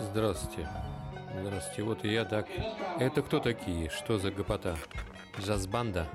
Здравствуйте. 0.00 0.68
Здравствуйте. 1.40 1.82
Вот 1.82 2.04
и 2.04 2.12
я 2.12 2.24
так. 2.24 2.46
Это 2.98 3.22
кто 3.22 3.38
такие? 3.38 3.90
Что 3.90 4.18
за 4.18 4.30
гопота? 4.30 4.76
Джаз-банда? 5.38 6.06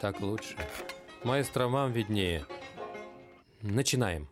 Так 0.00 0.20
лучше. 0.20 0.56
Маэстро, 1.24 1.66
вам 1.66 1.92
виднее. 1.92 2.46
Начинаем. 3.62 4.28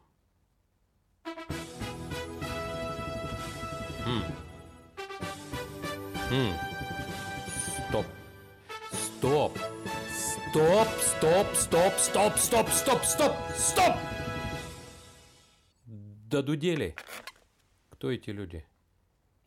Хм. 4.05 4.23
Хм. 6.31 6.53
Стоп. 7.89 8.07
Стоп. 8.93 9.59
Стоп, 10.57 10.89
стоп, 11.01 11.47
стоп, 11.55 11.95
стоп, 11.99 12.39
стоп, 12.39 12.69
стоп, 12.71 13.05
стоп, 13.05 13.33
стоп! 13.57 13.95
Додудели. 15.85 16.95
Кто 17.97 18.13
эти 18.13 18.29
люди? 18.29 18.63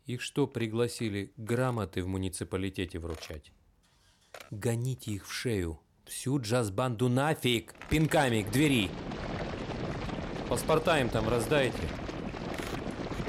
Их 0.08 0.22
что, 0.24 0.48
пригласили 0.48 1.32
грамоты 1.38 2.02
в 2.02 2.08
муниципалитете 2.08 2.98
вручать? 2.98 3.52
Гоните 4.50 5.12
их 5.12 5.28
в 5.28 5.32
шею. 5.32 5.80
Всю 6.06 6.42
джаз-банду 6.42 7.10
нафиг! 7.10 7.76
Пинками 7.92 8.42
к 8.42 8.50
двери! 8.50 8.90
Паспорта 10.50 11.00
им 11.00 11.10
там 11.10 11.30
раздайте. 11.30 11.78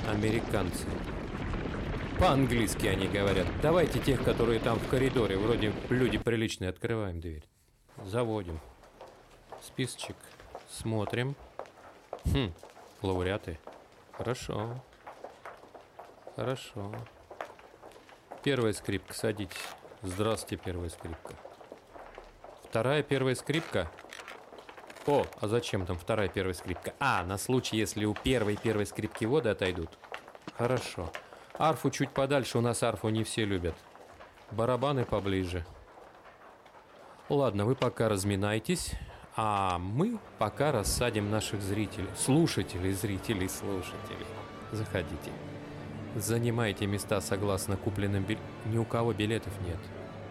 Американцы. 0.09 0.87
По-английски 2.18 2.87
они 2.87 3.07
говорят. 3.07 3.46
Давайте 3.60 3.98
тех, 3.98 4.24
которые 4.24 4.59
там 4.59 4.79
в 4.79 4.88
коридоре, 4.88 5.37
вроде 5.37 5.74
люди 5.91 6.16
приличные, 6.16 6.71
открываем 6.71 7.21
дверь. 7.21 7.45
Заводим. 8.07 8.59
Списочек. 9.60 10.16
Смотрим. 10.71 11.37
Хм, 12.24 12.55
лауреаты. 13.02 13.59
Хорошо. 14.12 14.82
Хорошо. 16.37 16.93
Первая 18.43 18.73
скрипка, 18.73 19.13
садитесь. 19.13 19.57
Здравствуйте, 20.02 20.63
первая 20.65 20.88
скрипка. 20.88 21.35
Вторая 22.65 23.02
первая 23.02 23.35
скрипка. 23.35 23.91
О, 25.07 25.27
а 25.41 25.49
зачем 25.49 25.87
там 25.87 25.99
вторая 25.99 26.29
первая 26.29 26.54
скрипка? 26.54 26.95
А, 27.01 27.24
на 27.24 27.37
случай, 27.37 27.77
если 27.77 28.04
у 28.04 28.15
первой 28.15 28.57
первой 28.57 28.87
скрипки 28.87 29.24
воды 29.24 29.49
отойдут. 29.49 29.91
Хорошо. 30.57 31.10
Арфу 31.59 31.91
чуть 31.91 32.10
подальше, 32.10 32.59
у 32.59 32.60
нас 32.60 32.82
арфу 32.82 33.09
не 33.09 33.24
все 33.24 33.45
любят. 33.45 33.74
Барабаны 34.51 35.04
поближе. 35.04 35.66
Ладно, 37.29 37.65
вы 37.65 37.74
пока 37.74 38.09
разминайтесь, 38.09 38.93
а 39.37 39.79
мы 39.79 40.19
пока 40.38 40.73
рассадим 40.73 41.30
наших 41.30 41.60
зрителей, 41.60 42.09
слушателей, 42.16 42.93
зрителей, 42.93 43.49
слушателей. 43.49 44.26
Заходите. 44.73 45.30
Занимайте 46.16 46.87
места 46.87 47.21
согласно 47.21 47.77
купленным 47.77 48.25
билетам. 48.25 48.47
Ни 48.66 48.79
у 48.79 48.85
кого 48.85 49.13
билетов 49.13 49.53
нет. 49.66 49.79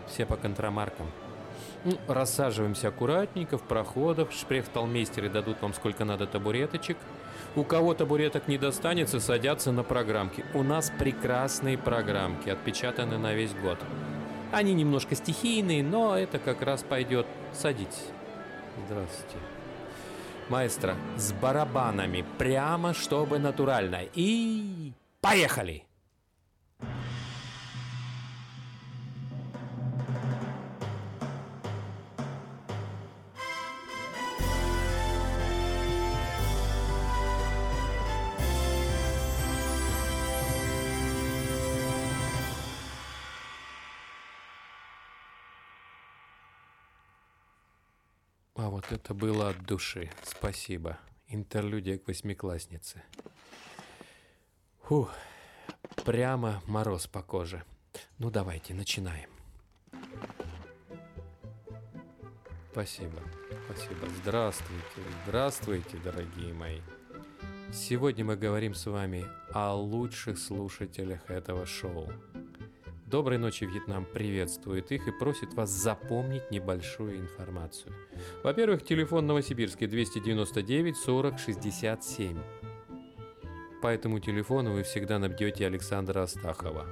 Все 0.08 0.26
по 0.26 0.36
контрамаркам. 0.36 1.08
Ну, 1.86 1.98
рассаживаемся 2.08 2.90
аккуратненько 2.90 3.58
в 3.58 3.64
проходах. 3.64 4.32
Шпрехталмейстеры 4.32 5.30
дадут 5.30 5.62
вам 5.62 5.74
сколько 5.74 6.04
надо 6.04 6.28
табуреточек. 6.28 6.98
У 7.56 7.64
кого 7.64 7.94
табуреток 7.94 8.48
не 8.48 8.58
достанется, 8.58 9.20
садятся 9.20 9.72
на 9.72 9.84
программки. 9.84 10.44
У 10.54 10.64
нас 10.64 10.92
прекрасные 11.00 11.78
программки, 11.78 12.50
отпечатаны 12.50 13.18
на 13.18 13.34
весь 13.34 13.54
год. 13.54 13.80
Они 14.52 14.74
немножко 14.74 15.16
стихийные, 15.16 15.84
но 15.84 16.18
это 16.18 16.40
как 16.40 16.62
раз 16.62 16.84
пойдет. 16.84 17.26
Садитесь. 17.54 18.08
Здравствуйте. 18.88 19.38
Маэстро, 20.50 20.96
с 21.16 21.32
барабанами, 21.32 22.26
прямо 22.38 22.94
чтобы 22.94 23.40
натурально. 23.40 24.02
И 24.16 24.92
поехали! 25.22 25.86
А 48.56 48.70
вот 48.70 48.92
это 48.92 49.14
было 49.14 49.50
от 49.50 49.66
души. 49.66 50.12
Спасибо. 50.22 51.00
Интерлюдия 51.30 51.98
к 51.98 52.08
восьмикласснице. 52.08 53.02
Фух, 54.90 55.12
прямо 56.04 56.64
мороз 56.66 57.06
по 57.06 57.22
коже. 57.22 57.64
Ну 58.18 58.32
давайте, 58.32 58.74
начинаем. 58.74 59.30
Спасибо, 62.72 63.20
спасибо. 63.66 64.10
Здравствуйте, 64.24 65.02
здравствуйте, 65.24 65.98
дорогие 66.04 66.56
мои. 66.56 66.80
Сегодня 67.72 68.26
мы 68.26 68.36
говорим 68.36 68.74
с 68.74 68.88
вами 68.88 69.28
о 69.54 69.76
лучших 69.76 70.40
слушателях 70.40 71.30
этого 71.30 71.68
шоу. 71.68 72.12
Доброй 73.06 73.38
ночи, 73.38 73.66
Вьетнам 73.66 74.06
приветствует 74.06 74.92
их 74.92 75.08
и 75.08 75.12
просит 75.12 75.54
вас 75.54 75.70
запомнить 75.70 76.50
небольшую 76.50 77.20
информацию. 77.20 77.94
Во-первых, 78.44 78.84
телефон 78.84 79.28
Новосибирский 79.28 79.86
299 79.86 80.98
40 80.98 81.38
67. 81.38 82.40
По 83.82 83.88
этому 83.88 84.20
телефону 84.20 84.74
вы 84.74 84.84
всегда 84.84 85.20
набьете 85.20 85.66
Александра 85.66 86.24
Астахова. 86.24 86.86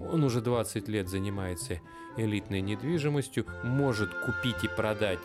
Он 0.00 0.24
уже 0.24 0.40
20 0.40 0.88
лет 0.88 1.08
занимается 1.08 1.80
элитной 2.16 2.60
недвижимостью, 2.60 3.46
может 3.62 4.12
купить 4.24 4.64
и 4.64 4.68
продать 4.68 5.20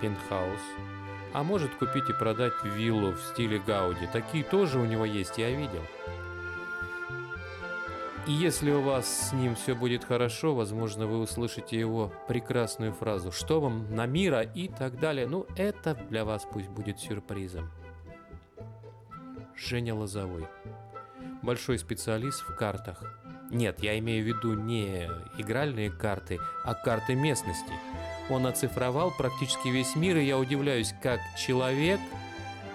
пентхаус, 0.00 0.60
а 1.32 1.42
может 1.42 1.74
купить 1.74 2.08
и 2.08 2.12
продать 2.12 2.52
виллу 2.64 3.12
в 3.12 3.20
стиле 3.20 3.60
Гауди. 3.66 4.08
Такие 4.12 4.44
тоже 4.44 4.78
у 4.78 4.84
него 4.84 5.04
есть, 5.04 5.38
я 5.38 5.50
видел. 5.50 5.82
И 8.28 8.32
если 8.32 8.70
у 8.70 8.80
вас 8.80 9.30
с 9.30 9.32
ним 9.32 9.54
все 9.54 9.74
будет 9.74 10.04
хорошо, 10.04 10.54
возможно, 10.54 11.06
вы 11.06 11.18
услышите 11.18 11.78
его 11.78 12.12
прекрасную 12.28 12.92
фразу 12.92 13.32
«Что 13.32 13.60
вам 13.60 13.94
на 13.94 14.06
мира?» 14.06 14.40
и 14.40 14.68
так 14.68 14.98
далее. 14.98 15.26
Ну, 15.26 15.46
это 15.56 15.94
для 16.08 16.24
вас 16.24 16.46
пусть 16.50 16.70
будет 16.70 17.00
сюрпризом. 17.00 17.70
Женя 19.56 19.94
Лозовой. 19.94 20.46
Большой 21.42 21.78
специалист 21.78 22.42
в 22.42 22.54
картах. 22.56 23.02
Нет, 23.50 23.82
я 23.82 23.98
имею 23.98 24.24
в 24.24 24.26
виду 24.26 24.54
не 24.54 25.08
игральные 25.38 25.90
карты, 25.90 26.38
а 26.64 26.74
карты 26.74 27.14
местности. 27.14 27.72
Он 28.30 28.46
оцифровал 28.46 29.10
практически 29.10 29.68
весь 29.68 29.96
мир, 29.96 30.16
и 30.16 30.24
я 30.24 30.38
удивляюсь, 30.38 30.94
как 31.02 31.20
человек– 31.36 32.00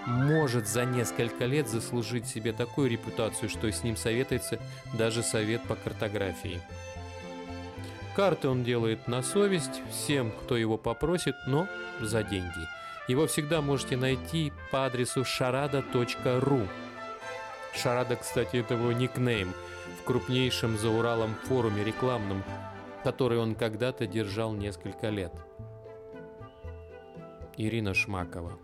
может 0.06 0.66
за 0.66 0.84
несколько 0.84 1.44
лет 1.46 1.68
заслужить 1.68 2.26
себе 2.26 2.52
такую 2.52 2.90
репутацию, 2.90 3.48
что 3.48 3.70
с 3.70 3.82
ним 3.82 3.96
советуется 3.96 4.58
даже 4.94 5.22
совет 5.22 5.62
по 5.62 5.76
картографии. 5.76 6.60
Карты 8.16 8.48
он 8.48 8.64
делает 8.64 9.06
на 9.08 9.22
совесть 9.22 9.82
всем, 9.90 10.32
кто 10.32 10.56
его 10.56 10.76
попросит, 10.76 11.36
но 11.46 11.68
за 12.00 12.22
деньги. 12.22 12.68
Его 13.10 13.26
всегда 13.26 13.60
можете 13.60 13.96
найти 13.96 14.52
по 14.70 14.86
адресу 14.86 15.22
sharada.ru. 15.22 16.68
Шарада, 17.74 18.14
кстати, 18.14 18.58
это 18.58 18.74
его 18.74 18.92
никнейм 18.92 19.52
в 20.00 20.04
крупнейшем 20.04 20.78
за 20.78 20.90
Уралом 20.90 21.34
форуме 21.42 21.82
рекламном, 21.82 22.44
который 23.02 23.38
он 23.38 23.56
когда-то 23.56 24.06
держал 24.06 24.52
несколько 24.52 25.08
лет. 25.08 25.32
Ирина 27.56 27.94
Шмакова 27.94 28.56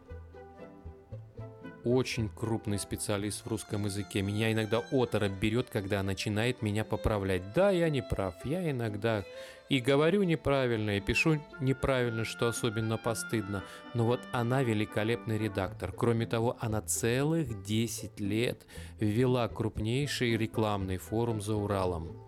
очень 1.87 2.29
крупный 2.29 2.79
специалист 2.79 3.45
в 3.45 3.49
русском 3.49 3.85
языке. 3.85 4.21
Меня 4.21 4.53
иногда 4.53 4.83
оторопь 4.91 5.33
берет, 5.33 5.69
когда 5.71 6.03
начинает 6.03 6.61
меня 6.61 6.85
поправлять. 6.85 7.53
Да, 7.55 7.71
я 7.71 7.89
не 7.89 8.03
прав. 8.03 8.35
Я 8.45 8.69
иногда 8.71 9.25
и 9.69 9.81
говорю 9.81 10.25
неправильно, 10.25 10.97
и 10.97 11.01
пишу 11.01 11.41
неправильно, 11.61 12.25
что 12.25 12.49
особенно 12.49 12.97
постыдно. 12.97 13.63
Но 13.95 14.05
вот 14.05 14.21
она 14.33 14.63
великолепный 14.63 15.39
редактор. 15.39 15.93
Кроме 15.93 16.27
того, 16.27 16.57
она 16.61 16.83
целых 16.83 17.63
10 17.63 18.19
лет 18.21 18.67
вела 18.99 19.49
крупнейший 19.49 20.37
рекламный 20.37 20.99
форум 20.99 21.41
за 21.41 21.55
Уралом 21.55 22.26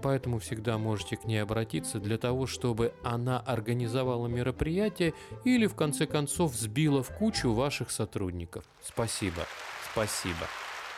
поэтому 0.00 0.38
всегда 0.38 0.78
можете 0.78 1.16
к 1.16 1.24
ней 1.24 1.42
обратиться 1.42 2.00
для 2.00 2.18
того, 2.18 2.46
чтобы 2.46 2.92
она 3.04 3.38
организовала 3.38 4.26
мероприятие 4.26 5.14
или 5.44 5.66
в 5.66 5.74
конце 5.74 6.06
концов 6.06 6.54
сбила 6.54 7.02
в 7.02 7.16
кучу 7.16 7.52
ваших 7.52 7.90
сотрудников. 7.90 8.64
Спасибо, 8.82 9.46
спасибо, 9.92 10.46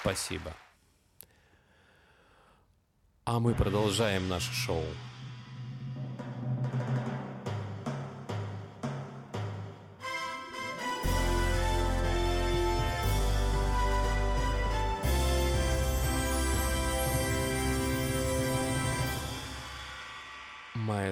спасибо. 0.00 0.52
А 3.24 3.38
мы 3.38 3.54
продолжаем 3.54 4.28
наше 4.28 4.52
шоу. 4.52 4.84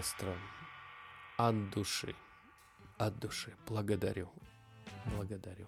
Маэстро. 0.01 0.35
От 1.37 1.71
души. 1.71 2.15
От 2.99 3.19
души. 3.19 3.53
Благодарю. 3.67 4.29
Благодарю. 5.05 5.67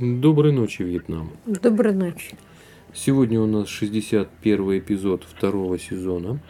Доброй 0.00 0.52
ночи, 0.52 0.82
Вьетнам. 0.82 1.30
Доброй 1.44 1.92
ночи. 1.92 2.34
Сегодня 2.94 3.38
у 3.38 3.44
нас 3.46 3.68
61 3.68 4.78
эпизод 4.78 5.24
второго 5.24 5.78
сезона. 5.78 6.40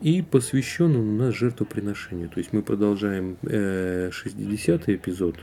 И 0.00 0.20
посвящен 0.20 0.96
он 0.96 1.08
у 1.10 1.16
нас 1.16 1.32
жертвоприношению. 1.32 2.28
То 2.28 2.38
есть 2.38 2.52
мы 2.52 2.60
продолжаем 2.60 3.36
э, 3.42 4.10
60 4.10 4.88
эпизод, 4.88 5.36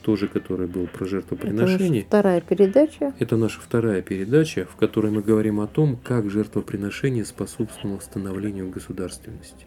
тоже 0.00 0.28
который 0.28 0.66
был 0.66 0.86
про 0.86 1.04
Это 1.04 1.10
жертвоприношение. 1.10 1.90
наша 1.90 2.06
вторая 2.06 2.40
передача. 2.40 3.12
Это 3.18 3.36
наша 3.36 3.60
вторая 3.60 4.00
передача, 4.00 4.66
в 4.72 4.76
которой 4.76 5.12
мы 5.12 5.20
говорим 5.20 5.60
о 5.60 5.66
том, 5.66 5.98
как 6.02 6.30
жертвоприношение 6.30 7.26
способствовало 7.26 7.98
становлению 7.98 8.70
государственности. 8.70 9.66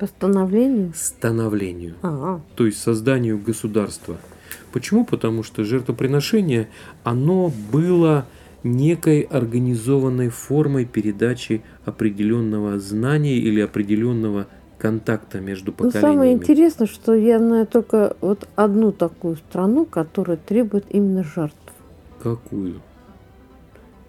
Постановление. 0.00 0.92
Становлению. 0.96 1.94
А, 2.02 2.40
то 2.56 2.66
есть 2.66 2.78
созданию 2.78 3.38
государства. 3.38 4.16
Почему? 4.72 5.04
Потому 5.04 5.42
что 5.42 5.64
жертвоприношение, 5.64 6.68
оно 7.04 7.52
было 7.72 8.26
некой 8.62 9.22
организованной 9.22 10.28
формой 10.28 10.84
передачи 10.84 11.62
определенного 11.84 12.78
знания 12.78 13.36
или 13.36 13.60
определенного 13.60 14.46
контакта 14.78 15.40
между 15.40 15.74
ну 15.78 15.90
самое 15.90 16.02
поколениями. 16.02 16.38
интересное, 16.38 16.86
что 16.86 17.14
я 17.14 17.38
знаю 17.38 17.66
только 17.66 18.16
вот 18.20 18.48
одну 18.56 18.92
такую 18.92 19.36
страну, 19.36 19.84
которая 19.84 20.36
требует 20.36 20.86
именно 20.90 21.24
жертв. 21.24 21.56
Какую? 22.22 22.80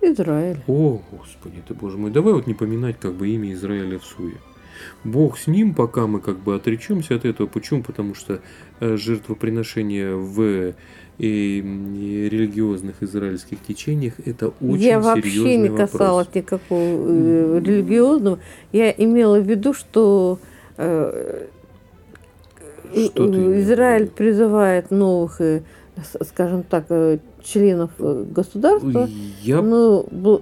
Израиль. 0.01 0.59
О, 0.67 1.01
Господи 1.11 1.63
ты, 1.67 1.73
Боже 1.73 1.97
мой, 1.97 2.11
давай 2.11 2.33
вот 2.33 2.47
не 2.47 2.53
поминать 2.53 2.99
как 2.99 3.13
бы 3.13 3.29
имя 3.29 3.53
Израиля 3.53 3.99
в 3.99 4.05
суе. 4.05 4.37
Бог 5.03 5.37
с 5.37 5.47
ним, 5.47 5.73
пока 5.73 6.07
мы 6.07 6.19
как 6.19 6.39
бы 6.39 6.55
отречемся 6.55 7.15
от 7.15 7.25
этого. 7.25 7.47
Почему? 7.47 7.83
Потому 7.83 8.15
что 8.15 8.41
э, 8.79 8.97
жертвоприношение 8.97 10.15
в 10.15 10.73
и, 11.19 11.59
и 11.59 12.29
религиозных 12.29 13.03
израильских 13.03 13.61
течениях 13.61 14.13
это 14.25 14.47
очень 14.59 14.83
я 14.83 14.99
вообще 14.99 15.57
не 15.57 15.69
вопрос. 15.69 15.91
касалась 15.91 16.27
никакого 16.33 16.81
э, 16.81 17.61
религиозного. 17.63 18.39
Я 18.71 18.91
имела 18.91 19.39
в 19.39 19.47
виду, 19.47 19.73
что 19.73 20.39
э, 20.77 21.47
Что 22.93 23.59
Израиль 23.61 24.07
призывает 24.07 24.89
новых, 24.89 25.39
э, 25.39 25.61
скажем 26.23 26.63
так, 26.63 26.85
э, 26.89 27.19
членов 27.43 27.91
государства. 27.99 29.07
Я 29.41 29.61
Ну, 29.61 30.41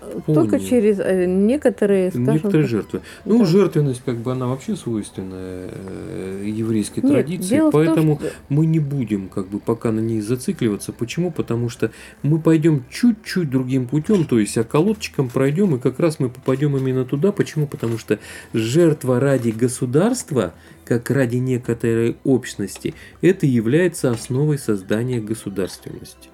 бл- 0.00 0.34
только 0.34 0.60
через 0.60 0.98
э, 1.00 1.26
некоторые, 1.26 2.10
скажем 2.10 2.34
Некоторые 2.34 2.62
так, 2.62 2.70
жертвы. 2.70 3.00
Ну, 3.24 3.38
да. 3.40 3.44
жертвенность, 3.44 4.02
как 4.04 4.16
бы, 4.18 4.32
она 4.32 4.46
вообще 4.46 4.76
свойственная 4.76 5.70
э, 5.72 6.44
еврейской 6.46 7.00
Нет, 7.00 7.12
традиции, 7.12 7.56
в 7.56 7.58
том, 7.62 7.72
поэтому 7.72 8.18
что- 8.18 8.30
мы 8.48 8.66
не 8.66 8.78
будем, 8.78 9.28
как 9.28 9.48
бы, 9.48 9.58
пока 9.60 9.92
на 9.92 10.00
ней 10.00 10.20
зацикливаться. 10.20 10.92
Почему? 10.92 11.30
Потому 11.30 11.68
что 11.68 11.90
мы 12.22 12.40
пойдем 12.40 12.84
чуть-чуть 12.90 13.50
другим 13.50 13.86
путем, 13.86 14.24
то 14.24 14.38
есть 14.38 14.56
околотчиком 14.58 15.28
пройдем, 15.28 15.74
и 15.76 15.78
как 15.78 15.98
раз 16.00 16.18
мы 16.18 16.28
попадем 16.28 16.76
именно 16.76 17.04
туда. 17.04 17.32
Почему? 17.32 17.66
Потому 17.66 17.98
что 17.98 18.18
жертва 18.52 19.20
ради 19.20 19.50
государства, 19.50 20.54
как 20.84 21.10
ради 21.10 21.36
некоторой 21.36 22.16
общности, 22.24 22.94
это 23.20 23.46
является 23.46 24.10
основой 24.10 24.58
создания 24.58 25.20
государственности. 25.20 26.28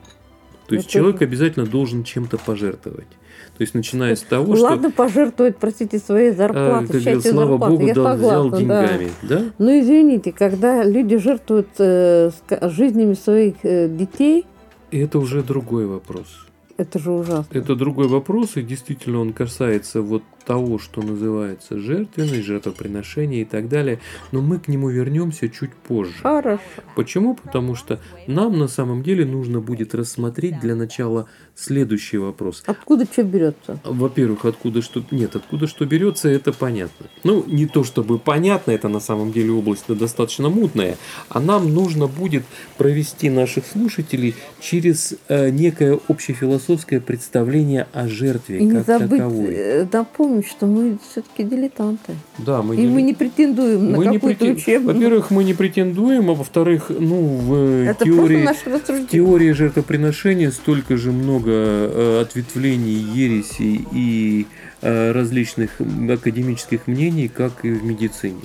То 0.67 0.75
есть 0.75 0.87
Это 0.87 0.93
человек 0.95 1.23
обязательно 1.23 1.67
должен 1.67 2.05
чем-то 2.05 2.39
пожертвовать. 2.39 3.09
То 3.57 3.61
есть 3.61 3.75
начиная 3.75 4.17
с 4.17 4.23
того, 4.23 4.47
Ну, 4.53 4.57
что 4.57 4.65
Ладно, 4.65 4.91
пожертвовать, 4.91 5.57
простите, 5.59 5.99
своей 5.99 6.31
а, 6.31 6.35
зарплаты, 6.35 6.87
как 6.87 7.03
говорят, 7.03 7.05
частью 7.05 7.33
слава 7.33 7.51
зарплаты. 7.51 7.73
Богу, 7.73 7.87
я 7.87 7.95
да, 7.95 8.15
взял 8.15 8.45
согласна, 8.45 8.51
да. 8.51 8.87
деньгами, 8.87 9.11
да? 9.23 9.43
Но 9.59 9.79
извините, 9.81 10.33
когда 10.33 10.83
люди 10.83 11.17
жертвуют 11.19 11.69
э, 11.79 12.31
жизнями 12.63 13.15
своих 13.15 13.55
э, 13.63 13.89
детей, 13.89 14.47
И 14.91 14.99
это 14.99 15.19
уже 15.19 15.43
другой 15.43 15.87
вопрос. 15.87 16.44
Это 16.77 16.99
же 16.99 17.11
ужасно. 17.11 17.57
Это 17.57 17.77
другой 17.77 18.09
вопрос, 18.09 18.57
и 18.57 18.63
действительно 18.63 19.21
он 19.21 19.33
касается 19.33 20.03
вот 20.03 20.23
того, 20.45 20.79
что 20.79 21.03
называется 21.03 21.79
жертвенность, 21.79 22.45
жертвоприношение 22.45 23.43
и 23.43 23.45
так 23.45 23.69
далее. 23.69 24.01
Но 24.33 24.43
мы 24.43 24.59
к 24.59 24.69
нему 24.69 24.89
вернемся 24.91 25.49
чуть 25.49 25.75
позже. 25.75 26.15
Хорошо. 26.23 26.61
Почему? 26.97 27.35
Потому 27.35 27.75
что 27.75 28.01
нам 28.27 28.59
на 28.59 28.69
самом 28.69 29.03
деле 29.03 29.25
нужно 29.25 29.61
будет 29.61 29.95
рассмотреть 29.95 30.61
для 30.61 30.75
начала 30.75 31.29
следующий 31.57 32.19
вопрос. 32.19 32.63
Откуда 32.67 33.05
что 33.05 33.23
берется? 33.23 33.79
Во-первых, 33.85 34.45
откуда 34.45 34.83
что... 34.83 35.03
Нет, 35.11 35.37
откуда 35.37 35.67
что 35.67 35.85
берется, 35.87 36.29
это 36.29 36.53
понятно. 36.53 37.07
Ну, 37.23 37.45
не 37.47 37.67
то 37.67 37.85
чтобы 37.85 38.19
понятно, 38.19 38.73
это 38.73 38.89
на 38.89 39.01
самом 39.01 39.31
деле 39.33 39.53
область 39.53 39.85
достаточно 39.89 40.49
мутная, 40.49 40.97
а 41.29 41.41
нам 41.41 41.73
нужно 41.73 42.07
будет 42.09 42.43
провести 42.77 43.31
наших 43.31 43.67
слушателей 43.67 44.35
через 44.61 45.15
э, 45.29 45.51
некое 45.51 45.99
общефилософское 46.09 47.01
представление 47.01 47.87
о 47.93 48.09
жертве 48.09 48.59
И 48.59 48.65
не 48.65 48.73
как 48.73 48.87
забыть 48.87 49.11
таковой. 49.19 49.55
э, 49.55 49.87
напомнить, 49.93 50.49
что 50.49 50.67
мы 50.67 50.99
все-таки 51.11 51.45
дилетанты. 51.45 52.15
Да, 52.39 52.63
мы 52.63 52.75
И 52.75 52.81
не- 52.81 52.89
мы 52.89 53.03
не 53.03 53.15
претендуем 53.15 53.93
на 53.93 53.97
мы 53.99 54.07
не 54.07 54.15
какую-то 54.19 54.45
претен- 54.45 54.57
учебную. 54.57 54.95
Во-первых, 54.97 55.31
мы 55.31 55.45
не 55.45 55.55
претендуем, 55.55 56.31
а 56.31 56.35
во-вторых, 56.35 56.87
ну, 56.91 57.37
в 57.39 57.55
э, 57.55 57.87
это 57.91 58.05
теории... 58.05 58.45
В 58.45 59.07
теории 59.07 59.53
жертвоприношения 59.53 60.51
столько 60.51 60.97
же 60.97 61.13
много 61.13 61.44
э, 61.47 62.21
ответвлений, 62.23 62.95
ересей 62.95 63.87
и 63.93 64.47
э, 64.83 65.13
различных 65.13 65.71
академических 65.81 66.87
мнений, 66.87 67.29
как 67.29 67.65
и 67.65 67.71
в 67.71 67.85
медицине. 67.85 68.43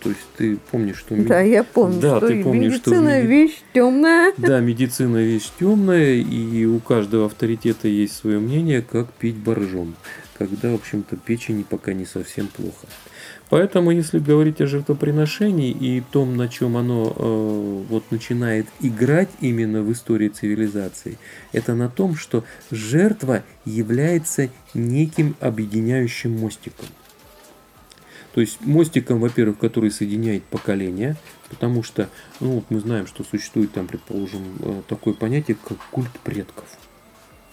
То 0.00 0.08
есть 0.08 0.20
ты 0.38 0.56
помнишь, 0.70 0.96
что 0.96 1.14
Да, 1.14 1.40
я 1.42 1.62
помню, 1.62 2.00
Да, 2.00 2.16
что 2.16 2.28
ты 2.28 2.42
помнишь, 2.42 2.74
что 2.76 2.90
медицина 2.90 3.20
меди- 3.22 3.26
вещь 3.26 3.60
темная. 3.74 4.32
да, 4.38 4.60
медицина 4.60 5.18
вещь 5.18 5.50
темная, 5.60 6.14
и 6.14 6.64
у 6.64 6.78
каждого 6.80 7.26
авторитета 7.26 7.86
есть 7.86 8.16
свое 8.16 8.38
мнение, 8.38 8.80
как 8.82 9.12
пить 9.12 9.34
боржом, 9.36 9.94
когда, 10.38 10.70
в 10.70 10.74
общем-то, 10.76 11.16
печени 11.16 11.64
пока 11.68 11.92
не 11.92 12.06
совсем 12.06 12.46
плохо. 12.46 12.86
Поэтому, 13.50 13.90
если 13.90 14.20
говорить 14.20 14.60
о 14.60 14.68
жертвоприношении 14.68 15.72
и 15.72 16.00
том, 16.00 16.36
на 16.36 16.48
чем 16.48 16.76
оно 16.76 17.12
э, 17.14 17.84
вот 17.88 18.04
начинает 18.12 18.68
играть 18.78 19.28
именно 19.40 19.82
в 19.82 19.90
истории 19.90 20.28
цивилизации, 20.28 21.18
это 21.52 21.74
на 21.74 21.88
том, 21.88 22.14
что 22.14 22.44
жертва 22.70 23.42
является 23.64 24.50
неким 24.72 25.34
объединяющим 25.40 26.30
мостиком. 26.38 26.86
То 28.34 28.40
есть 28.40 28.60
мостиком, 28.60 29.18
во-первых, 29.18 29.58
который 29.58 29.90
соединяет 29.90 30.44
поколения, 30.44 31.16
потому 31.48 31.82
что, 31.82 32.08
ну, 32.38 32.52
вот 32.52 32.66
мы 32.70 32.78
знаем, 32.78 33.08
что 33.08 33.24
существует 33.24 33.72
там, 33.72 33.88
предположим, 33.88 34.42
э, 34.60 34.82
такое 34.86 35.14
понятие, 35.14 35.56
как 35.56 35.78
культ 35.90 36.12
предков. 36.22 36.66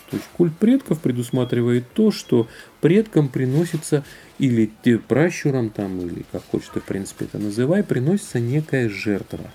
То 0.10 0.16
есть 0.16 0.28
культ 0.38 0.56
предков 0.58 1.02
предусматривает 1.02 1.92
то, 1.94 2.12
что 2.12 2.48
предкам 2.80 3.28
приносится 3.28 4.06
или 4.40 4.72
пращурам 5.08 5.70
там, 5.70 6.00
или 6.00 6.26
как 6.32 6.44
хочешь 6.46 6.70
ты, 6.74 6.80
в 6.80 6.86
принципе, 6.86 7.26
это 7.26 7.40
называй, 7.40 7.84
приносится 7.84 8.40
некая 8.40 8.88
жертва. 8.88 9.52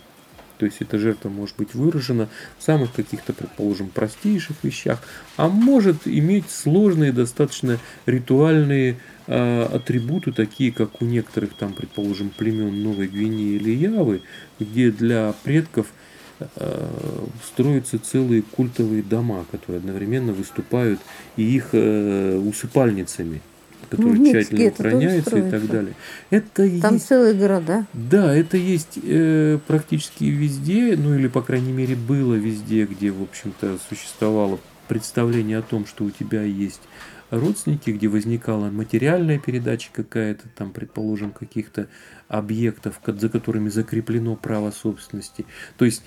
То 0.59 0.67
есть 0.67 0.77
эта 0.81 0.99
жертва 0.99 1.29
может 1.29 1.57
быть 1.57 1.75
выражена 1.75 2.29
в 2.59 2.63
самых 2.63 2.93
каких-то, 2.93 3.33
предположим, 3.33 3.89
простейших 3.89 4.57
вещах, 4.63 5.03
а 5.37 5.49
может 5.49 6.07
иметь 6.07 6.51
сложные 6.51 7.13
достаточно 7.13 7.79
ритуальные 8.07 9.01
э, 9.27 9.63
атрибуты, 9.65 10.33
такие 10.33 10.71
как 10.71 11.01
у 11.01 11.05
некоторых 11.05 11.55
там, 11.55 11.73
предположим, 11.73 12.29
племен 12.31 12.83
Новой 12.83 13.09
Гвинеи 13.09 13.57
или 13.57 13.71
Явы, 13.71 14.23
где 14.61 14.91
для 14.91 15.35
предков– 15.43 15.87
строятся 17.45 17.99
целые 17.99 18.43
культовые 18.43 19.03
дома, 19.03 19.45
которые 19.51 19.79
одновременно 19.79 20.33
выступают 20.33 21.01
и 21.37 21.43
их 21.43 21.71
э, 21.73 22.39
усыпальницами 22.39 23.41
которые 23.91 24.21
ну, 24.21 24.33
тщательно 24.33 24.69
охраняются 24.69 25.37
и 25.37 25.51
так 25.51 25.67
далее. 25.67 25.95
Это 26.31 26.81
Там 26.81 26.95
есть, 26.95 27.07
целые 27.07 27.35
города. 27.35 27.87
Да, 27.93 28.35
это 28.35 28.57
есть 28.57 28.99
э, 29.03 29.59
практически 29.67 30.25
везде, 30.25 30.97
ну 30.97 31.15
или 31.15 31.29
по 31.29 31.43
крайней 31.43 31.73
мере 31.73 31.95
было 31.95 32.35
везде, 32.35 32.87
где 32.87 33.11
в 33.11 33.23
общем-то 33.23 33.79
существовало 33.91 34.61
представление 34.89 35.59
о 35.59 35.63
том, 35.63 35.85
что 35.85 36.05
у 36.05 36.11
тебя 36.11 36.43
есть 36.43 36.81
родственники, 37.33 37.91
где 37.91 38.09
возникала 38.09 38.71
материальная 38.71 39.39
передача 39.39 39.89
какая-то, 39.93 40.49
там, 40.55 40.71
предположим, 40.71 41.33
каких-то 41.33 41.89
объектов, 42.29 43.01
за 43.07 43.29
которыми 43.29 43.69
закреплено 43.69 44.37
право 44.37 44.71
собственности. 44.71 45.47
То 45.79 45.85
есть 45.85 46.03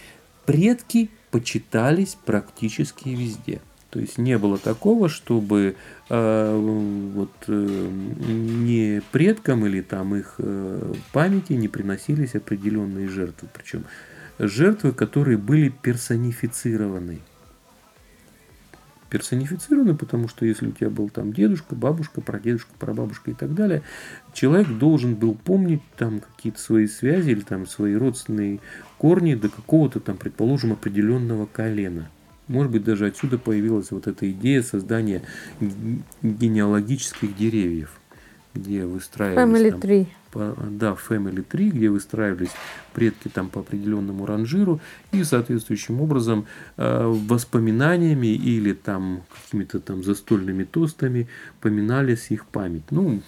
предки 0.46 1.10
почитались 1.32 2.18
практически 2.26 3.10
везде. 3.10 3.62
То 3.90 4.00
есть 4.00 4.18
не 4.18 4.38
было 4.38 4.58
такого, 4.58 5.08
чтобы 5.08 5.78
э, 6.10 7.12
вот, 7.14 7.32
э, 7.48 7.90
не 8.28 9.02
предкам 9.12 9.66
или 9.66 9.82
там 9.82 10.16
их 10.16 10.36
э, 10.38 10.94
памяти 11.14 11.54
не 11.54 11.70
приносились 11.70 12.36
определенные 12.36 13.08
жертвы. 13.08 13.48
Причем 13.54 13.86
жертвы, 14.38 14.92
которые 14.92 15.38
были 15.38 15.70
персонифицированы 15.70 17.22
персонифицированы, 19.16 19.96
потому 19.96 20.28
что 20.28 20.46
если 20.46 20.68
у 20.68 20.72
тебя 20.72 20.90
был 20.90 21.08
там 21.08 21.32
дедушка, 21.32 21.74
бабушка, 21.74 22.20
прадедушка, 22.20 22.72
прабабушка 22.78 23.32
и 23.32 23.34
так 23.34 23.56
далее, 23.56 23.82
человек 24.34 24.68
должен 24.68 25.16
был 25.16 25.36
помнить 25.36 25.82
там 25.96 26.20
какие-то 26.20 26.60
свои 26.60 26.86
связи 26.86 27.30
или 27.30 27.40
там 27.40 27.66
свои 27.66 27.96
родственные 27.96 28.60
корни 28.98 29.36
до 29.36 29.48
какого-то 29.48 30.02
там, 30.02 30.18
предположим, 30.18 30.74
определенного 30.74 31.46
колена. 31.46 32.10
Может 32.50 32.74
быть, 32.74 32.84
даже 32.84 33.06
отсюда 33.06 33.38
появилась 33.38 33.90
вот 33.92 34.06
эта 34.08 34.30
идея 34.30 34.62
создания 34.62 35.22
генеалогических 36.22 37.38
деревьев, 37.38 37.98
где 38.54 38.86
выстраивались... 38.86 39.62
Family 39.62 39.72
там, 39.72 39.80
tree 39.80 40.08
да, 40.36 40.96
Family 41.10 41.46
Tree, 41.48 41.70
где 41.70 41.90
выстраивались 41.90 42.52
предки 42.94 43.28
там 43.28 43.50
по 43.50 43.62
определенному 43.62 44.26
ранжиру 44.26 44.80
и 45.12 45.24
соответствующим 45.24 46.02
образом 46.02 46.46
э, 46.78 47.06
воспоминаниями 47.06 48.28
или 48.28 48.74
там 48.74 49.24
какими-то 49.44 49.80
там 49.80 50.04
застольными 50.04 50.64
тостами 50.64 51.28
поминались 51.62 52.32
их 52.32 52.46
память. 52.46 52.84
Ну, 52.92 53.22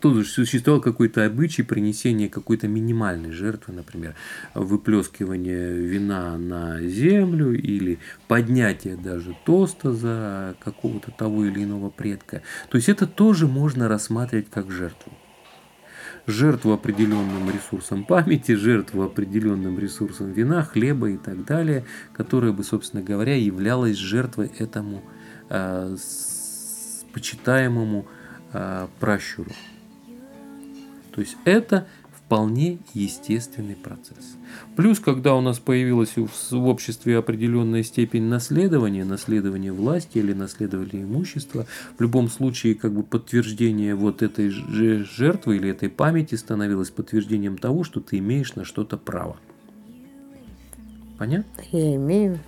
тут 0.00 0.26
существовал 0.26 0.82
какой-то 0.82 1.24
обычай 1.24 1.62
принесения 1.62 2.28
какой-то 2.28 2.68
минимальной 2.68 3.32
жертвы, 3.32 3.72
например, 3.72 4.14
выплескивание 4.54 5.72
вина 5.72 6.36
на 6.36 6.80
землю 6.82 7.52
или 7.58 7.98
поднятие 8.28 8.96
даже 8.96 9.34
тоста 9.46 9.92
за 9.92 10.56
какого-то 10.62 11.10
того 11.10 11.46
или 11.46 11.64
иного 11.64 11.88
предка. 11.88 12.42
То 12.68 12.76
есть 12.76 12.90
это 12.90 13.06
тоже 13.06 13.46
можно 13.46 13.88
рассматривать 13.88 14.50
как 14.50 14.70
жертву 14.70 15.12
жертву 16.26 16.72
определенным 16.72 17.50
ресурсом 17.50 18.04
памяти, 18.04 18.52
жертву 18.52 19.02
определенным 19.02 19.78
ресурсом 19.78 20.32
вина, 20.32 20.62
хлеба 20.62 21.10
и 21.10 21.16
так 21.16 21.44
далее, 21.44 21.84
которая 22.12 22.52
бы, 22.52 22.64
собственно 22.64 23.02
говоря, 23.02 23.34
являлась 23.36 23.96
жертвой 23.96 24.52
этому 24.58 25.02
э, 25.48 25.96
почитаемому 27.12 28.06
э, 28.52 28.86
пращуру. 29.00 29.52
То 31.14 31.20
есть 31.20 31.36
это 31.44 31.86
вполне 32.12 32.78
естественный 32.92 33.76
процесс. 33.76 34.36
Плюс, 34.76 34.98
когда 34.98 35.36
у 35.36 35.40
нас 35.40 35.60
появилась 35.60 36.14
в 36.16 36.66
обществе 36.66 37.18
определенная 37.18 37.84
степень 37.84 38.24
наследования, 38.24 39.04
наследования 39.04 39.72
власти 39.72 40.18
или 40.18 40.32
наследования 40.32 41.02
имущества, 41.02 41.66
в 41.96 42.00
любом 42.00 42.28
случае 42.28 42.74
как 42.74 42.92
бы 42.92 43.04
подтверждение 43.04 43.94
вот 43.94 44.22
этой 44.22 44.48
жертвы 44.50 45.56
или 45.56 45.70
этой 45.70 45.88
памяти 45.88 46.34
становилось 46.34 46.90
подтверждением 46.90 47.58
того, 47.58 47.84
что 47.84 48.00
ты 48.00 48.18
имеешь 48.18 48.56
на 48.56 48.64
что-то 48.64 48.96
право. 48.96 49.36
Понятно? 51.18 51.62
Я 51.70 51.94
имею. 51.94 52.40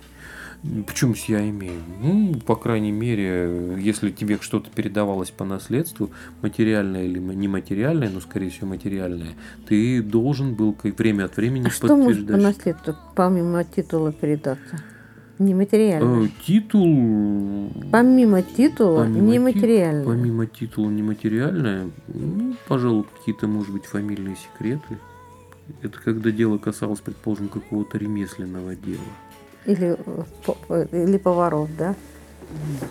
Почему 0.85 1.13
я 1.27 1.47
имею? 1.49 1.81
Ну, 2.01 2.35
по 2.45 2.55
крайней 2.55 2.91
мере, 2.91 3.77
если 3.79 4.11
тебе 4.11 4.37
что-то 4.41 4.69
передавалось 4.69 5.31
по 5.31 5.45
наследству, 5.45 6.09
материальное 6.41 7.05
или 7.05 7.19
нематериальное, 7.19 8.09
но, 8.09 8.19
скорее 8.19 8.49
всего, 8.49 8.67
материальное, 8.67 9.35
ты 9.67 10.01
должен 10.01 10.55
был 10.55 10.75
время 10.83 11.25
от 11.25 11.37
времени 11.37 11.67
а 11.67 11.69
что 11.69 11.95
может 11.95 12.27
по 12.27 12.37
наследству, 12.37 12.95
помимо 13.15 13.63
титула, 13.63 14.11
передаться? 14.11 14.83
Нематериальное. 15.39 16.25
Э, 16.25 16.29
титул... 16.45 17.71
Помимо 17.91 18.41
титула, 18.41 19.03
помимо 19.03 19.31
нематериальное. 19.33 20.03
Ти... 20.03 20.07
Помимо 20.07 20.45
титула 20.47 20.89
нематериальное, 20.89 21.91
ну, 22.07 22.55
пожалуй, 22.67 23.05
какие-то, 23.17 23.47
может 23.47 23.71
быть, 23.71 23.85
фамильные 23.85 24.35
секреты. 24.35 24.97
Это 25.81 25.99
когда 25.99 26.31
дело 26.31 26.57
касалось, 26.57 27.01
предположим, 27.01 27.49
какого-то 27.49 27.97
ремесленного 27.97 28.75
дела. 28.75 29.03
Или, 29.67 29.97
или 30.91 31.17
поваров, 31.17 31.69
да? 31.77 31.95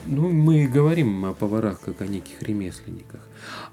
Ну, 0.07 0.29
мы 0.29 0.67
говорим 0.67 1.25
о 1.25 1.33
поварах 1.33 1.81
как 1.81 2.03
о 2.03 2.07
неких 2.07 2.43
ремесленниках. 2.43 3.21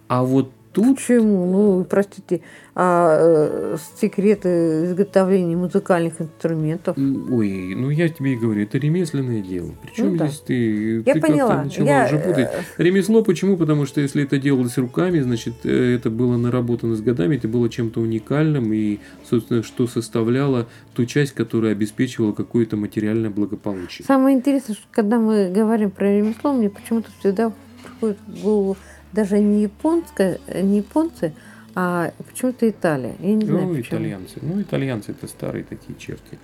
А 0.07 0.23
вот 0.23 0.51
тут... 0.73 0.97
Почему? 0.97 1.45
Ну, 1.45 1.85
простите, 1.85 2.41
а 2.75 3.17
э, 3.19 3.77
секреты 4.01 4.85
изготовления 4.85 5.55
музыкальных 5.55 6.19
инструментов? 6.19 6.97
Ой, 6.97 7.75
ну 7.75 7.89
я 7.89 8.09
тебе 8.09 8.33
и 8.33 8.35
говорю, 8.35 8.63
это 8.63 8.79
ремесленное 8.79 9.41
дело. 9.41 9.71
Причем 9.83 10.13
ну, 10.13 10.17
да. 10.17 10.27
здесь 10.27 10.39
ты, 10.39 10.97
я 11.05 11.13
ты 11.13 11.21
поняла. 11.21 11.63
начала 11.63 11.87
я... 11.87 12.05
уже 12.05 12.17
путать. 12.17 12.49
Э, 12.51 12.83
Ремесло 12.83 13.23
почему? 13.23 13.57
Потому 13.57 13.85
что 13.85 14.01
если 14.01 14.23
это 14.23 14.39
делалось 14.39 14.77
руками, 14.77 15.19
значит, 15.19 15.53
э, 15.65 15.95
это 15.95 16.09
было 16.09 16.35
наработано 16.35 16.95
с 16.95 17.01
годами, 17.01 17.35
это 17.35 17.47
было 17.47 17.69
чем-то 17.69 18.01
уникальным, 18.01 18.73
и, 18.73 18.99
собственно, 19.29 19.61
что 19.61 19.85
составляло 19.85 20.67
ту 20.95 21.05
часть, 21.05 21.33
которая 21.33 21.73
обеспечивала 21.73 22.31
какое-то 22.31 22.75
материальное 22.75 23.29
благополучие. 23.29 24.05
Самое 24.05 24.35
интересное, 24.35 24.75
что 24.75 24.85
когда 24.91 25.19
мы 25.19 25.51
говорим 25.51 25.91
про 25.91 26.11
ремесло, 26.11 26.53
мне 26.53 26.71
почему-то 26.71 27.09
всегда 27.19 27.53
приходит 27.83 28.17
в 28.27 28.41
голову 28.41 28.77
даже 29.13 29.39
не 29.39 29.63
японская, 29.63 30.39
не 30.53 30.77
японцы, 30.77 31.33
а 31.75 32.13
почему-то 32.29 32.69
Италия. 32.69 33.15
Я 33.19 33.33
не 33.33 33.45
знаю, 33.45 33.67
ну, 33.67 33.75
почему. 33.75 33.99
итальянцы. 33.99 34.39
Ну, 34.41 34.61
итальянцы 34.61 35.11
это 35.11 35.27
старые 35.27 35.63
такие 35.63 35.97
черти 35.97 36.37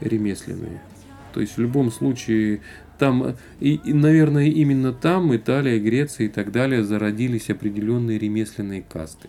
ремесленные. 0.00 0.80
То 1.32 1.40
есть 1.40 1.56
в 1.56 1.60
любом 1.60 1.90
случае 1.90 2.60
там, 2.98 3.36
и, 3.58 3.80
и, 3.84 3.92
наверное, 3.92 4.46
именно 4.46 4.92
там 4.92 5.34
Италия, 5.34 5.78
Греция 5.78 6.26
и 6.26 6.28
так 6.28 6.52
далее 6.52 6.84
зародились 6.84 7.50
определенные 7.50 8.18
ремесленные 8.18 8.82
касты. 8.82 9.28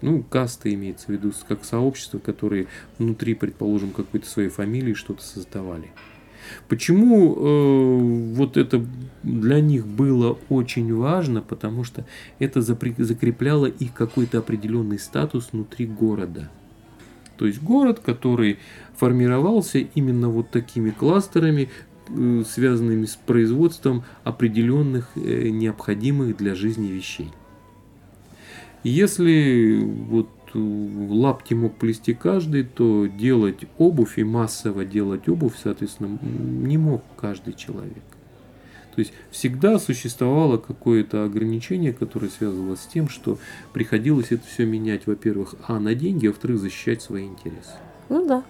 Ну, 0.00 0.22
касты 0.22 0.74
имеется 0.74 1.06
в 1.06 1.10
виду 1.10 1.32
как 1.48 1.64
сообщества, 1.64 2.18
которые 2.18 2.66
внутри, 2.98 3.34
предположим, 3.34 3.90
какой-то 3.90 4.28
своей 4.28 4.48
фамилии 4.48 4.94
что-то 4.94 5.22
создавали. 5.22 5.90
Почему 6.68 7.34
э, 7.34 8.34
вот 8.34 8.56
это 8.56 8.84
для 9.22 9.60
них 9.60 9.86
было 9.86 10.38
очень 10.48 10.94
важно? 10.94 11.42
Потому 11.42 11.84
что 11.84 12.06
это 12.38 12.60
закрепляло 12.62 13.66
их 13.66 13.94
какой-то 13.94 14.38
определенный 14.38 14.98
статус 14.98 15.50
внутри 15.52 15.86
города. 15.86 16.50
То 17.36 17.46
есть 17.46 17.62
город, 17.62 18.00
который 18.00 18.58
формировался 18.96 19.78
именно 19.78 20.28
вот 20.28 20.50
такими 20.50 20.90
кластерами, 20.90 21.70
э, 22.08 22.42
связанными 22.46 23.06
с 23.06 23.16
производством 23.16 24.04
определенных 24.24 25.10
э, 25.14 25.48
необходимых 25.48 26.36
для 26.36 26.54
жизни 26.54 26.88
вещей. 26.88 27.30
Если 28.84 29.80
вот 29.82 30.28
лапти 30.54 31.54
мог 31.54 31.76
плести 31.76 32.14
каждый, 32.14 32.64
то 32.64 33.06
делать 33.06 33.64
обувь 33.78 34.18
и 34.18 34.24
массово 34.24 34.84
делать 34.84 35.28
обувь, 35.28 35.54
соответственно, 35.62 36.18
не 36.22 36.78
мог 36.78 37.02
каждый 37.16 37.54
человек. 37.54 38.02
То 38.94 39.00
есть 39.00 39.12
всегда 39.30 39.78
существовало 39.78 40.56
какое-то 40.56 41.24
ограничение, 41.24 41.92
которое 41.92 42.30
связывалось 42.30 42.80
с 42.80 42.86
тем, 42.86 43.08
что 43.08 43.38
приходилось 43.72 44.32
это 44.32 44.44
все 44.44 44.66
менять, 44.66 45.06
во-первых, 45.06 45.54
а 45.68 45.78
на 45.78 45.94
деньги, 45.94 46.26
а 46.26 46.30
во-вторых, 46.30 46.58
защищать 46.58 47.00
свои 47.00 47.24
интересы. 47.26 47.74
Ну 48.08 48.26
да. 48.26 48.42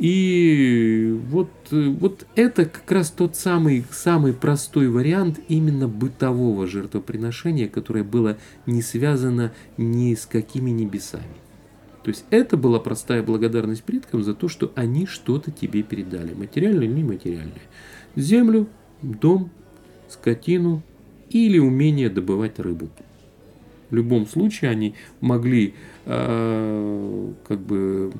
И 0.00 1.14
вот, 1.28 1.50
вот 1.70 2.26
это 2.34 2.64
как 2.64 2.90
раз 2.90 3.10
тот 3.10 3.36
самый, 3.36 3.84
самый 3.90 4.32
простой 4.32 4.88
вариант 4.88 5.38
именно 5.48 5.88
бытового 5.88 6.66
жертвоприношения, 6.66 7.68
которое 7.68 8.02
было 8.02 8.38
не 8.64 8.80
связано 8.80 9.52
ни 9.76 10.14
с 10.14 10.24
какими 10.24 10.70
небесами. 10.70 11.36
То 12.02 12.08
есть 12.08 12.24
это 12.30 12.56
была 12.56 12.80
простая 12.80 13.22
благодарность 13.22 13.84
предкам 13.84 14.22
за 14.22 14.32
то, 14.32 14.48
что 14.48 14.72
они 14.74 15.04
что-то 15.04 15.50
тебе 15.50 15.82
передали, 15.82 16.32
материальное 16.32 16.86
или 16.86 16.94
нематериальное. 16.94 17.60
Землю, 18.16 18.68
дом, 19.02 19.50
скотину 20.08 20.82
или 21.28 21.58
умение 21.58 22.08
добывать 22.08 22.58
рыбу. 22.58 22.88
В 23.90 23.94
любом 23.94 24.26
случае 24.26 24.70
они 24.70 24.94
могли 25.20 25.74
э, 26.06 27.32
как 27.46 27.60
бы 27.60 28.12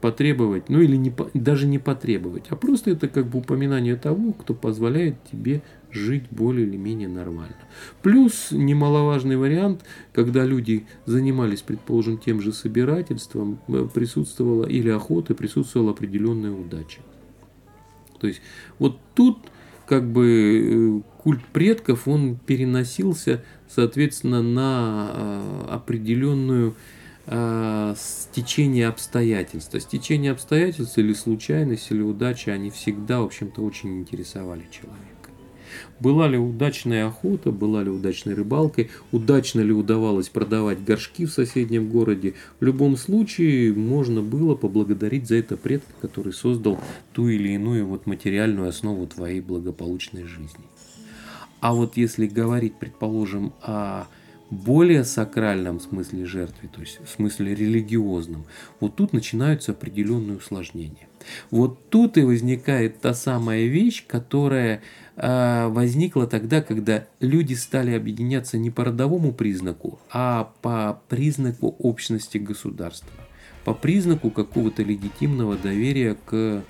потребовать, 0.00 0.68
ну 0.68 0.80
или 0.80 0.96
не, 0.96 1.12
даже 1.34 1.66
не 1.66 1.78
потребовать, 1.78 2.44
а 2.50 2.56
просто 2.56 2.90
это 2.90 3.08
как 3.08 3.26
бы 3.26 3.38
упоминание 3.38 3.96
того, 3.96 4.32
кто 4.32 4.54
позволяет 4.54 5.16
тебе 5.30 5.62
жить 5.90 6.24
более 6.30 6.66
или 6.66 6.76
менее 6.76 7.08
нормально. 7.08 7.56
Плюс 8.02 8.48
немаловажный 8.50 9.36
вариант, 9.36 9.84
когда 10.12 10.44
люди 10.44 10.86
занимались, 11.06 11.62
предположим, 11.62 12.18
тем 12.18 12.40
же 12.40 12.52
собирательством, 12.52 13.60
э, 13.68 13.88
присутствовала 13.92 14.66
или 14.66 14.90
охота, 14.90 15.34
присутствовала 15.34 15.92
определенная 15.92 16.52
удача. 16.52 17.00
То 18.20 18.26
есть 18.26 18.42
вот 18.78 18.98
тут 19.14 19.38
как 19.86 20.10
бы 20.10 21.02
э, 21.02 21.18
культ 21.22 21.44
предков, 21.52 22.08
он 22.08 22.36
переносился, 22.36 23.44
соответственно, 23.68 24.42
на 24.42 25.10
э, 25.12 25.64
определенную 25.70 26.74
э, 27.28 27.94
стечение 27.96 28.88
обстоятельств. 28.88 29.74
А 29.74 29.80
стечение 29.80 30.32
обстоятельств 30.32 30.98
или 30.98 31.12
случайность, 31.12 31.90
или 31.90 32.00
удача, 32.00 32.52
они 32.52 32.70
всегда, 32.70 33.20
в 33.20 33.26
общем-то, 33.26 33.62
очень 33.62 34.00
интересовали 34.00 34.66
человека. 34.70 35.08
Была 36.00 36.28
ли 36.28 36.38
удачная 36.38 37.06
охота, 37.06 37.50
была 37.50 37.82
ли 37.82 37.90
удачной 37.90 38.34
рыбалкой, 38.34 38.90
удачно 39.12 39.60
ли 39.60 39.72
удавалось 39.72 40.28
продавать 40.28 40.82
горшки 40.82 41.26
в 41.26 41.32
соседнем 41.32 41.88
городе. 41.88 42.34
В 42.60 42.64
любом 42.64 42.96
случае 42.96 43.74
можно 43.74 44.22
было 44.22 44.54
поблагодарить 44.54 45.28
за 45.28 45.36
это 45.36 45.56
предка, 45.56 45.92
который 46.00 46.32
создал 46.32 46.80
ту 47.12 47.28
или 47.28 47.50
иную 47.50 47.86
вот 47.86 48.06
материальную 48.06 48.68
основу 48.68 49.06
твоей 49.06 49.40
благополучной 49.40 50.24
жизни. 50.24 50.64
А 51.60 51.74
вот 51.74 51.96
если 51.96 52.26
говорить, 52.26 52.74
предположим, 52.78 53.52
о 53.62 54.06
более 54.50 55.04
сакральном 55.04 55.80
смысле 55.80 56.24
жертвы, 56.24 56.68
то 56.68 56.80
есть 56.80 57.00
в 57.04 57.08
смысле 57.08 57.54
религиозном, 57.54 58.46
вот 58.80 58.96
тут 58.96 59.12
начинаются 59.12 59.72
определенные 59.72 60.38
усложнения. 60.38 61.08
Вот 61.50 61.90
тут 61.90 62.16
и 62.16 62.22
возникает 62.22 63.00
та 63.00 63.12
самая 63.12 63.66
вещь, 63.66 64.06
которая 64.06 64.80
э, 65.16 65.66
возникла 65.68 66.26
тогда, 66.26 66.62
когда 66.62 67.06
люди 67.20 67.54
стали 67.54 67.92
объединяться 67.92 68.56
не 68.56 68.70
по 68.70 68.84
родовому 68.84 69.32
признаку, 69.32 69.98
а 70.10 70.52
по 70.62 71.02
признаку 71.08 71.74
общности 71.78 72.38
государства, 72.38 73.12
по 73.64 73.74
признаку 73.74 74.30
какого-то 74.30 74.82
легитимного 74.82 75.56
доверия 75.56 76.16
к, 76.24 76.62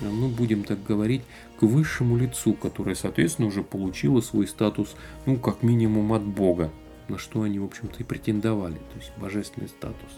ну 0.00 0.28
будем 0.28 0.64
так 0.64 0.82
говорить, 0.82 1.22
к 1.60 1.62
высшему 1.62 2.16
лицу, 2.16 2.54
которое, 2.54 2.96
соответственно, 2.96 3.48
уже 3.48 3.62
получило 3.62 4.20
свой 4.20 4.48
статус, 4.48 4.96
ну, 5.26 5.36
как 5.36 5.62
минимум 5.62 6.14
от 6.14 6.22
Бога, 6.22 6.70
на 7.10 7.18
что 7.18 7.42
они, 7.42 7.58
в 7.58 7.64
общем-то, 7.64 7.98
и 7.98 8.04
претендовали, 8.04 8.74
то 8.74 8.98
есть 8.98 9.12
божественный 9.18 9.68
статус. 9.68 10.10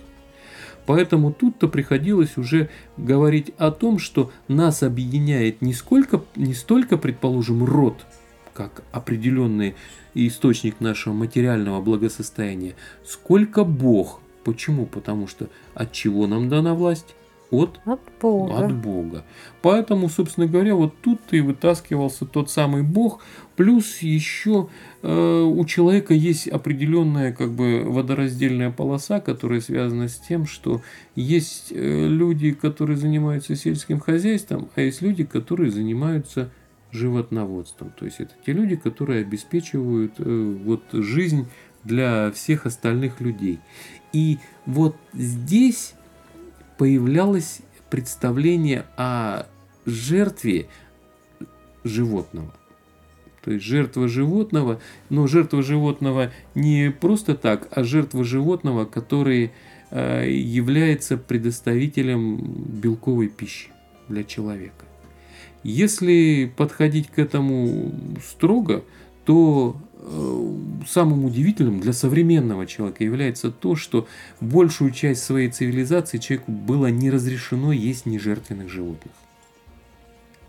Поэтому 0.86 1.32
тут-то 1.32 1.68
приходилось 1.68 2.36
уже 2.36 2.68
говорить 2.96 3.52
о 3.56 3.70
том, 3.70 3.98
что 3.98 4.32
нас 4.48 4.82
объединяет 4.82 5.62
не, 5.62 5.74
сколько, 5.74 6.22
не 6.36 6.54
столько, 6.54 6.98
предположим, 6.98 7.64
род, 7.64 8.04
как 8.52 8.82
определенный 8.92 9.74
источник 10.14 10.80
нашего 10.80 11.14
материального 11.14 11.80
благосостояния, 11.80 12.74
сколько 13.04 13.64
Бог. 13.64 14.20
Почему? 14.44 14.86
Потому 14.86 15.28
что 15.28 15.48
от 15.74 15.92
чего 15.92 16.26
нам 16.26 16.48
дана 16.48 16.74
власть? 16.74 17.14
от, 17.52 17.80
от 17.84 18.00
Бога. 18.20 18.64
От 18.64 18.74
Бога. 18.74 19.24
Поэтому, 19.60 20.08
собственно 20.08 20.46
говоря, 20.46 20.74
вот 20.74 20.94
тут 21.02 21.20
и 21.32 21.40
вытаскивался 21.40 22.24
тот 22.24 22.50
самый 22.50 22.82
Бог. 22.82 23.20
Плюс 23.56 23.98
еще 23.98 24.68
э, 25.02 25.42
у 25.42 25.64
человека 25.64 26.14
есть 26.14 26.48
определенная 26.48 27.32
как 27.32 27.52
бы 27.52 27.84
водораздельная 27.84 28.70
полоса, 28.70 29.20
которая 29.20 29.60
связана 29.60 30.08
с 30.08 30.16
тем, 30.16 30.46
что 30.46 30.80
есть 31.14 31.68
э, 31.70 32.06
люди, 32.08 32.52
которые 32.52 32.96
занимаются 32.96 33.54
сельским 33.54 34.00
хозяйством, 34.00 34.70
а 34.74 34.80
есть 34.80 35.02
люди, 35.02 35.24
которые 35.24 35.70
занимаются 35.70 36.50
животноводством. 36.92 37.92
То 37.98 38.04
есть 38.04 38.20
это 38.20 38.32
те 38.44 38.52
люди, 38.52 38.76
которые 38.76 39.22
обеспечивают 39.22 40.14
э, 40.18 40.56
вот 40.64 40.82
жизнь 40.92 41.46
для 41.84 42.30
всех 42.30 42.66
остальных 42.66 43.20
людей. 43.20 43.58
И 44.12 44.38
вот 44.66 44.96
здесь 45.12 45.94
появлялось 46.78 47.60
представление 47.90 48.86
о 48.96 49.46
жертве 49.84 50.68
животного. 51.84 52.52
То 53.44 53.52
есть 53.52 53.64
жертва 53.64 54.08
животного, 54.08 54.80
но 55.10 55.26
жертва 55.26 55.62
животного 55.62 56.30
не 56.54 56.90
просто 56.90 57.34
так, 57.34 57.68
а 57.70 57.84
жертва 57.84 58.24
животного, 58.24 58.84
который 58.84 59.50
э, 59.90 60.30
является 60.30 61.16
предоставителем 61.16 62.36
белковой 62.80 63.28
пищи 63.28 63.70
для 64.08 64.24
человека. 64.24 64.84
Если 65.64 66.52
подходить 66.56 67.08
к 67.08 67.18
этому 67.18 67.92
строго, 68.20 68.84
то 69.24 69.76
Э, 70.04 70.56
самым 70.88 71.24
удивительным 71.24 71.78
для 71.78 71.92
современного 71.92 72.66
человека 72.66 73.04
является 73.04 73.52
то, 73.52 73.76
что 73.76 74.08
большую 74.40 74.90
часть 74.90 75.22
своей 75.22 75.48
цивилизации 75.48 76.18
человеку 76.18 76.50
было 76.50 76.88
не 76.88 77.08
разрешено 77.08 77.72
есть 77.72 78.04
нежертвенных 78.04 78.68
животных. 78.68 79.12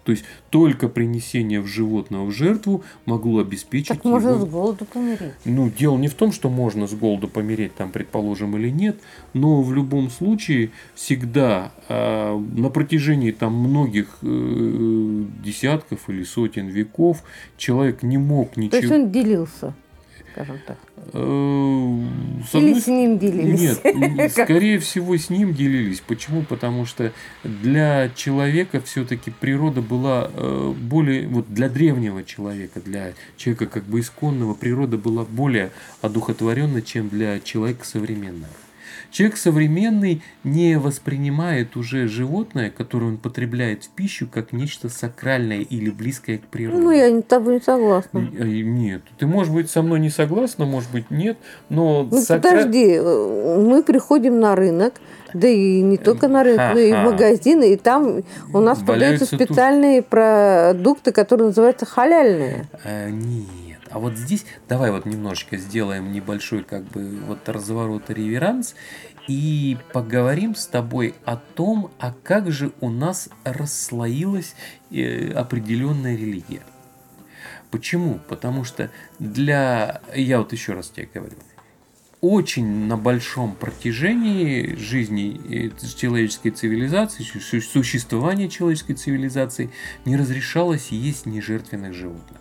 То 0.03 0.11
есть 0.11 0.25
только 0.49 0.89
принесение 0.89 1.61
в 1.61 1.67
животного 1.67 2.25
в 2.25 2.31
жертву 2.31 2.83
могло 3.05 3.39
обеспечить 3.39 3.89
так 3.89 4.03
можно 4.03 4.29
его... 4.29 4.45
с 4.45 4.49
голоду 4.49 4.85
помереть. 4.85 5.33
Ну, 5.45 5.69
дело 5.69 5.97
не 5.97 6.07
в 6.07 6.13
том, 6.13 6.31
что 6.31 6.49
можно 6.49 6.87
с 6.87 6.93
голоду 6.93 7.27
помереть, 7.27 7.75
там, 7.75 7.91
предположим, 7.91 8.57
или 8.57 8.69
нет, 8.69 8.99
но 9.33 9.61
в 9.61 9.73
любом 9.73 10.09
случае 10.09 10.71
всегда 10.95 11.71
э, 11.87 12.37
на 12.37 12.69
протяжении 12.69 13.31
там 13.31 13.53
многих 13.53 14.17
э, 14.21 15.25
десятков 15.43 16.09
или 16.09 16.23
сотен 16.23 16.67
веков 16.67 17.23
человек 17.57 18.03
не 18.03 18.17
мог 18.17 18.57
ничего... 18.57 18.71
То 18.71 18.77
есть 18.77 18.91
он 18.93 19.11
делился 19.11 19.73
скажем 20.33 20.59
так. 20.65 20.77
Э, 21.13 21.99
с 22.51 22.55
Или 22.55 22.79
с 22.79 22.87
ним 22.87 23.19
делились? 23.19 23.79
Нет, 23.85 24.31
скорее 24.31 24.79
всего 24.79 25.15
с 25.15 25.29
ним 25.29 25.53
делились. 25.53 26.01
Почему? 26.01 26.43
Потому 26.43 26.85
что 26.85 27.13
для 27.43 28.09
человека 28.09 28.81
все-таки 28.81 29.31
природа 29.31 29.81
была 29.81 30.29
э, 30.33 30.73
более, 30.75 31.27
вот 31.27 31.53
для 31.53 31.69
древнего 31.69 32.23
человека, 32.23 32.81
для 32.81 33.13
человека 33.37 33.67
как 33.67 33.83
бы 33.83 33.99
исконного, 33.99 34.53
природа 34.53 34.97
была 34.97 35.23
более 35.23 35.71
одухотворенна, 36.01 36.81
чем 36.81 37.09
для 37.09 37.39
человека 37.39 37.85
современного. 37.85 38.53
Человек 39.13 39.37
современный 39.37 40.23
не 40.43 40.79
воспринимает 40.79 41.77
уже 41.77 42.07
животное, 42.07 42.71
которое 42.71 43.05
он 43.05 43.17
потребляет 43.17 43.83
в 43.83 43.89
пищу, 43.89 44.27
как 44.27 44.53
нечто 44.53 44.89
сакральное 44.89 45.59
или 45.59 45.91
близкое 45.91 46.39
к 46.39 46.47
природе. 46.47 46.81
Ну, 46.81 46.89
я 46.89 47.19
с 47.19 47.23
тобой 47.25 47.53
не 47.53 47.61
согласна. 47.61 48.27
Э, 48.35 48.43
нет. 48.43 49.03
Ты, 49.19 49.27
может 49.27 49.53
быть, 49.53 49.69
со 49.69 49.83
мной 49.83 49.99
не 49.99 50.09
согласна, 50.09 50.65
может 50.65 50.89
быть, 50.89 51.11
нет, 51.11 51.37
но... 51.69 52.07
Ну, 52.09 52.17
сакра... 52.17 52.49
подожди, 52.49 52.87
э, 52.89 53.59
мы 53.61 53.83
приходим 53.83 54.39
на 54.39 54.55
рынок, 54.55 54.95
да 55.35 55.47
и 55.47 55.81
не 55.81 55.97
только 55.97 56.27
на 56.27 56.43
рынок, 56.43 56.73
но 56.73 56.79
и 56.79 56.91
в 56.91 57.03
магазины, 57.03 57.73
и 57.73 57.77
там 57.77 58.23
у 58.51 58.59
нас 58.61 58.79
Валяются 58.79 59.25
продаются 59.25 59.25
специальные 59.25 60.01
тут... 60.01 60.09
продукты, 60.09 61.11
которые 61.11 61.49
называются 61.49 61.85
халяльные. 61.85 62.65
А, 62.83 63.11
нет. 63.11 63.72
А 63.93 63.99
вот 63.99 64.17
здесь 64.17 64.43
давай 64.67 64.89
вот 64.89 65.05
немножечко 65.05 65.57
сделаем 65.57 66.11
небольшой 66.11 66.63
как 66.63 66.83
бы 66.85 67.19
вот 67.27 67.47
разворот 67.47 68.09
реверанс 68.09 68.73
и 69.27 69.77
поговорим 69.93 70.55
с 70.55 70.65
тобой 70.65 71.13
о 71.25 71.37
том, 71.37 71.91
а 71.99 72.11
как 72.23 72.51
же 72.51 72.71
у 72.81 72.89
нас 72.89 73.29
расслоилась 73.43 74.55
э, 74.89 75.31
определенная 75.33 76.15
религия. 76.15 76.63
Почему? 77.69 78.19
Потому 78.27 78.63
что 78.63 78.89
для, 79.19 80.01
я 80.15 80.39
вот 80.39 80.53
еще 80.53 80.73
раз 80.73 80.89
тебе 80.89 81.07
говорю, 81.13 81.37
очень 82.19 82.87
на 82.87 82.97
большом 82.97 83.53
протяжении 83.53 84.75
жизни 84.75 85.69
э, 85.69 85.69
человеческой 85.95 86.49
цивилизации, 86.49 87.21
существования 87.59 88.49
человеческой 88.49 88.95
цивилизации 88.95 89.69
не 90.05 90.17
разрешалось 90.17 90.87
есть 90.87 91.27
нежертвенных 91.27 91.93
животных. 91.93 92.39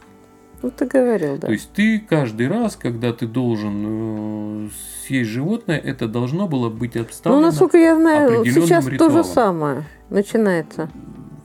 Ну, 0.62 0.70
ты 0.70 0.87
говорил, 0.87 1.37
да. 1.38 1.46
То 1.48 1.53
есть 1.53 1.72
ты 1.72 1.98
каждый 1.98 2.48
раз, 2.48 2.77
когда 2.77 3.12
ты 3.12 3.27
должен 3.27 4.66
э, 4.66 4.68
съесть 5.07 5.31
животное, 5.31 5.79
это 5.79 6.07
должно 6.07 6.46
было 6.46 6.70
быть 6.70 6.94
Ну, 6.94 7.03
обставлено 7.03 7.40
насколько 7.46 7.79
я 7.79 7.96
знаю, 7.96 8.44
сейчас 8.44 8.85
то 8.85 8.90
же 8.90 8.94
ритуалом. 8.94 9.25
самое 9.25 9.85
начинается. 10.11 10.88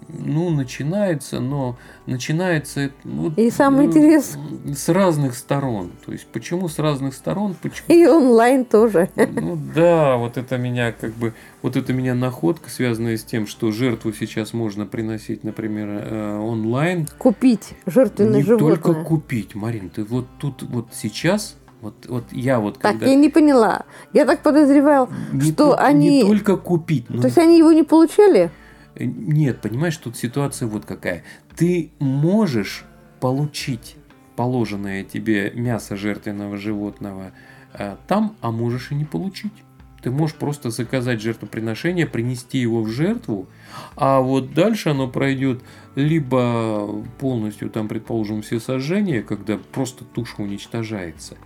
Ну, 0.09 0.49
начинается, 0.49 1.39
но 1.39 1.77
начинается 2.05 2.91
вот, 3.03 3.37
И 3.37 3.49
самое 3.49 3.87
э, 3.87 3.91
интересное- 3.91 4.73
с 4.75 4.89
разных 4.89 5.35
сторон. 5.35 5.91
То 6.05 6.11
есть 6.13 6.27
почему 6.27 6.69
с 6.69 6.79
разных 6.79 7.13
сторон? 7.13 7.55
Почему? 7.61 7.85
И 7.89 8.05
онлайн 8.07 8.63
тоже. 8.65 9.09
Ну 9.15 9.57
да, 9.75 10.15
вот 10.17 10.37
это 10.37 10.57
меня 10.57 10.91
как 10.93 11.11
бы, 11.13 11.33
вот 11.61 11.75
это 11.75 11.91
меня 11.93 12.15
находка, 12.15 12.69
связанная 12.69 13.17
с 13.17 13.23
тем, 13.23 13.47
что 13.47 13.71
жертву 13.71 14.13
сейчас 14.13 14.53
можно 14.53 14.85
приносить, 14.85 15.43
например, 15.43 15.87
э, 15.89 16.39
онлайн. 16.39 17.07
Купить 17.17 17.75
жертвенное 17.85 18.37
не 18.37 18.43
животное. 18.43 18.75
только 18.77 18.93
купить, 19.03 19.55
Марин, 19.55 19.89
ты 19.89 20.03
вот 20.03 20.25
тут 20.39 20.63
вот 20.63 20.87
сейчас, 20.93 21.57
вот, 21.81 21.93
вот 22.07 22.23
я 22.31 22.59
вот 22.59 22.79
Так, 22.79 22.93
когда... 22.93 23.07
я 23.07 23.15
не 23.15 23.29
поняла. 23.29 23.83
Я 24.13 24.25
так 24.25 24.41
подозревал, 24.41 25.09
не 25.33 25.41
что 25.51 25.71
то- 25.71 25.79
они... 25.83 26.23
Не 26.23 26.27
только 26.27 26.55
купить, 26.57 27.09
но 27.09 27.21
То 27.21 27.27
есть 27.27 27.37
они 27.37 27.57
его 27.57 27.71
не 27.73 27.83
получали? 27.83 28.51
Нет, 28.99 29.61
понимаешь, 29.61 29.97
тут 29.97 30.17
ситуация 30.17 30.67
вот 30.67 30.85
какая. 30.85 31.23
Ты 31.55 31.91
можешь 31.99 32.85
получить 33.19 33.95
положенное 34.35 35.03
тебе 35.03 35.51
мясо 35.51 35.95
жертвенного 35.95 36.57
животного 36.57 37.31
э, 37.73 37.95
там, 38.07 38.35
а 38.41 38.51
можешь 38.51 38.91
и 38.91 38.95
не 38.95 39.05
получить. 39.05 39.53
Ты 40.01 40.11
можешь 40.11 40.35
просто 40.35 40.69
заказать 40.69 41.21
жертвоприношение, 41.21 42.05
принести 42.05 42.59
его 42.59 42.83
в 42.83 42.89
жертву, 42.89 43.47
а 43.95 44.19
вот 44.21 44.53
дальше 44.53 44.89
оно 44.89 45.07
пройдет 45.07 45.61
либо 45.97 47.03
полностью 47.19 47.71
там, 47.71 47.87
предположим, 47.87 48.43
все 48.43 48.59
сожжения, 48.59 49.23
когда 49.23 49.57
просто 49.57 50.05
туша 50.05 50.43
уничтожается, 50.43 51.37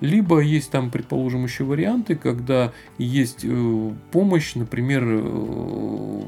либо 0.00 0.40
есть 0.40 0.70
там, 0.70 0.90
предположим, 0.90 1.44
еще 1.44 1.64
варианты, 1.64 2.14
когда 2.14 2.74
есть 2.98 3.40
э, 3.44 3.92
помощь, 4.12 4.56
например, 4.56 5.04
э, 5.06 6.20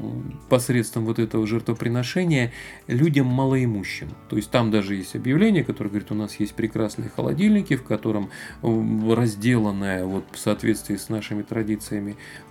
посредством 0.49 1.05
вот 1.05 1.19
этого 1.19 1.45
жертвоприношения 1.45 2.51
людям 2.87 3.27
малоимущим. 3.27 4.09
То 4.27 4.37
есть 4.37 4.49
там 4.49 4.71
даже 4.71 4.95
есть 4.95 5.15
объявление, 5.15 5.63
которое 5.63 5.89
говорит, 5.89 6.11
у 6.11 6.15
нас 6.15 6.39
есть 6.39 6.55
прекрасные 6.55 7.09
холодильники, 7.09 7.75
в 7.75 7.83
котором 7.83 8.31
э, 8.63 9.13
разделанное 9.13 10.03
вот 10.03 10.25
в 10.31 10.39
соответствии 10.39 10.95
с 10.95 11.09
нашими 11.09 11.43
традициями 11.43 11.76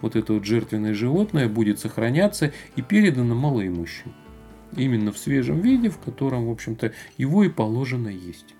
вот 0.00 0.16
это 0.16 0.32
вот 0.34 0.44
жертвенное 0.44 0.94
животное 0.94 1.48
будет 1.48 1.78
сохраняться 1.78 2.52
и 2.76 2.82
передано 2.82 3.34
малоимущим. 3.34 4.14
Именно 4.76 5.12
в 5.12 5.18
свежем 5.18 5.60
виде, 5.60 5.88
в 5.88 5.98
котором, 5.98 6.46
в 6.46 6.50
общем-то, 6.50 6.92
его 7.16 7.44
и 7.44 7.48
положено 7.48 8.08
есть. 8.08 8.54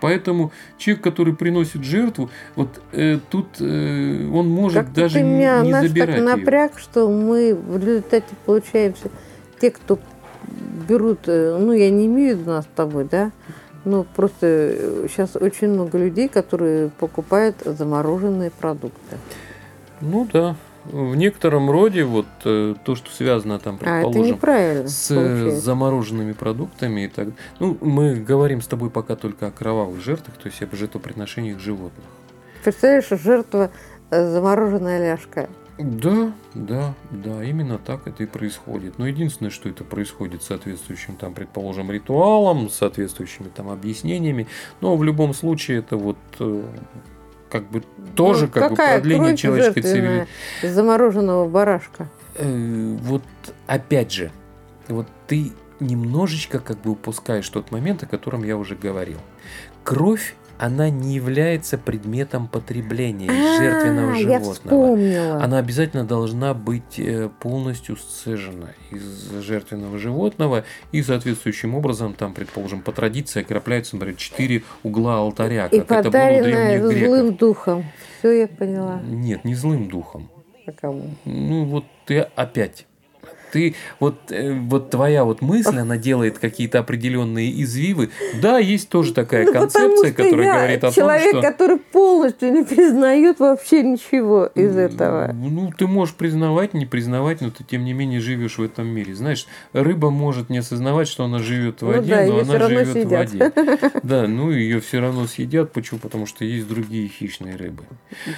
Поэтому 0.00 0.52
человек, 0.78 1.04
который 1.04 1.34
приносит 1.34 1.84
жертву, 1.84 2.30
вот 2.56 2.80
э, 2.92 3.18
тут 3.30 3.60
э, 3.60 4.26
он 4.32 4.48
может 4.48 4.84
Как 4.86 4.92
даже 4.94 5.18
ты 5.18 5.22
меня 5.22 5.60
не 5.62 5.72
нас 5.72 5.86
забирать 5.86 6.16
так 6.16 6.24
напряг, 6.24 6.78
что 6.78 7.10
мы 7.10 7.54
в 7.54 7.78
результате 7.78 8.34
получаемся 8.46 9.10
те, 9.60 9.70
кто 9.70 9.98
берут, 10.88 11.20
э, 11.26 11.56
ну 11.58 11.72
я 11.72 11.90
не 11.90 12.06
имею 12.06 12.36
в 12.36 12.40
виду 12.40 12.50
нас 12.50 12.64
с 12.64 12.68
тобой, 12.74 13.06
да, 13.10 13.30
но 13.84 14.04
просто 14.04 15.06
сейчас 15.08 15.36
очень 15.36 15.68
много 15.68 15.98
людей, 15.98 16.28
которые 16.28 16.90
покупают 16.90 17.56
замороженные 17.64 18.50
продукты. 18.50 19.16
Ну 20.00 20.26
да, 20.32 20.56
в 20.84 21.14
некотором 21.14 21.70
роде 21.70 22.04
вот 22.04 22.26
э, 22.44 22.74
то, 22.84 22.94
что 22.94 23.10
связано 23.10 23.58
там, 23.58 23.76
А 23.76 23.78
предположим, 23.78 24.22
неправильно. 24.22 24.88
с 24.88 25.10
э, 25.10 25.14
получается. 25.14 25.60
замороженными 25.60 26.32
продуктами 26.32 27.02
и 27.02 27.08
так. 27.08 27.28
Ну, 27.58 27.76
мы 27.80 28.14
говорим 28.14 28.62
с 28.62 28.66
тобой 28.66 28.90
пока 28.90 29.16
только 29.16 29.48
о 29.48 29.50
кровавых 29.50 30.00
жертвах, 30.00 30.36
то 30.36 30.48
есть 30.48 30.62
об 30.62 30.74
жертвоприношениях 30.74 31.58
животных. 31.58 32.04
Представляешь, 32.64 33.08
жертва 33.10 33.70
э, 34.10 34.30
замороженная 34.30 34.98
ляжка. 35.00 35.48
Да, 35.82 36.32
да, 36.54 36.94
да, 37.10 37.42
именно 37.42 37.78
так 37.78 38.06
это 38.06 38.22
и 38.22 38.26
происходит. 38.26 38.98
Но 38.98 39.06
единственное, 39.06 39.50
что 39.50 39.68
это 39.68 39.82
происходит 39.84 40.42
соответствующим 40.42 41.16
там, 41.16 41.32
предположим, 41.32 41.90
ритуалом, 41.90 42.68
соответствующими 42.68 43.48
там 43.48 43.70
объяснениями. 43.70 44.46
Но 44.80 44.96
в 44.96 45.04
любом 45.04 45.32
случае 45.32 45.78
это 45.78 45.96
вот 45.96 46.18
э, 46.38 46.62
как 47.48 47.70
бы 47.70 47.82
тоже 48.14 48.46
Ну, 48.46 48.52
как 48.52 48.70
бы 48.70 48.76
продление 48.76 49.36
человеческой 49.36 49.82
цивилизации. 49.82 50.28
из 50.62 50.74
замороженного 50.74 51.48
барашка. 51.48 52.08
Э, 52.34 52.96
вот 53.00 53.22
опять 53.66 54.12
же, 54.12 54.30
вот 54.88 55.06
ты 55.26 55.52
немножечко 55.80 56.58
как 56.58 56.78
бы 56.82 56.90
упускаешь 56.90 57.48
тот 57.48 57.70
момент, 57.70 58.02
о 58.02 58.06
котором 58.06 58.44
я 58.44 58.56
уже 58.56 58.74
говорил. 58.74 59.18
Кровь, 59.82 60.34
она 60.60 60.90
не 60.90 61.14
является 61.14 61.78
предметом 61.78 62.46
потребления 62.46 63.30
жертвенного 63.30 64.12
А, 64.12 64.16
я 64.16 64.38
животного. 64.40 65.42
Она 65.42 65.56
обязательно 65.56 66.04
должна 66.04 66.52
быть 66.52 66.98
э, 66.98 67.30
полностью 67.40 67.96
сцежена 67.96 68.68
из 68.90 69.30
жертвенного 69.42 69.98
животного 69.98 70.64
и 70.92 71.02
соответствующим 71.02 71.74
образом, 71.74 72.12
там, 72.12 72.34
предположим, 72.34 72.82
по 72.82 72.92
традиции 72.92 73.40
окропляются, 73.40 73.96
например, 73.96 74.16
четыре 74.16 74.62
угла 74.82 75.16
алтаря, 75.16 75.66
И 75.68 75.80
как 75.80 76.06
это 76.06 76.10
было 76.10 76.20
у 76.20 76.42
древних 76.42 76.90
греков. 76.90 77.08
злым 77.08 77.34
духом. 77.36 77.84
Все 78.18 78.40
я 78.40 78.46
поняла. 78.46 79.00
Нет, 79.02 79.46
не 79.46 79.54
злым 79.54 79.88
духом. 79.88 80.30
А 80.66 80.72
кому? 80.72 81.14
Ну 81.24 81.64
вот 81.64 81.84
ты 82.04 82.18
опять. 82.36 82.86
Ты 83.52 83.74
вот, 83.98 84.16
э, 84.30 84.52
вот 84.52 84.90
твоя 84.90 85.24
вот 85.24 85.42
мысль, 85.42 85.78
она 85.78 85.96
делает 85.96 86.38
какие-то 86.38 86.78
определенные 86.78 87.62
извивы. 87.62 88.10
Да, 88.40 88.58
есть 88.58 88.88
тоже 88.88 89.12
такая 89.12 89.46
Ну, 89.46 89.52
концепция, 89.52 90.12
которая 90.12 90.54
говорит 90.54 90.84
о 90.84 90.92
человек, 90.92 91.32
том, 91.32 91.42
что 91.42 91.50
который 91.50 91.76
полностью 91.78 92.52
не 92.52 92.62
признает 92.62 93.40
вообще 93.40 93.82
ничего 93.82 94.46
из 94.54 94.76
этого. 94.76 95.32
Ну, 95.32 95.72
ты 95.76 95.86
можешь 95.86 96.14
признавать, 96.14 96.74
не 96.74 96.86
признавать, 96.86 97.40
но 97.40 97.50
ты 97.50 97.64
тем 97.64 97.84
не 97.84 97.92
менее 97.92 98.20
живешь 98.20 98.58
в 98.58 98.62
этом 98.62 98.86
мире. 98.86 99.14
Знаешь, 99.14 99.46
рыба 99.72 100.10
может 100.10 100.50
не 100.50 100.58
осознавать, 100.58 101.08
что 101.08 101.24
она 101.24 101.38
живет 101.38 101.82
в 101.82 101.86
Ну 101.86 101.92
воде, 101.92 102.14
да, 102.14 102.26
но 102.26 102.40
она 102.40 102.68
живет 102.68 103.06
в 103.06 103.08
воде. 103.08 103.52
Да, 104.02 104.26
ну 104.26 104.50
ее 104.50 104.80
все 104.80 105.00
равно 105.00 105.26
съедят. 105.26 105.72
Почему? 105.72 106.00
Потому 106.00 106.26
что 106.26 106.44
есть 106.44 106.68
другие 106.68 107.08
хищные 107.08 107.56
рыбы. 107.56 107.84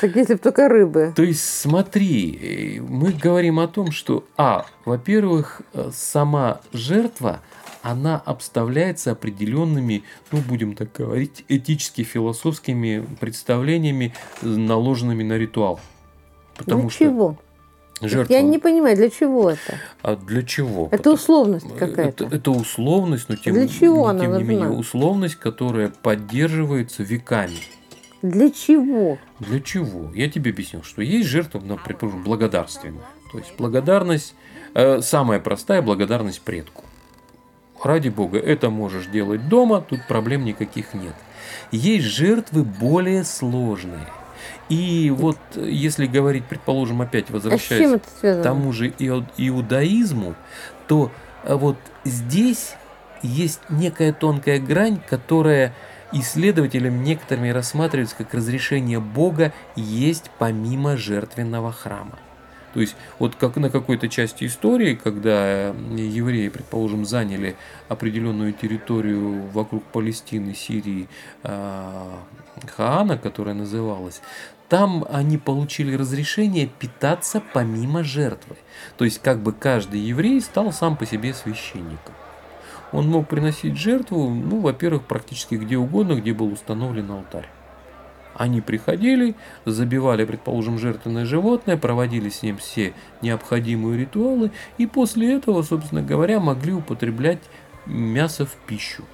Так 0.00 0.16
если 0.16 0.34
бы 0.34 0.40
только 0.40 0.68
рыбы. 0.68 1.12
То 1.14 1.22
есть 1.22 1.44
смотри, 1.44 2.78
э, 2.78 2.80
мы 2.80 3.12
говорим 3.12 3.60
о 3.60 3.68
том, 3.68 3.92
что, 3.92 4.24
а, 4.36 4.66
во-первых, 5.02 5.62
э, 5.74 5.90
сама 5.92 6.60
жертва, 6.72 7.40
она 7.82 8.22
обставляется 8.24 9.10
определенными, 9.10 10.04
ну, 10.30 10.38
будем 10.48 10.76
так 10.76 10.92
говорить, 10.92 11.44
этически-философскими 11.48 13.04
представлениями, 13.18 14.14
э, 14.42 14.46
наложенными 14.46 15.24
на 15.24 15.36
ритуал. 15.38 15.80
Потому 16.56 16.82
для 16.82 16.90
что 16.90 17.04
чего? 17.04 17.36
жертва... 18.00 18.32
Я 18.32 18.42
не 18.42 18.60
понимаю, 18.60 18.94
для 18.94 19.10
чего 19.10 19.50
это? 19.50 19.80
А 20.02 20.14
для 20.14 20.44
чего? 20.44 20.88
Это 20.92 21.10
условность 21.10 21.66
это, 21.66 21.74
какая-то. 21.74 22.28
это 22.30 22.50
условность, 22.52 23.28
но 23.28 23.34
тем, 23.34 23.54
Для 23.54 23.66
чего 23.66 24.06
она 24.06 24.20
тем 24.20 24.36
не 24.36 24.44
менее 24.44 24.70
условность, 24.70 25.34
которая 25.34 25.88
поддерживается 25.88 27.02
веками. 27.02 27.58
Для 28.22 28.52
чего? 28.52 29.18
Для 29.40 29.58
чего? 29.58 30.12
Я 30.14 30.30
тебе 30.30 30.52
объяснил, 30.52 30.84
что 30.84 31.02
есть 31.02 31.28
жертва, 31.28 31.58
предположим, 31.84 32.22
благодарственная. 32.22 33.02
То 33.32 33.38
есть 33.38 33.52
благодарность, 33.58 34.34
э, 34.34 34.51
самая 34.74 35.40
простая 35.40 35.82
благодарность 35.82 36.40
предку. 36.40 36.84
Ради 37.82 38.08
бога, 38.08 38.38
это 38.38 38.70
можешь 38.70 39.06
делать 39.06 39.48
дома, 39.48 39.80
тут 39.80 40.06
проблем 40.06 40.44
никаких 40.44 40.94
нет. 40.94 41.14
Есть 41.72 42.06
жертвы 42.06 42.62
более 42.62 43.24
сложные. 43.24 44.06
И 44.68 45.10
вот 45.10 45.38
э, 45.54 45.68
если 45.68 46.06
говорить, 46.06 46.44
предположим, 46.44 47.02
опять 47.02 47.26
А 47.30 47.34
возвращаясь 47.34 48.00
связано? 48.20 48.42
к 48.42 48.44
тому 48.44 48.72
же 48.72 48.88
иудаизму, 48.88 50.34
то 50.86 51.10
э, 51.44 51.54
вот 51.54 51.76
здесь 52.04 52.74
есть 53.22 53.60
некая 53.68 54.12
тонкая 54.12 54.60
грань, 54.60 55.00
которая 55.08 55.74
исследователям 56.12 57.02
некоторыми 57.02 57.48
рассматривается 57.50 58.16
как 58.16 58.34
разрешение 58.34 59.00
Бога 59.00 59.52
есть 59.76 60.30
помимо 60.38 60.96
жертвенного 60.96 61.72
храма. 61.72 62.18
То 62.74 62.80
есть 62.80 62.96
вот 63.18 63.34
как 63.36 63.56
на 63.56 63.70
какой-то 63.70 64.08
части 64.08 64.44
истории, 64.46 64.94
когда 64.94 65.68
евреи, 65.68 66.48
предположим, 66.48 67.04
заняли 67.04 67.56
определенную 67.88 68.52
территорию 68.52 69.48
вокруг 69.48 69.84
Палестины, 69.84 70.54
Сирии, 70.54 71.08
э, 71.42 72.10
Хаана, 72.76 73.18
которая 73.18 73.54
называлась, 73.54 74.22
там 74.68 75.04
они 75.10 75.36
получили 75.36 75.94
разрешение 75.94 76.66
питаться 76.66 77.42
помимо 77.52 78.02
жертвы. 78.02 78.56
То 78.96 79.04
есть 79.04 79.20
как 79.20 79.40
бы 79.40 79.52
каждый 79.52 80.00
еврей 80.00 80.40
стал 80.40 80.72
сам 80.72 80.96
по 80.96 81.04
себе 81.04 81.34
священником. 81.34 82.14
Он 82.90 83.08
мог 83.08 83.28
приносить 83.28 83.76
жертву, 83.76 84.30
ну, 84.30 84.60
во-первых, 84.60 85.04
практически 85.04 85.56
где 85.56 85.76
угодно, 85.76 86.14
где 86.14 86.32
был 86.32 86.52
установлен 86.52 87.10
алтарь. 87.10 87.48
Они 88.42 88.60
приходили, 88.60 89.36
забивали, 89.64 90.24
предположим, 90.24 90.76
жертвенное 90.76 91.24
животное, 91.24 91.76
проводили 91.76 92.28
с 92.28 92.42
ним 92.42 92.56
все 92.56 92.92
необходимые 93.20 93.96
ритуалы, 93.96 94.50
и 94.78 94.86
после 94.86 95.36
этого, 95.36 95.62
собственно 95.62 96.02
говоря, 96.02 96.40
могли 96.40 96.72
употреблять 96.72 97.38
мясо 97.86 98.44
в 98.44 98.52
пищу. 98.66 99.04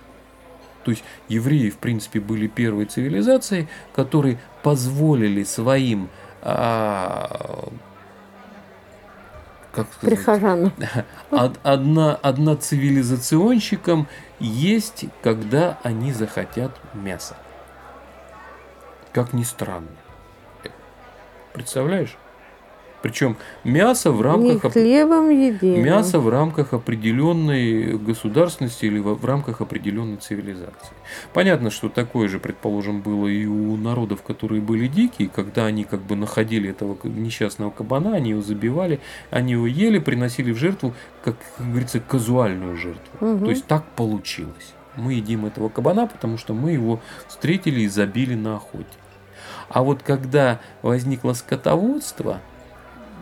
То 0.83 0.93
есть 0.93 1.05
евреи, 1.29 1.69
в 1.69 1.77
принципе, 1.77 2.21
были 2.21 2.47
первой 2.47 2.87
цивилизацией, 2.87 3.69
которые 3.95 4.39
позволили 4.63 5.45
своим 5.45 6.09
а, 6.41 7.69
как 9.73 9.89
сказать, 9.93 10.17
Прихожанам. 10.17 10.73
од- 11.31 11.61
одна, 11.65 12.15
одна 12.15 12.57
цивилизационщикам 12.57 14.09
есть, 14.41 15.05
когда 15.23 15.79
они 15.83 16.15
захотят 16.15 16.71
мяса. 16.95 17.37
Как 19.13 19.33
ни 19.33 19.43
странно. 19.43 19.89
Представляешь? 21.53 22.17
Причем 23.01 23.37
мясо 23.63 24.11
в 24.11 24.17
Не 24.17 24.23
рамках 24.25 24.65
оп- 24.65 24.73
хлебом 24.73 25.31
единым. 25.31 25.85
мясо 25.85 26.19
в 26.19 26.29
рамках 26.29 26.73
определенной 26.73 27.97
государственности 27.97 28.87
или 28.87 28.99
в 28.99 29.25
рамках 29.25 29.61
определенной 29.61 30.17
цивилизации. 30.17 30.93
Понятно, 31.33 31.71
что 31.71 31.89
такое 31.89 32.27
же, 32.27 32.41
предположим, 32.41 33.01
было 33.01 33.29
и 33.29 33.47
у 33.47 33.77
народов, 33.77 34.23
которые 34.23 34.61
были 34.61 34.89
дикие, 34.89 35.29
когда 35.29 35.67
они 35.67 35.85
как 35.85 36.01
бы 36.01 36.17
находили 36.17 36.71
этого 36.71 36.99
несчастного 37.05 37.71
кабана, 37.71 38.17
они 38.17 38.31
его 38.31 38.43
забивали, 38.43 38.99
они 39.31 39.53
его 39.53 39.69
ели, 39.69 40.01
приносили 40.01 40.51
в 40.51 40.57
жертву, 40.57 40.93
как, 41.23 41.37
как 41.57 41.69
говорится, 41.69 42.01
казуальную 42.01 42.77
жертву. 42.77 43.05
Мгм. 43.21 43.45
То 43.45 43.51
есть 43.51 43.65
так 43.67 43.85
получилось. 43.95 44.75
Мы 44.99 45.15
едим 45.15 45.47
этого 45.47 45.69
кабана, 45.69 46.07
потому 46.07 46.37
что 46.39 46.55
мы 46.55 46.73
его 46.73 47.01
встретили 47.29 47.83
и 47.83 47.89
забили 47.89 48.35
на 48.35 48.57
охоте. 48.57 48.85
А 49.69 49.83
вот 49.83 50.03
когда 50.03 50.61
возникло 50.83 51.33
скотоводство, 51.35 52.41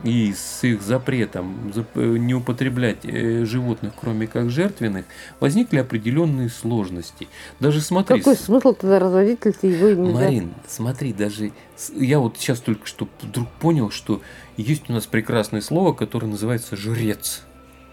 и 0.04 0.32
с 0.32 0.62
их 0.62 0.82
запретом 0.82 1.72
зап- 1.74 1.86
э, 1.94 2.18
не 2.18 2.34
употреблять 2.34 2.98
э, 3.04 3.44
животных, 3.44 3.92
кроме 3.98 4.26
как 4.26 4.50
жертвенных, 4.50 5.06
возникли 5.40 5.78
определенные 5.78 6.48
сложности. 6.48 7.28
Даже 7.60 7.80
смотри, 7.80 8.18
Какой 8.18 8.36
смысл 8.36 8.74
тогда 8.74 8.98
разводить, 8.98 9.40
если 9.44 9.68
его 9.68 9.88
нельзя? 9.90 10.12
Марин, 10.20 10.54
смотри, 10.68 11.12
даже 11.12 11.50
я 11.94 12.20
вот 12.20 12.36
сейчас 12.38 12.60
только 12.60 12.86
что 12.86 13.08
вдруг 13.22 13.48
понял, 13.58 13.90
что 13.90 14.20
есть 14.56 14.88
у 14.88 14.92
нас 14.92 15.06
прекрасное 15.06 15.60
слово, 15.62 15.92
которое 15.92 16.26
называется 16.28 16.76
жрец. 16.76 17.42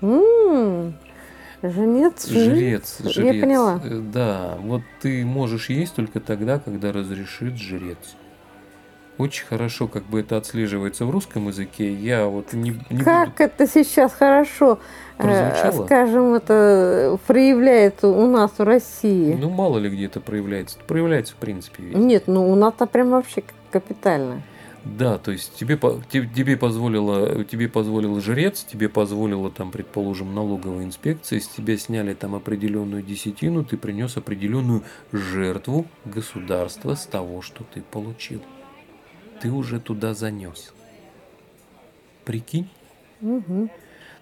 М, 0.01 0.93
Жрец, 1.63 2.97
Я 2.99 3.09
жрец. 3.09 3.41
поняла. 3.41 3.79
Э, 3.83 3.99
Да, 4.13 4.57
вот 4.61 4.81
ты 5.01 5.25
можешь 5.25 5.69
есть 5.69 5.95
только 5.95 6.19
тогда, 6.19 6.59
когда 6.59 6.91
разрешит 6.91 7.55
жрец. 7.57 7.97
Очень 9.19 9.45
хорошо, 9.45 9.87
как 9.87 10.03
бы 10.05 10.21
это 10.21 10.37
отслеживается 10.37 11.05
в 11.05 11.11
русском 11.11 11.47
языке. 11.47 11.93
Я 11.93 12.25
вот 12.25 12.53
не, 12.53 12.71
не 12.71 12.75
буду- 12.89 13.05
Как 13.05 13.39
это 13.41 13.67
сейчас 13.67 14.11
хорошо, 14.11 14.79
э, 15.19 15.21
Прозвучало? 15.23 15.85
скажем, 15.85 16.33
это 16.33 17.19
проявляется 17.27 18.07
у 18.07 18.27
нас 18.27 18.51
в 18.57 18.63
России? 18.63 19.37
Ну, 19.39 19.49
мало 19.51 19.77
ли 19.77 19.89
где 19.89 20.05
это 20.07 20.19
проявляется. 20.19 20.77
Это 20.79 20.87
проявляется, 20.87 21.33
в 21.33 21.37
принципе, 21.37 21.83
везде. 21.83 21.99
Нет, 21.99 22.23
ну 22.25 22.51
у 22.51 22.55
нас-то 22.55 22.87
прям 22.87 23.11
вообще 23.11 23.43
капитально. 23.71 24.41
Да, 24.83 25.17
то 25.17 25.31
есть 25.31 25.55
тебе, 25.55 25.77
тебе, 26.09 26.57
позволило, 26.57 27.45
тебе 27.45 27.69
позволил 27.69 28.19
жрец, 28.19 28.65
тебе 28.65 28.89
позволила 28.89 29.49
там, 29.49 29.71
предположим, 29.71 30.33
налоговая 30.33 30.83
инспекция, 30.83 31.39
с 31.39 31.47
тебя 31.47 31.77
сняли 31.77 32.13
там 32.13 32.35
определенную 32.35 33.01
десятину, 33.01 33.63
ты 33.65 33.77
принес 33.77 34.17
определенную 34.17 34.83
жертву 35.13 35.93
государства 36.03 36.95
с 36.95 37.07
того, 37.07 37.41
что 37.41 37.63
ты 37.63 37.81
получил. 37.81 38.45
Ты 39.39 39.51
уже 39.51 39.79
туда 39.81 40.13
занес. 40.13 40.75
Прикинь? 42.25 42.69
Мгм. 43.19 43.69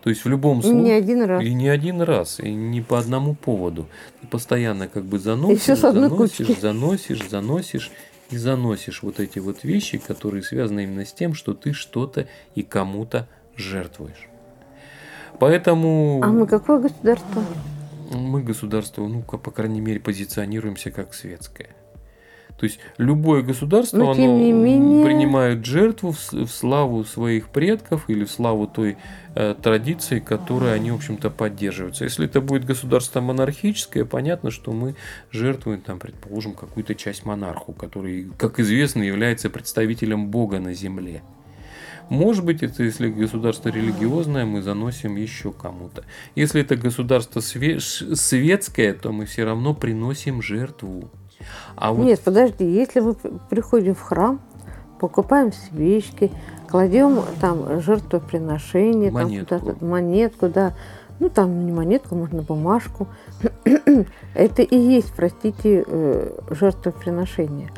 То 0.01 0.09
есть 0.09 0.25
в 0.25 0.29
любом 0.29 0.59
И 0.59 0.63
случае... 0.63 0.81
не 0.81 0.91
один 0.91 1.23
раз. 1.23 1.43
И 1.43 1.53
не 1.53 1.69
один 1.69 2.01
раз, 2.01 2.39
и 2.39 2.51
не 2.51 2.81
по 2.81 2.97
одному 2.97 3.35
поводу. 3.35 3.87
Ты 4.21 4.27
постоянно 4.27 4.87
как 4.87 5.05
бы 5.05 5.19
заносишь, 5.19 5.77
заносишь, 5.77 6.47
кучки. 6.47 6.59
заносишь, 6.59 7.29
заносишь 7.29 7.91
и 8.31 8.37
заносишь 8.37 9.03
вот 9.03 9.19
эти 9.19 9.39
вот 9.39 9.63
вещи, 9.63 9.99
которые 9.99 10.41
связаны 10.43 10.83
именно 10.83 11.05
с 11.05 11.13
тем, 11.13 11.33
что 11.35 11.53
ты 11.53 11.73
что-то 11.73 12.27
и 12.55 12.63
кому-то 12.63 13.27
жертвуешь. 13.55 14.27
Поэтому 15.39 16.21
А 16.23 16.27
мы 16.27 16.47
какое 16.47 16.79
государство? 16.79 17.43
мы 18.11 18.43
государство, 18.43 19.07
ну, 19.07 19.21
по 19.21 19.51
крайней 19.51 19.81
мере, 19.81 19.99
позиционируемся 19.99 20.91
как 20.91 21.13
светское. 21.13 21.69
То 22.61 22.65
есть 22.67 22.77
любое 22.99 23.41
государство, 23.41 23.97
Но, 23.97 24.11
оно 24.11 24.37
менее- 24.37 25.03
принимает 25.03 25.65
жертву 25.65 26.11
в, 26.11 26.31
в 26.31 26.47
славу 26.47 27.03
своих 27.03 27.49
предков 27.49 28.07
или 28.07 28.23
в 28.23 28.29
славу 28.29 28.67
той 28.67 28.97
э, 29.33 29.55
традиции, 29.59 30.19
которую 30.19 30.71
они, 30.71 30.91
в 30.91 30.95
общем-то, 30.95 31.31
поддерживаются. 31.31 32.03
Если 32.03 32.25
это 32.27 32.39
будет 32.39 32.63
государство 32.63 33.19
монархическое, 33.19 34.05
понятно, 34.05 34.51
что 34.51 34.73
мы 34.73 34.93
жертвуем, 35.31 35.81
там, 35.81 35.97
предположим, 35.97 36.53
какую-то 36.53 36.93
часть 36.93 37.25
монарху, 37.25 37.73
который, 37.73 38.27
как 38.37 38.59
известно, 38.59 39.01
является 39.01 39.49
представителем 39.49 40.27
Бога 40.27 40.59
на 40.59 40.75
земле. 40.75 41.23
Может 42.09 42.45
быть, 42.45 42.61
это 42.61 42.83
если 42.83 43.09
государство 43.09 43.69
религиозное, 43.69 44.45
мы 44.45 44.61
заносим 44.61 45.15
еще 45.15 45.51
кому-то. 45.51 46.03
Если 46.35 46.61
это 46.61 46.75
государство 46.75 47.39
све- 47.39 47.79
светское, 47.79 48.93
то 48.93 49.11
мы 49.11 49.25
все 49.25 49.45
равно 49.45 49.73
приносим 49.73 50.43
жертву. 50.43 51.09
А 51.75 51.91
вот 51.91 52.03
Нет, 52.03 52.19
подожди, 52.21 52.65
если 52.65 52.99
мы 52.99 53.15
приходим 53.49 53.95
в 53.95 54.01
храм, 54.01 54.39
покупаем 54.99 55.51
свечки, 55.51 56.31
кладем 56.67 57.21
там 57.39 57.81
жертвоприношение, 57.81 59.11
там 59.11 59.23
Монетку. 59.23 59.59
куда-то 59.59 59.85
монетку, 59.85 60.47
да. 60.47 60.73
Ну, 61.19 61.29
там 61.29 61.65
не 61.65 61.71
монетку, 61.71 62.15
можно 62.15 62.41
бумажку. 62.41 63.07
Это 64.33 64.61
и 64.61 64.77
есть, 64.77 65.13
простите, 65.13 65.83
э, 65.85 66.39
жертвоприношение. 66.49 67.69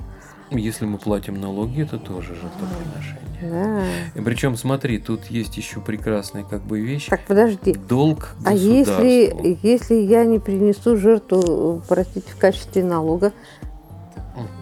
если 0.51 0.85
мы 0.85 0.97
платим 0.97 1.41
налоги, 1.41 1.81
это 1.81 1.97
тоже 1.97 2.35
жертвоприношение. 2.35 3.22
Да. 3.51 3.83
И 4.15 4.21
причем, 4.21 4.55
смотри, 4.55 4.99
тут 4.99 5.25
есть 5.25 5.57
еще 5.57 5.81
прекрасная 5.81 6.43
как 6.43 6.61
бы 6.61 6.79
вещь. 6.79 7.07
Так, 7.07 7.21
подожди. 7.27 7.73
Долг 7.73 8.35
А 8.45 8.53
если, 8.53 9.57
если 9.61 9.95
я 9.95 10.23
не 10.25 10.39
принесу 10.39 10.97
жертву, 10.97 11.81
простите, 11.87 12.31
в 12.31 12.37
качестве 12.37 12.83
налога, 12.83 13.33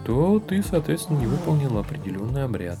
то 0.04 0.40
ты, 0.40 0.62
соответственно, 0.62 1.18
не 1.18 1.26
выполнил 1.26 1.78
определенный 1.78 2.44
обряд. 2.44 2.78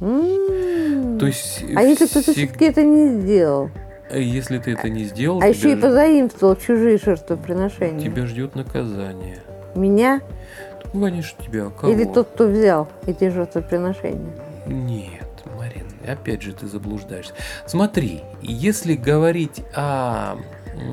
То 0.00 1.26
есть, 1.26 1.64
а 1.74 1.82
если 1.82 2.06
кто-то 2.06 2.32
все-таки 2.32 2.66
это 2.66 2.82
не 2.84 3.20
сделал, 3.20 3.70
если 4.12 4.58
ты 4.58 4.72
это 4.72 4.88
не 4.88 5.04
сделал, 5.04 5.40
а 5.42 5.46
еще 5.46 5.72
и 5.72 5.76
позаимствовал 5.76 6.56
чужие 6.56 6.98
жертвоприношения, 6.98 8.00
тебя 8.00 8.26
ждет 8.26 8.54
наказание. 8.54 9.38
меня 9.74 10.20
Ну, 10.94 11.02
конечно, 11.02 11.44
тебя 11.44 11.70
кого? 11.70 11.92
или 11.92 12.04
тот, 12.04 12.28
кто 12.28 12.46
взял 12.46 12.88
эти 13.06 13.28
жертвоприношения? 13.28 14.32
Нет, 14.66 15.17
опять 16.08 16.42
же 16.42 16.52
ты 16.52 16.66
заблуждаешься. 16.66 17.34
Смотри, 17.66 18.22
если 18.42 18.94
говорить 18.94 19.62
о, 19.74 20.36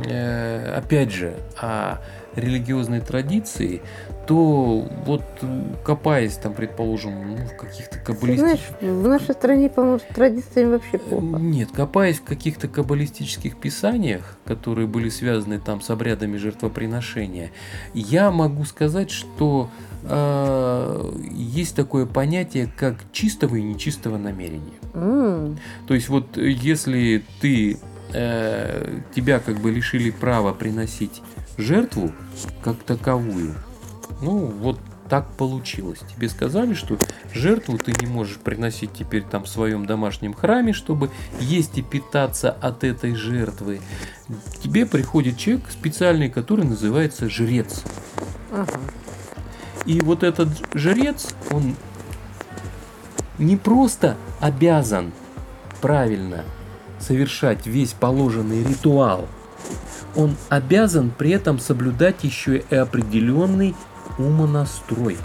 э, 0.08 0.73
опять 0.75 1.12
же, 1.12 1.36
о 1.58 1.99
религиозной 2.36 2.99
традиции, 2.99 3.82
то 4.28 4.88
вот 5.06 5.23
э, 5.41 5.63
копаясь 5.84 6.36
там, 6.36 6.54
предположим, 6.54 7.36
ну, 7.36 7.38
в 7.38 7.56
каких-то 7.56 7.99
каббалистических... 7.99 8.80
знаешь, 8.80 9.01
в 9.04 9.08
нашей 9.08 9.34
стране, 9.34 9.69
по-моему, 9.69 9.99
с 9.99 10.13
традициями 10.13 10.71
вообще 10.71 10.97
плохо. 10.97 11.25
Нет, 11.38 11.69
копаясь 11.71 12.19
в 12.19 12.23
каких-то 12.23 12.67
каббалистических 12.67 13.58
писаниях, 13.58 14.38
которые 14.45 14.88
были 14.88 15.10
связаны 15.10 15.60
там 15.60 15.82
с 15.82 15.89
обрядами 15.89 16.38
жертвоприношения, 16.38 17.51
я 17.93 18.32
могу 18.32 18.65
сказать, 18.65 19.12
что 19.12 19.69
э, 20.04 21.12
есть 21.32 21.75
такое 21.75 22.06
понятие, 22.06 22.71
как 22.75 22.95
чистого 23.12 23.56
и 23.56 23.62
нечистого 23.62 24.17
намерения. 24.17 24.80
М, 24.95 25.60
То 25.88 25.93
есть 25.93 26.10
вот 26.10 26.38
э, 26.38 26.49
если 26.49 27.23
ты 27.41 27.77
э, 28.13 29.01
тебя 29.13 29.39
как 29.39 29.60
бы 29.60 29.71
лишили 29.71 30.10
права 30.10 30.53
приносить 30.53 31.21
жертву 31.58 32.12
как 32.63 32.77
таковую, 32.84 33.55
ну 34.21 34.47
вот 34.47 34.79
так 35.10 35.31
получилось. 35.34 35.99
Тебе 36.15 36.29
сказали, 36.29 36.73
что 36.73 36.97
жертву 37.34 37.77
ты 37.77 37.93
не 38.01 38.08
можешь 38.08 38.38
приносить 38.38 38.91
теперь 38.93 39.23
там 39.23 39.43
в 39.43 39.47
своем 39.47 39.86
домашнем 39.86 40.34
храме, 40.34 40.73
чтобы 40.73 41.12
есть 41.39 41.77
и 41.77 41.81
питаться 41.84 42.49
от 42.49 42.84
этой 42.84 43.13
жертвы. 43.13 43.81
Тебе 44.63 44.86
приходит 44.86 45.38
человек 45.38 45.65
специальный, 45.69 46.29
который 46.29 46.65
называется 46.65 47.29
жрец. 47.29 47.84
ага. 48.51 48.79
И 49.86 50.01
вот 50.01 50.23
этот 50.23 50.49
жрец, 50.73 51.36
он 51.51 51.75
не 53.38 53.58
просто 53.58 54.15
обязан 54.39 55.12
правильно 55.82 56.43
совершать 57.00 57.67
весь 57.67 57.93
положенный 57.93 58.63
ритуал, 58.63 59.28
он 60.15 60.36
обязан 60.50 61.12
при 61.15 61.32
этом 61.32 61.60
соблюдать 61.60 62.24
еще 62.24 62.63
и 62.69 62.76
определенный 62.76 63.76
умонастрой. 64.17 65.17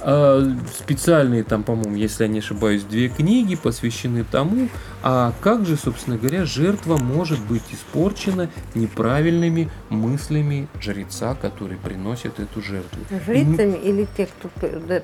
А, 0.00 0.42
Специальные 0.76 1.42
там, 1.42 1.62
по-моему, 1.62 1.96
если 1.96 2.24
я 2.24 2.28
не 2.28 2.40
ошибаюсь, 2.40 2.82
две 2.82 3.08
книги 3.08 3.56
посвящены 3.56 4.24
тому, 4.24 4.68
А 5.08 5.32
как 5.40 5.64
же, 5.66 5.76
собственно 5.76 6.16
говоря, 6.18 6.44
жертва 6.44 6.96
может 6.96 7.38
быть 7.38 7.62
испорчена 7.70 8.50
неправильными 8.74 9.68
мыслями 9.88 10.66
жреца, 10.80 11.36
который 11.40 11.76
приносит 11.76 12.40
эту 12.40 12.60
жертву? 12.60 12.98
Жрицами 13.24 13.76
или 13.76 14.08
те, 14.16 14.26
кто 14.26 14.48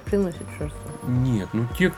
приносит 0.05 0.43
жертву? 0.59 0.79
Нет, 1.07 1.49
ну 1.53 1.67
те, 1.79 1.93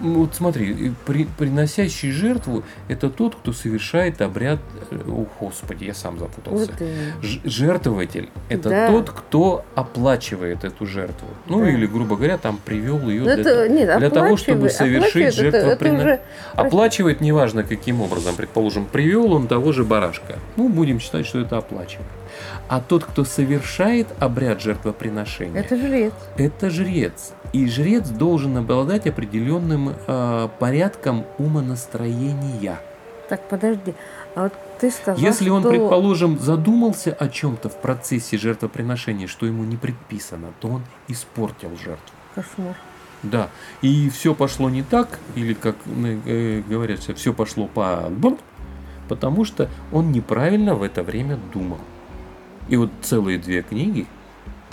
вот 0.00 0.34
смотри, 0.34 0.92
при- 1.06 1.24
приносящий 1.38 2.10
жертву 2.10 2.62
это 2.88 3.08
тот, 3.08 3.36
кто 3.36 3.54
совершает 3.54 4.20
обряд, 4.20 4.58
э, 4.90 4.98
о 5.08 5.26
господи, 5.40 5.84
я 5.84 5.94
сам 5.94 6.18
запутался. 6.18 6.72
Вот. 6.78 7.24
Ж- 7.24 7.40
Жертвователь– 7.44 8.28
это 8.50 8.68
Да. 8.68 8.88
тот, 8.90 9.10
кто 9.10 9.64
оплачивает 9.74 10.64
эту 10.64 10.84
жертву. 10.86 11.28
Ну 11.46 11.60
Да. 11.60 11.70
или, 11.70 11.86
грубо 11.86 12.16
говоря, 12.16 12.36
там 12.36 12.58
привел 12.62 13.08
ее 13.08 13.20
Ну, 13.20 13.24
для, 13.24 13.34
это, 13.34 13.54
того- 13.54 13.66
нет, 13.66 13.98
для 13.98 14.10
того, 14.10 14.36
чтобы 14.36 14.68
совершить 14.68 15.34
жертвоприношение. 15.34 16.14
уже- 16.14 16.20
Оплачивает 16.54 17.20
неважно 17.30 17.62
каким 17.62 18.00
образом. 18.02 18.34
Предположим, 18.36 18.84
привел 18.86 19.32
он 19.32 19.46
того 19.46 19.72
же 19.72 19.84
барашка. 19.84 20.38
Ну, 20.56 20.68
будем 20.68 20.98
считать, 21.00 21.26
что 21.26 21.38
это 21.40 21.58
оплачивает. 21.58 22.08
А 22.68 22.80
тот, 22.80 23.04
кто 23.04 23.24
совершает 23.24 24.06
обряд 24.18 24.60
жертвоприношения, 24.60 25.60
Это 25.60 25.76
жрец. 25.76 26.12
это 26.36 26.70
жрец. 26.70 27.32
И 27.52 27.66
жрец 27.68 28.08
должен 28.08 28.56
обладать 28.56 29.06
определенным 29.06 29.94
э, 30.06 30.48
порядком 30.58 31.24
умонастроения. 31.38 32.80
Так, 33.28 33.48
подожди. 33.48 33.94
А 34.34 34.44
вот 34.44 34.52
ты 34.80 34.90
сказал, 34.90 35.20
Если 35.20 35.50
он, 35.50 35.60
что... 35.62 35.70
предположим, 35.70 36.38
задумался 36.38 37.12
о 37.12 37.28
чем-то 37.28 37.68
в 37.68 37.76
процессе 37.76 38.38
жертвоприношения, 38.38 39.26
что 39.28 39.46
ему 39.46 39.64
не 39.64 39.76
предписано, 39.76 40.48
то 40.60 40.68
он 40.68 40.82
испортил 41.08 41.70
жертву. 41.76 42.14
Кошмар. 42.34 42.74
Да. 43.22 43.50
И 43.82 44.08
все 44.08 44.34
пошло 44.34 44.70
не 44.70 44.82
так, 44.82 45.18
или 45.34 45.54
как 45.54 45.76
э, 45.86 46.62
говорят, 46.68 47.00
все 47.00 47.32
пошло 47.32 47.66
по 47.66 48.08
бум, 48.10 48.38
потому 49.08 49.44
что 49.44 49.68
он 49.92 50.12
неправильно 50.12 50.74
в 50.74 50.82
это 50.82 51.02
время 51.02 51.38
думал. 51.52 51.78
И 52.68 52.76
вот 52.76 52.90
целые 53.02 53.38
две 53.38 53.62
книги 53.62 54.06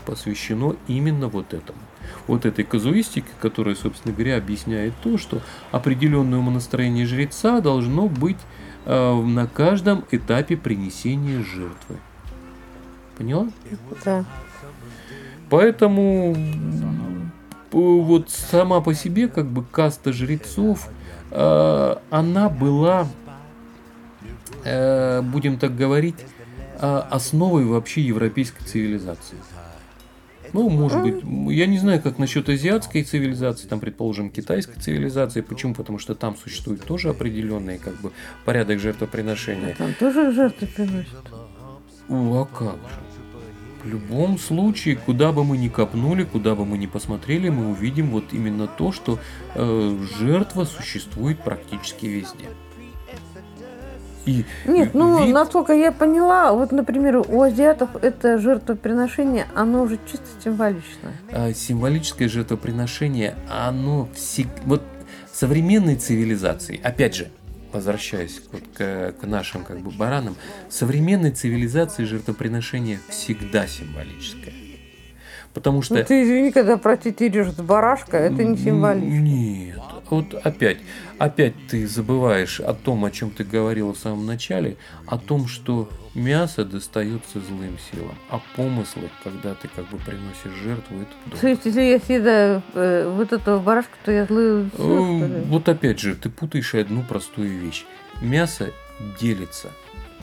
посвящено 0.06 0.76
именно 0.88 1.28
вот 1.28 1.54
этому. 1.54 1.80
Вот 2.28 2.46
этой 2.46 2.64
казуистике, 2.64 3.28
которая, 3.42 3.76
собственно 3.76 4.14
говоря, 4.14 4.38
объясняет 4.38 4.94
то, 5.04 5.18
что 5.18 5.42
определенное 5.72 6.40
умонастроение 6.40 7.06
жреца 7.06 7.60
должно 7.60 8.08
быть 8.08 8.38
э, 8.86 9.14
на 9.14 9.48
каждом 9.48 10.06
этапе 10.12 10.56
принесения 10.56 11.44
жертвы. 11.44 11.98
Поняла? 13.18 13.50
Да. 14.06 14.24
Поэтому 15.50 16.36
вот 17.72 18.30
сама 18.30 18.82
по 18.82 18.94
себе 18.94 19.28
как 19.28 19.46
бы 19.48 19.64
каста 19.64 20.14
жрецов, 20.14 20.90
э, 21.32 21.96
она 22.10 22.50
была, 22.50 23.08
э, 24.64 25.22
будем 25.22 25.58
так 25.58 25.76
говорить, 25.76 26.26
э, 26.80 27.02
основой 27.10 27.66
вообще 27.66 28.02
европейской 28.02 28.64
цивилизации. 28.64 29.38
Ну, 30.54 30.70
может 30.70 31.02
быть, 31.02 31.24
я 31.54 31.66
не 31.66 31.78
знаю, 31.78 32.02
как 32.02 32.20
насчет 32.20 32.48
азиатской 32.48 33.04
цивилизации, 33.04 33.68
там, 33.68 33.80
предположим, 33.80 34.30
китайской 34.30 34.80
цивилизации. 34.80 35.42
Почему? 35.42 35.74
Потому 35.74 36.00
что 36.00 36.16
там 36.16 36.38
существует 36.38 36.84
тоже 36.86 37.10
определенный 37.10 37.78
как 37.78 38.00
бы 38.00 38.12
порядок 38.46 38.80
жертвоприношения. 38.80 39.76
Там 39.78 39.94
тоже 39.94 40.32
жертвы 40.32 40.68
приносят. 40.68 41.32
О, 42.10 42.42
а 42.42 42.46
как 42.46 42.76
же? 42.76 43.07
В 43.88 43.90
любом 43.90 44.38
случае, 44.38 44.98
куда 44.98 45.32
бы 45.32 45.46
мы 45.46 45.58
ни 45.58 45.70
копнули, 45.70 46.26
куда 46.26 46.56
бы 46.56 46.66
мы 46.66 46.78
ни 46.78 46.88
посмотрели, 46.88 47.48
мы 47.48 47.70
увидим 47.72 48.10
вот 48.10 48.34
именно 48.34 48.68
то, 48.68 48.92
что 48.92 49.18
э, 49.56 49.98
жертва 50.20 50.66
существует 50.66 51.40
практически 51.40 52.06
везде. 52.06 52.48
И 54.26 54.44
Нет, 54.66 54.94
ну, 54.94 55.24
вид- 55.24 55.34
насколько 55.34 55.72
я 55.72 55.94
поняла, 55.94 56.52
вот, 56.52 56.74
например, 56.74 57.24
у 57.30 57.42
азиатов 57.42 57.92
это 58.02 58.40
жертвоприношение, 58.40 59.48
оно 59.56 59.84
уже 59.84 60.00
чисто 60.06 60.26
символичное. 60.44 61.14
а, 61.32 61.54
символическое 61.54 62.28
жертвоприношение, 62.28 63.36
оно 63.50 64.10
всегда... 64.14 64.52
Вот 64.66 64.84
современной 65.32 65.96
цивилизации, 65.96 66.82
опять 66.84 67.16
же, 67.16 67.30
возвращаясь 67.78 68.42
вот 68.52 68.64
к, 68.76 69.14
к 69.20 69.26
нашим 69.26 69.64
как 69.64 69.80
бы 69.80 69.92
баранам, 69.92 70.36
в 70.70 70.74
современной 70.74 71.32
цивилизации 71.32 72.04
жертвоприношение 72.04 73.00
всегда 73.10 73.68
символическое. 73.68 74.54
Потому 75.54 75.82
что... 75.82 75.96
Ну, 75.96 76.04
ты 76.04 76.24
извини, 76.24 76.52
когда, 76.52 76.78
простите, 76.78 77.30
режешь 77.30 77.54
барашка, 77.56 78.18
это 78.18 78.44
не 78.44 78.58
символично. 78.58 79.20
Нет. 79.20 79.82
Вот 80.10 80.34
опять, 80.34 80.78
опять 81.18 81.54
ты 81.68 81.86
забываешь 81.88 82.60
о 82.60 82.74
том, 82.74 83.06
о 83.06 83.12
чем 83.12 83.30
ты 83.32 83.44
говорила 83.44 83.94
в 83.94 83.98
самом 83.98 84.26
начале, 84.26 84.78
о 85.06 85.18
том, 85.18 85.48
что 85.48 85.90
мясо 86.16 86.66
достается 86.66 87.40
злым 87.42 87.78
силам, 87.92 88.16
а 88.30 88.40
помыслы, 88.56 89.10
когда 89.24 89.54
ты 89.54 89.68
как 89.68 89.88
бы 89.90 89.98
приносишь 89.98 90.62
жертву, 90.64 90.98
это 91.02 91.40
То 91.42 91.48
есть, 91.48 91.66
если 91.66 91.82
я 91.82 92.00
съедаю 92.00 92.64
э, 92.74 93.14
вот 93.16 93.34
этого 93.34 93.60
барашка, 93.60 93.94
то 94.04 94.12
я 94.12 94.26
злую 94.26 94.70
Э, 94.74 94.78
силу? 94.78 95.44
Вот 95.46 95.70
опять 95.70 96.00
же, 96.00 96.16
ты 96.16 96.30
путаешь 96.30 96.74
одну 96.76 97.04
простую 97.04 97.60
вещь. 97.60 97.86
Мясо 98.22 98.72
делится. 99.20 99.70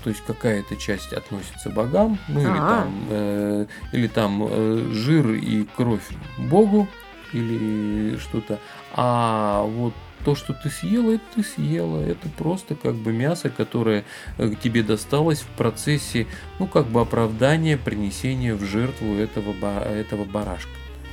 То 0.02 0.10
есть 0.10 0.22
какая-то 0.26 0.76
часть 0.76 1.12
относится 1.14 1.70
богам, 1.70 2.18
ну 2.28 2.40
или 2.40 2.48
А. 2.48 2.82
там, 2.82 3.06
э, 3.08 3.66
или 3.92 4.06
там 4.06 4.46
э, 4.50 4.88
жир 4.92 5.30
и 5.30 5.66
кровь 5.76 6.04
Богу, 6.36 6.86
или 7.34 8.16
что-то. 8.16 8.58
А 8.94 9.62
вот 9.64 9.92
то, 10.24 10.34
что 10.34 10.54
ты 10.54 10.70
съела, 10.70 11.12
это 11.12 11.24
ты 11.34 11.42
съела. 11.42 12.00
Это 12.00 12.28
просто 12.30 12.74
как 12.74 12.94
бы 12.94 13.12
мясо, 13.12 13.50
которое 13.50 14.04
э, 14.38 14.52
тебе 14.62 14.82
досталось 14.82 15.40
в 15.40 15.48
процессе, 15.48 16.26
ну, 16.58 16.66
как 16.66 16.86
бы 16.86 17.00
оправдания 17.00 17.76
принесения 17.76 18.54
в 18.54 18.62
жертву 18.64 19.14
этого, 19.14 19.54
этого 19.84 20.24
барашка. 20.24 20.70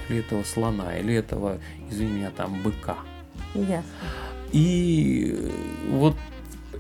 Или 0.08 0.20
этого 0.20 0.44
слона, 0.44 0.98
или 0.98 1.14
этого, 1.14 1.60
извини 1.90 2.12
меня, 2.12 2.32
там, 2.36 2.62
быка. 2.62 2.98
Ясно. 3.54 3.84
И 4.52 5.52
вот 5.90 6.16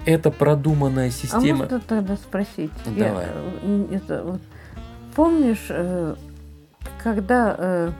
эта 0.05 0.31
продуманная 0.31 1.09
А 1.09 1.11
система... 1.11 1.59
можно 1.59 1.79
тогда 1.79 2.15
спросить? 2.15 2.71
Я, 2.95 3.09
Давай. 3.09 3.25
э, 3.29 3.87
это, 3.91 4.23
вот, 4.23 4.41
помнишь, 5.15 5.65
э, 5.69 6.15
когда 7.03 7.93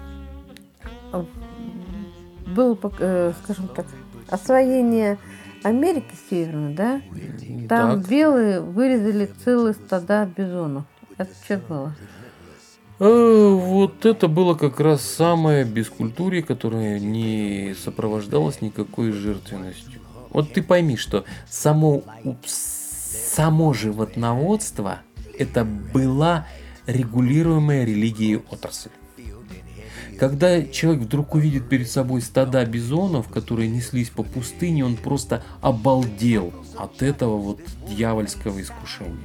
было, 2.48 2.78
э, 3.00 3.34
скажем 3.44 3.68
так, 3.70 3.86
освоение 4.30 5.18
Америки 5.64 6.14
Северной, 6.30 6.74
да? 6.74 7.02
Там 7.70 8.02
Так. 8.02 8.10
белые 8.10 8.62
вырезали 8.62 9.30
целые 9.44 9.74
стада 9.74 10.26
бизонов. 10.26 10.86
Это 11.18 11.32
что 11.46 11.58
было? 11.58 11.96
Э, 13.00 13.50
Вот 13.54 14.06
это 14.06 14.28
было 14.28 14.54
как 14.56 14.80
раз 14.80 15.02
самое 15.02 15.66
бескультурье, 15.66 16.44
которое 16.44 17.00
не 17.00 17.76
сопровождалось 17.84 18.62
никакой 18.62 19.12
жертвенностью. 19.12 20.02
Вот 20.30 20.54
ты 20.54 20.64
пойми, 20.64 20.98
что 20.98 21.26
само, 21.50 22.04
само 22.46 23.74
животноводство 23.74 25.02
это 25.38 25.66
была 25.66 26.48
регулируемая 26.86 27.86
религией 27.86 28.42
отрасль. 28.50 28.92
Когда 30.20 30.64
человек 30.64 31.04
вдруг 31.04 31.34
увидит 31.36 31.68
перед 31.68 31.90
собой 31.90 32.22
стада 32.22 32.64
бизонов, 32.66 33.28
которые 33.30 33.70
неслись 33.70 34.10
по 34.10 34.24
пустыне, 34.24 34.86
он 34.86 34.96
просто 34.96 35.44
обалдел 35.62 36.54
от 36.78 37.02
этого 37.02 37.38
вот 37.38 37.60
дьявольского 37.88 38.62
искушения. 38.62 39.18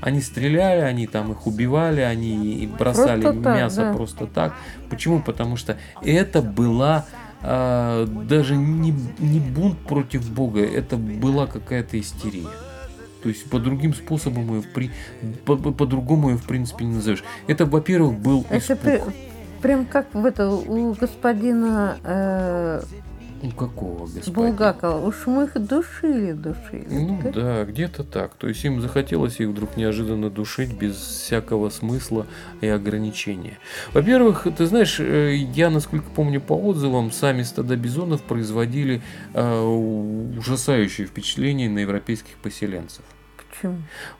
Они 0.00 0.20
стреляли, 0.20 0.80
они 0.82 1.08
там 1.08 1.32
их 1.32 1.46
убивали, 1.46 2.00
они 2.02 2.70
бросали 2.78 3.22
Просто 3.22 3.42
так, 3.42 3.56
мясо 3.56 3.80
да. 3.82 3.92
просто 3.92 4.26
так. 4.26 4.54
Почему? 4.90 5.20
Потому 5.20 5.56
что 5.56 5.76
это 6.02 6.40
была 6.40 7.04
а, 7.40 8.06
даже 8.06 8.56
не, 8.56 8.94
не 9.18 9.40
бунт 9.40 9.78
против 9.78 10.30
Бога, 10.30 10.64
это 10.64 10.96
была 10.96 11.46
какая-то 11.46 11.98
истерия. 11.98 12.46
То 13.22 13.28
есть 13.28 13.50
по 13.50 13.58
другим 13.58 13.94
способам 13.94 14.54
ее 14.56 14.62
при... 14.62 14.90
по- 15.44 15.56
по- 15.56 15.72
по-другому 15.72 16.30
ее 16.30 16.36
в 16.36 16.44
принципе 16.44 16.84
не 16.84 16.94
назовешь. 16.94 17.24
Это, 17.48 17.66
во-первых, 17.66 18.18
был 18.20 18.46
Это 18.48 18.74
испуг. 18.74 19.12
Прям 19.62 19.86
как 19.86 20.14
в 20.14 20.24
это 20.24 20.48
у 20.48 20.92
господина 20.94 21.98
э, 22.04 22.82
У 23.42 23.50
какого 23.50 24.06
господина? 24.06 24.34
Булгакова. 24.34 25.06
Уж 25.06 25.26
мы 25.26 25.44
их 25.44 25.54
душили, 25.54 26.32
душили. 26.32 26.86
Ну 26.90 27.20
да? 27.22 27.30
да, 27.30 27.64
где-то 27.64 28.04
так. 28.04 28.34
То 28.34 28.48
есть 28.48 28.64
им 28.64 28.80
захотелось 28.80 29.40
их 29.40 29.48
вдруг 29.48 29.76
неожиданно 29.76 30.30
душить 30.30 30.72
без 30.72 30.96
всякого 30.96 31.70
смысла 31.70 32.26
и 32.60 32.66
ограничения. 32.66 33.58
Во-первых, 33.92 34.46
ты 34.56 34.66
знаешь, 34.66 34.98
э, 34.98 35.34
я, 35.34 35.70
насколько 35.70 36.06
помню 36.10 36.40
по 36.40 36.54
отзывам, 36.54 37.12
сами 37.12 37.42
стада 37.42 37.76
бизонов 37.76 38.22
производили 38.22 39.02
э, 39.34 39.60
ужасающее 40.38 41.06
впечатление 41.06 41.68
на 41.68 41.80
европейских 41.80 42.36
поселенцев. 42.42 43.04
Почему? 43.60 43.76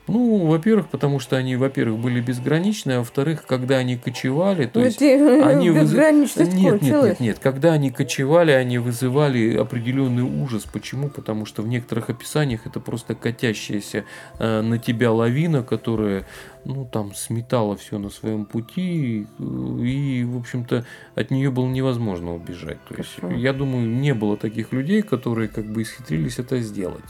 Ну, 0.07 0.47
во-первых, 0.47 0.87
потому 0.89 1.19
что 1.19 1.37
они, 1.37 1.55
во-первых, 1.55 1.99
были 1.99 2.19
безграничны, 2.19 2.93
а 2.93 2.97
во-вторых, 2.99 3.45
когда 3.45 3.77
они 3.77 3.95
кочевали, 3.97 4.65
то 4.65 4.79
Ну, 4.79 4.85
есть 4.85 4.99
те- 4.99 5.15
они 5.43 5.69
выз- 5.69 5.81
безграничность 5.81 6.53
Нет, 6.53 6.61
нет, 6.61 6.79
кончилась. 6.79 7.09
нет, 7.11 7.19
нет. 7.19 7.39
Когда 7.39 7.73
они 7.73 7.89
кочевали, 7.91 8.51
они 8.51 8.77
вызывали 8.79 9.55
определенный 9.55 10.23
ужас. 10.23 10.63
Почему? 10.71 11.09
Потому 11.09 11.45
что 11.45 11.61
в 11.61 11.67
некоторых 11.67 12.09
описаниях 12.09 12.65
это 12.65 12.79
просто 12.79 13.15
катящаяся 13.15 14.03
э, 14.39 14.61
на 14.61 14.77
тебя 14.77 15.11
лавина, 15.11 15.63
которая, 15.63 16.25
ну, 16.65 16.85
там, 16.85 17.13
сметала 17.13 17.75
все 17.75 17.97
на 17.97 18.09
своем 18.09 18.45
пути, 18.45 19.27
э, 19.39 19.43
и, 19.81 20.23
в 20.23 20.37
общем-то, 20.37 20.85
от 21.15 21.31
нее 21.31 21.51
было 21.51 21.67
невозможно 21.67 22.35
убежать. 22.35 22.77
То 22.87 22.95
есть, 22.95 23.17
я 23.37 23.53
думаю, 23.53 23.87
не 23.87 24.13
было 24.13 24.37
таких 24.37 24.71
людей, 24.71 25.01
которые 25.01 25.47
как 25.47 25.65
бы 25.65 25.81
исхитрились 25.81 26.39
это 26.39 26.59
сделать. 26.59 27.03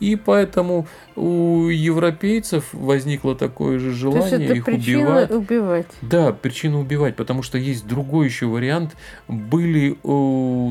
И 0.00 0.16
поэтому 0.16 0.86
у 1.16 1.68
европейцев 1.68 2.72
возникло 2.72 3.34
такое 3.34 3.78
же 3.78 3.92
желание 3.92 4.56
их 4.56 4.68
убивать. 4.68 5.30
убивать. 5.30 5.86
Да, 6.00 6.32
причина 6.32 6.78
убивать, 6.80 7.16
потому 7.16 7.42
что 7.42 7.58
есть 7.58 7.86
другой 7.86 8.26
еще 8.26 8.46
вариант. 8.46 8.96
Были, 9.28 9.96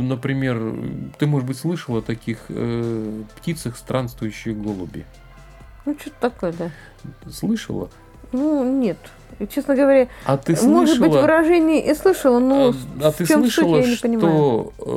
например, 0.04 0.76
ты, 1.18 1.28
может 1.28 1.48
быть, 1.48 1.58
слышал 1.58 1.98
о 1.98 2.02
таких 2.02 2.46
э, 2.50 3.24
птицах 3.38 3.78
странствующие 3.78 4.56
голуби. 4.56 5.06
Ну, 5.86 5.96
что-то 6.00 6.30
такое, 6.30 6.54
да. 6.54 6.72
Слышала? 7.30 7.90
Ну, 8.32 8.64
нет. 8.64 8.98
И, 9.40 9.48
честно 9.48 9.76
говоря, 9.76 10.08
А 10.26 10.38
ты 10.38 10.54
может 10.66 11.00
быть, 11.00 11.08
слышала? 11.10 11.22
выражение 11.24 11.90
и 11.92 11.96
слышала, 11.96 12.40
но 12.40 12.70
а, 13.02 13.08
а 13.08 13.12
ты 13.12 13.26
чем 13.26 13.44
суть, 13.44 13.54
слышала, 13.54 13.78
я 13.78 13.88
не 13.88 13.96
что 13.96 14.74
э, 14.80 14.92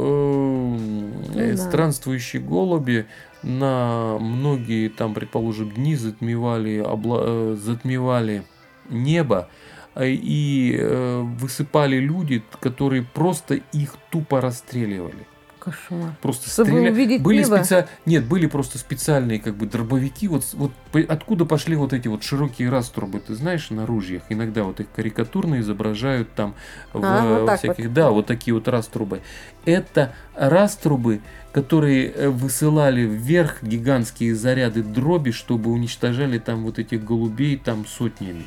Не 1.34 1.40
э, 1.40 1.54
знаю. 1.54 1.58
странствующие 1.58 2.42
голуби 2.42 3.06
на 3.42 4.18
многие 4.20 4.88
там, 4.88 5.14
предположим, 5.14 5.70
дни 5.70 5.96
затмевали, 5.96 6.82
обла- 6.84 7.22
э, 7.54 7.56
затмевали 7.56 8.42
небо 8.90 9.48
э, 9.94 10.08
и 10.10 10.76
э, 10.78 11.20
высыпали 11.38 11.96
люди, 11.96 12.42
которые 12.60 13.02
просто 13.02 13.54
их 13.72 13.94
тупо 14.10 14.40
расстреливали. 14.42 15.26
Кошмар. 15.64 16.12
Просто 16.20 16.50
Чтобы 16.50 16.70
стреля- 16.70 16.90
увидеть 16.92 17.22
были 17.22 17.42
небо? 17.42 17.56
специ- 17.60 17.86
Нет, 18.06 18.26
были 18.26 18.46
просто 18.46 18.78
специальные 18.78 19.38
как 19.40 19.56
бы 19.56 19.66
дробовики. 19.66 20.28
Вот, 20.28 20.44
вот 20.52 20.72
откуда 21.08 21.44
пошли 21.46 21.74
вот 21.76 21.92
эти 21.92 22.08
вот 22.08 22.22
широкие 22.22 22.68
раструбы, 22.68 23.20
ты 23.20 23.34
знаешь, 23.34 23.70
на 23.70 23.86
ружьях? 23.86 24.22
Иногда 24.28 24.64
вот 24.64 24.80
их 24.80 24.86
карикатурно 24.94 25.60
изображают 25.60 26.32
там 26.34 26.54
в 26.92 27.00
А, 27.02 27.38
вот 27.40 27.46
так 27.46 27.58
всяких... 27.60 27.92
Да, 27.92 28.10
вот 28.10 28.26
такие 28.26 28.52
вот 28.54 28.68
раструбы. 28.68 29.22
Это 29.64 30.14
раструбы, 30.34 31.20
которые 31.52 32.10
э, 32.10 32.28
высылали 32.28 33.02
вверх 33.02 33.62
гигантские 33.62 34.34
заряды 34.34 34.82
дроби, 34.82 35.30
чтобы 35.30 35.70
уничтожали 35.70 36.38
там 36.38 36.64
вот 36.64 36.78
этих 36.78 37.02
голубей 37.04 37.56
там 37.56 37.86
сотнями. 37.86 38.44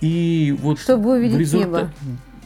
И 0.00 0.56
вот 0.60 0.78
Чтобы 0.78 1.12
увидеть 1.12 1.38
результа- 1.38 1.60
небо. 1.66 1.90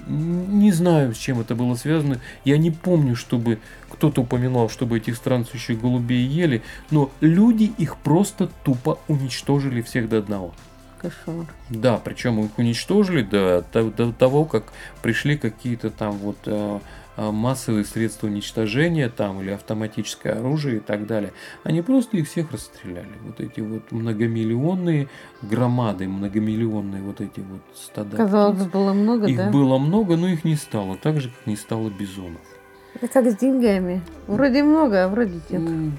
Не 0.07 0.73
знаю, 0.73 1.15
с 1.15 1.19
чем 1.19 1.41
это 1.41 1.55
было 1.55 1.75
связано. 1.75 2.21
Я 2.45 2.59
не 2.59 2.71
помню, 2.71 3.17
чтобы 3.17 3.59
кто-то 3.91 4.23
упоминал, 4.23 4.69
чтобы 4.69 4.99
этих 4.99 5.17
странствующих 5.17 5.81
голубей 5.81 6.27
ели, 6.27 6.63
но 6.91 7.11
люди 7.21 7.73
их 7.79 7.97
просто 7.97 8.49
тупо 8.65 8.99
уничтожили 9.09 9.83
всех 9.83 10.09
до 10.09 10.19
одного. 10.19 10.53
Кошмар. 11.01 11.47
Да, 11.71 11.99
причем 12.03 12.41
их 12.45 12.59
уничтожили 12.59 13.23
до, 13.23 13.65
до- 13.73 13.91
до 13.91 14.13
того, 14.13 14.45
как 14.47 14.73
пришли 15.03 15.37
какие-то 15.37 15.91
там 15.91 16.13
вот 16.13 16.39
э, 16.47 16.81
массовые 17.17 17.85
средства 17.85 18.27
уничтожения 18.27 19.09
там 19.09 19.41
или 19.41 19.51
автоматическое 19.51 20.35
оружие 20.39 20.77
и 20.79 20.81
так 20.81 21.07
далее. 21.07 21.33
Они 21.63 21.83
просто 21.83 22.17
их 22.17 22.29
всех 22.29 22.53
расстреляли. 22.53 23.13
Вот 23.23 23.41
эти 23.41 23.61
вот 23.61 23.93
многомиллионные 23.93 25.09
громады, 25.43 26.09
многомиллионные 26.09 27.03
вот 27.03 27.21
эти 27.21 27.41
вот 27.41 27.63
стада. 27.75 28.17
Казалось, 28.17 28.59
птиц. 28.59 28.73
было 28.73 28.93
много, 28.93 29.27
Их 29.27 29.37
да? 29.37 29.51
было 29.51 29.79
много, 29.79 30.17
но 30.17 30.29
их 30.29 30.45
не 30.45 30.57
стало. 30.57 30.97
Так 30.97 31.21
же, 31.21 31.31
как 31.31 31.47
не 31.47 31.57
стало 31.57 31.91
бизонов. 31.91 32.41
Это 33.01 33.09
как 33.09 33.31
с 33.31 33.37
деньгами. 33.37 34.03
Вроде 34.29 34.63
много, 34.63 35.05
а 35.05 35.09
вроде 35.09 35.41
нет. 35.51 35.93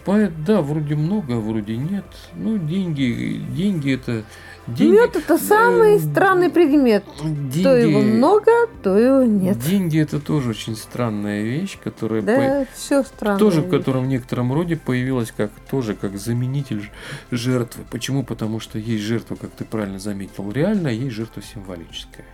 Да, 0.45 0.61
вроде 0.61 0.95
много, 0.95 1.35
а 1.35 1.39
вроде 1.39 1.75
нет. 1.75 2.05
Ну, 2.35 2.57
деньги, 2.57 3.41
деньги 3.51 3.93
это... 3.93 4.23
Деньги, 4.67 4.93
Мед 4.93 5.15
это 5.15 5.37
самый 5.37 5.97
э, 5.97 5.99
странный 5.99 6.49
предмет. 6.49 7.03
деньги, 7.23 7.63
То 7.63 7.75
его 7.77 8.01
много, 8.01 8.51
то 8.81 8.97
его 8.97 9.23
нет. 9.23 9.59
Деньги 9.59 9.99
это 9.99 10.19
тоже 10.19 10.49
очень 10.49 10.75
странная 10.75 11.43
вещь, 11.43 11.77
которая 11.83 12.21
по- 12.21 12.27
Да, 12.27 12.65
все 12.73 13.03
странно. 13.03 13.37
тоже, 13.37 13.61
которая 13.61 14.03
в 14.03 14.07
некотором 14.07 14.51
роде 14.51 14.75
появилась 14.75 15.31
как 15.31 15.51
тоже 15.69 15.93
как 15.93 16.17
заменитель 16.17 16.89
жертвы. 17.29 17.83
Почему? 17.91 18.23
Потому 18.23 18.59
что 18.59 18.79
есть 18.79 19.03
жертва, 19.03 19.35
как 19.35 19.51
ты 19.51 19.65
правильно 19.65 19.99
заметил, 19.99 20.51
реальная, 20.51 20.93
есть 20.93 21.13
жертва 21.15 21.43
символическая. 21.43 22.25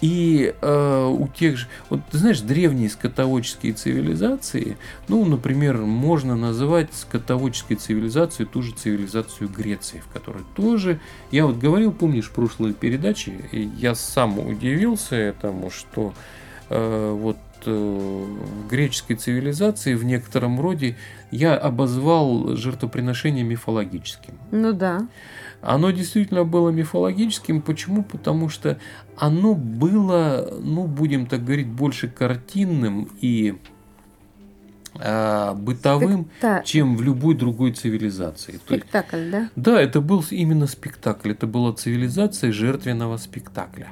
И 0.00 0.54
э, 0.60 1.06
у 1.06 1.28
тех 1.28 1.58
же, 1.58 1.66
вот 1.90 2.00
ты 2.10 2.18
знаешь, 2.18 2.40
древние 2.40 2.88
скотоводческие 2.88 3.74
цивилизации, 3.74 4.78
ну, 5.08 5.24
например, 5.24 5.76
можно 5.76 6.36
называть 6.36 6.88
скотоводческой 6.94 7.76
цивилизацией 7.76 8.48
ту 8.48 8.62
же 8.62 8.72
цивилизацию 8.72 9.50
Греции, 9.50 10.02
в 10.04 10.10
которой 10.12 10.42
тоже, 10.54 11.00
я 11.30 11.44
вот 11.44 11.58
говорил, 11.58 11.92
помнишь, 11.92 12.28
в 12.28 12.32
прошлой 12.32 12.72
передаче, 12.72 13.32
я 13.52 13.94
сам 13.94 14.38
удивился 14.38 15.16
этому, 15.16 15.70
что 15.70 16.14
э, 16.70 17.16
вот 17.18 17.36
э, 17.66 17.70
в 17.70 18.68
греческой 18.68 19.16
цивилизации 19.16 19.94
в 19.94 20.04
некотором 20.04 20.60
роде 20.60 20.96
я 21.30 21.56
обозвал 21.56 22.56
жертвоприношение 22.56 23.44
мифологическим. 23.44 24.34
Ну 24.50 24.72
да. 24.72 25.06
Оно 25.62 25.90
действительно 25.90 26.44
было 26.44 26.70
мифологическим. 26.70 27.60
Почему? 27.60 28.02
Потому 28.02 28.48
что 28.48 28.78
оно 29.16 29.54
было, 29.54 30.58
ну, 30.60 30.86
будем 30.86 31.26
так 31.26 31.44
говорить, 31.44 31.68
больше 31.68 32.08
картинным 32.08 33.08
и 33.20 33.58
а, 34.98 35.54
бытовым, 35.54 36.28
Спекта- 36.40 36.62
чем 36.64 36.96
в 36.96 37.02
любой 37.02 37.34
другой 37.34 37.72
цивилизации. 37.72 38.52
То 38.66 38.74
есть, 38.74 38.84
Спектакль, 38.84 39.30
да? 39.30 39.50
да, 39.56 39.80
это 39.80 40.00
был 40.00 40.24
именно 40.30 40.66
спектакль. 40.66 41.32
Это 41.32 41.46
была 41.46 41.72
цивилизация 41.72 42.52
жертвенного 42.52 43.16
спектакля. 43.18 43.88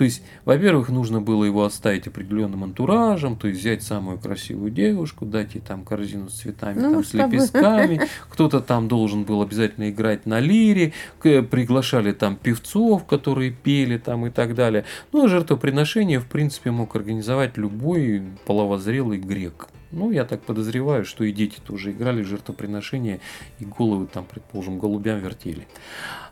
То 0.00 0.04
есть, 0.04 0.22
во-первых, 0.46 0.88
нужно 0.88 1.20
было 1.20 1.44
его 1.44 1.62
оставить 1.62 2.06
определенным 2.06 2.64
антуражем, 2.64 3.36
то 3.36 3.48
есть 3.48 3.60
взять 3.60 3.82
самую 3.82 4.16
красивую 4.18 4.70
девушку, 4.70 5.26
дать 5.26 5.54
ей 5.56 5.60
там 5.60 5.84
корзину 5.84 6.30
с 6.30 6.36
цветами, 6.40 6.80
Ну, 6.80 6.92
там, 6.94 7.04
с 7.04 7.12
лепестками. 7.12 8.00
Кто-то 8.30 8.62
там 8.62 8.88
должен 8.88 9.24
был 9.24 9.42
обязательно 9.42 9.90
играть 9.90 10.24
на 10.24 10.40
лире, 10.40 10.94
к- 11.18 11.42
приглашали 11.42 12.12
там 12.12 12.36
певцов, 12.36 13.04
которые 13.04 13.50
пели 13.50 13.98
там 13.98 14.24
и 14.26 14.30
так 14.30 14.54
далее. 14.54 14.86
Ну, 15.12 15.26
а 15.26 15.28
жертвоприношение, 15.28 16.18
в 16.18 16.24
принципе, 16.28 16.70
мог 16.70 16.96
организовать 16.96 17.58
любой 17.58 18.22
половозрелый 18.46 19.18
грек. 19.18 19.68
Ну, 19.92 20.12
я 20.12 20.24
так 20.24 20.40
подозреваю, 20.42 21.04
что 21.04 21.24
и 21.24 21.32
дети 21.32 21.58
тоже 21.66 21.90
играли 21.90 22.22
в 22.22 22.26
жертвоприношения 22.26 23.20
и 23.58 23.64
головы 23.64 24.06
там, 24.06 24.24
предположим, 24.24 24.78
голубям 24.78 25.18
вертели. 25.18 25.66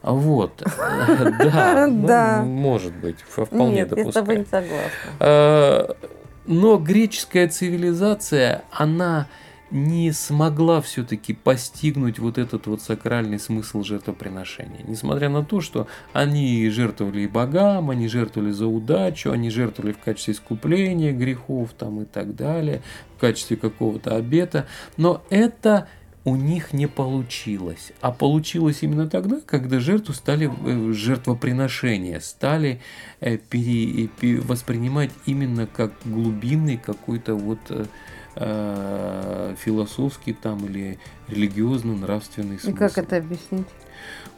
А 0.02 0.12
Вот. 0.12 0.62
Да. 1.38 1.86
ну, 1.88 2.06
Да. 2.06 2.42
Может 2.42 2.94
быть. 2.94 3.18
Вполне 3.20 3.84
допускаю. 3.84 4.26
Э, 5.20 5.88
Но 6.46 6.76
греческая 6.78 7.48
цивилизация, 7.48 8.62
она 8.70 9.26
не 9.70 10.12
смогла 10.12 10.80
все-таки 10.80 11.32
постигнуть 11.34 12.18
вот 12.18 12.38
этот 12.38 12.66
вот 12.66 12.80
сакральный 12.80 13.38
смысл 13.38 13.82
жертвоприношения. 13.82 14.82
Несмотря 14.86 15.28
на 15.28 15.44
то, 15.44 15.60
что 15.60 15.86
они 16.12 16.68
жертвовали 16.70 17.22
и 17.22 17.26
богам, 17.26 17.90
они 17.90 18.08
жертвовали 18.08 18.50
за 18.50 18.66
удачу, 18.66 19.30
они 19.30 19.50
жертвовали 19.50 19.92
в 19.92 19.98
качестве 19.98 20.34
искупления 20.34 21.12
грехов 21.12 21.70
там 21.76 22.02
и 22.02 22.04
так 22.04 22.34
далее, 22.34 22.82
в 23.16 23.20
качестве 23.20 23.56
какого-то 23.56 24.16
обета. 24.16 24.66
Но 24.96 25.22
это 25.28 25.88
у 26.24 26.36
них 26.36 26.72
не 26.72 26.86
получилось. 26.86 27.92
А 28.00 28.10
получилось 28.10 28.78
именно 28.82 29.08
тогда, 29.08 29.40
когда 29.46 29.80
жертву 29.80 30.14
стали, 30.14 30.50
э, 30.50 30.92
жертвоприношения 30.92 32.20
стали 32.20 32.80
э, 33.20 33.38
э, 33.52 34.08
воспринимать 34.40 35.10
именно 35.26 35.66
как 35.66 35.92
глубинный 36.04 36.76
какой-то 36.76 37.34
вот 37.34 37.60
э, 38.40 39.54
философский 39.58 40.32
там 40.32 40.64
или 40.66 40.98
религиозно-нравственный 41.28 42.56
И 42.56 42.58
смысл. 42.58 42.76
как 42.76 42.98
это 42.98 43.16
объяснить? 43.16 43.66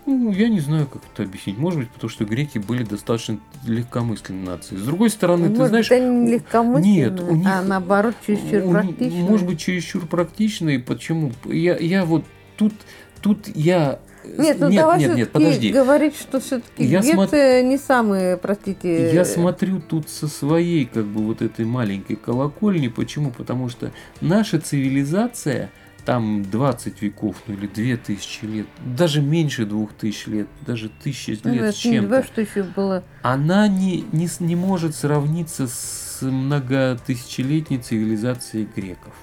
Ну, 0.07 0.33
я 0.33 0.49
не 0.49 0.61
знаю, 0.61 0.87
как 0.87 1.03
это 1.13 1.25
объяснить. 1.25 1.59
Может 1.59 1.81
быть, 1.81 1.91
потому 1.91 2.09
что 2.11 2.25
греки 2.25 2.59
были 2.59 2.83
достаточно 2.85 3.39
легкомысленной 3.67 4.47
нацией. 4.47 4.81
С 4.81 4.85
другой 4.85 5.11
стороны, 5.11 5.45
ты 5.49 5.51
Может, 5.57 5.69
знаешь, 5.69 5.91
это 5.91 6.05
не 6.09 6.33
легкомысленно, 6.33 6.93
нет, 6.93 7.21
у 7.21 7.35
них- 7.35 7.47
а 7.47 7.63
наоборот, 7.63 8.15
чересчур 8.27 8.65
у- 8.67 8.71
практично. 8.73 9.19
Может 9.21 9.47
быть, 9.47 9.61
чересчур 9.61 10.07
практичный. 10.07 10.79
Почему? 10.79 11.33
Я, 11.45 11.77
я 11.77 12.05
вот 12.05 12.25
тут, 12.57 12.73
тут 13.21 13.49
я... 13.55 14.01
Нет, 14.25 14.59
ну 14.61 14.69
нет, 14.69 14.81
давай 14.81 14.99
нет, 15.01 15.17
нет, 15.17 15.31
подожди. 15.31 15.71
говорить, 15.71 16.17
что 16.17 16.41
все-таки 16.41 16.85
Я 16.85 17.01
Греция 17.01 17.63
не 17.63 17.79
самые, 17.79 18.37
простите... 18.37 19.13
Я 19.13 19.25
смотрю 19.25 19.81
тут 19.81 20.09
со 20.09 20.29
своей, 20.29 20.85
как 20.85 21.05
бы, 21.07 21.23
вот 21.23 21.43
этой 21.43 21.65
маленькой 21.65 22.17
колокольни. 22.17 22.89
Почему? 22.89 23.31
Потому 23.31 23.69
что 23.69 23.93
наша 24.21 24.61
цивилизация 24.61 25.71
там 26.05 26.43
20 26.51 27.03
веков, 27.03 27.37
ну 27.47 27.55
или 27.55 27.67
2000 27.67 28.45
лет, 28.47 28.67
даже 28.85 29.21
меньше 29.23 29.65
2000 29.67 30.29
лет, 30.29 30.49
даже 30.67 30.87
1000 30.87 31.41
Ну, 31.45 31.55
лет 31.55 31.77
с 31.77 31.85
не 31.85 31.93
чем-то, 31.93 32.41
еще 32.41 32.63
было. 32.63 33.05
она 33.23 33.69
не, 33.69 34.05
не, 34.13 34.29
не 34.41 34.57
может 34.57 34.95
сравниться 34.95 35.67
с 35.69 36.19
многотысячелетней 36.23 37.79
цивилизацией 37.79 38.69
греков. 38.75 39.15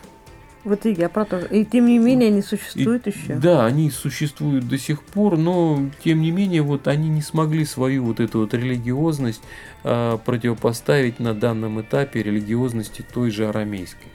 Вот 0.68 0.86
и 0.86 0.92
я 0.92 1.08
про 1.08 1.24
то. 1.24 1.40
И 1.40 1.64
тем 1.64 1.86
не 1.86 1.98
менее 1.98 2.28
они 2.28 2.40
И- 2.40 2.42
существуют 2.42 3.08
еще. 3.08 3.36
Да, 3.36 3.66
они 3.66 3.90
существуют 3.90 4.68
до 4.68 4.78
сих 4.78 5.02
пор, 5.02 5.38
но 5.38 5.90
тем 6.04 6.22
не 6.22 6.30
менее 6.30 6.62
вот 6.62 6.90
они 6.90 7.08
не 7.08 7.22
смогли 7.22 7.64
свою 7.64 8.04
вот 8.04 8.20
эту 8.20 8.40
вот 8.42 8.54
религиозность 8.54 9.42
а, 9.86 10.18
противопоставить 10.18 11.20
на 11.22 11.34
данном 11.34 11.80
этапе 11.80 12.22
религиозности 12.22 13.02
той 13.14 13.32
же 13.32 13.48
арамейской. 13.48 14.12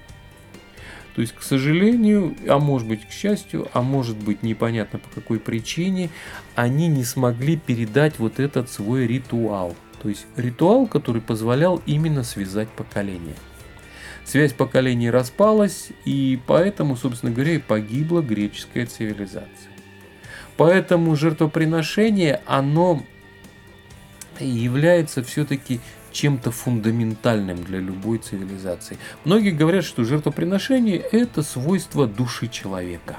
То 1.14 1.22
есть, 1.22 1.34
к 1.34 1.42
сожалению, 1.42 2.36
а 2.46 2.58
может 2.58 2.86
быть 2.86 3.08
к 3.08 3.10
счастью, 3.10 3.68
а 3.72 3.80
может 3.80 4.18
быть 4.18 4.42
непонятно 4.42 4.98
по 4.98 5.08
какой 5.20 5.38
причине, 5.38 6.10
они 6.54 6.88
не 6.88 7.04
смогли 7.04 7.56
передать 7.56 8.18
вот 8.18 8.40
этот 8.40 8.68
свой 8.70 9.06
ритуал. 9.06 9.74
То 10.02 10.10
есть 10.10 10.26
ритуал, 10.36 10.86
который 10.86 11.22
позволял 11.22 11.80
именно 11.86 12.24
связать 12.24 12.68
поколения. 12.68 13.36
Связь 14.24 14.52
поколений 14.52 15.10
распалась, 15.10 15.88
и 16.04 16.38
поэтому, 16.46 16.96
собственно 16.96 17.32
говоря, 17.32 17.54
и 17.54 17.58
погибла 17.58 18.20
греческая 18.22 18.86
цивилизация. 18.86 19.70
Поэтому 20.56 21.16
жертвоприношение, 21.16 22.40
оно 22.46 23.02
является 24.38 25.22
все-таки 25.22 25.80
чем-то 26.12 26.50
фундаментальным 26.50 27.64
для 27.64 27.78
любой 27.78 28.18
цивилизации. 28.18 28.98
Многие 29.24 29.50
говорят, 29.50 29.84
что 29.84 30.04
жертвоприношение– 30.04 30.96
это 31.12 31.42
свойство 31.42 32.06
души 32.06 32.48
человека. 32.48 33.18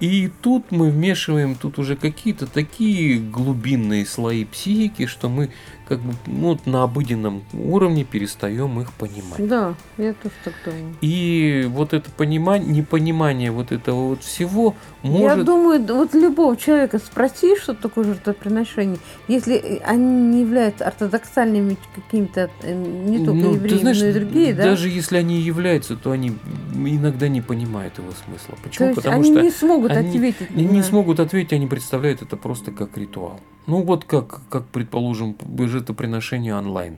И 0.00 0.30
тут 0.40 0.70
мы 0.70 0.90
вмешиваем 0.90 1.54
тут 1.54 1.78
уже 1.78 1.94
какие-то 1.94 2.46
такие 2.46 3.18
глубинные 3.18 4.06
слои 4.06 4.46
психики, 4.46 5.06
что 5.06 5.28
мы 5.28 5.50
как 5.90 5.98
бы 5.98 6.14
ну, 6.26 6.50
вот 6.50 6.66
на 6.66 6.84
обыденном 6.84 7.42
уровне 7.52 8.04
перестаем 8.04 8.80
их 8.80 8.92
понимать. 8.92 9.44
Да, 9.48 9.74
я 9.98 10.14
тоже 10.14 10.34
так 10.44 10.54
думаю. 10.64 10.94
И 11.00 11.66
вот 11.68 11.92
это 11.92 12.08
понимание, 12.12 12.70
непонимание 12.70 13.50
вот 13.50 13.72
этого 13.72 14.10
вот 14.10 14.22
всего 14.22 14.76
Я 15.02 15.10
может... 15.10 15.44
думаю, 15.44 15.80
да 15.80 15.94
вот 15.94 16.14
любого 16.14 16.56
человека 16.56 16.98
спроси, 16.98 17.56
что 17.56 17.74
такое 17.74 18.04
жертвоприношение, 18.04 18.98
если 19.26 19.56
э, 19.56 19.78
они 19.78 20.28
не 20.28 20.40
являются 20.42 20.86
ортодоксальными 20.86 21.76
какими-то, 21.92 22.50
э, 22.62 22.72
не 22.72 23.18
только 23.24 23.32
Ну, 23.32 23.50
ты 23.50 23.56
евреями, 23.56 23.80
знаешь, 23.80 24.00
но 24.00 24.06
и 24.06 24.12
другие, 24.12 24.54
да? 24.54 24.62
Даже 24.62 24.88
если 24.88 25.16
они 25.16 25.40
являются, 25.40 25.96
то 25.96 26.12
они 26.12 26.34
иногда 26.72 27.26
не 27.26 27.40
понимают 27.40 27.98
его 27.98 28.12
смысла. 28.24 28.54
Почему? 28.62 28.94
Потому 28.94 29.16
они 29.16 29.32
что 29.32 29.42
не 29.42 29.50
смогут 29.50 29.90
они 29.90 30.08
ответить. 30.08 30.50
не, 30.50 30.66
не 30.66 30.82
смогут 30.84 31.18
ответить, 31.18 31.52
они 31.52 31.66
представляют 31.66 32.22
это 32.22 32.36
просто 32.36 32.70
как 32.70 32.96
ритуал. 32.96 33.40
Ну 33.66 33.82
вот 33.82 34.04
как, 34.04 34.40
как 34.48 34.66
предположим, 34.66 35.36
жертвоприношение 35.80 36.54
онлайн. 36.54 36.96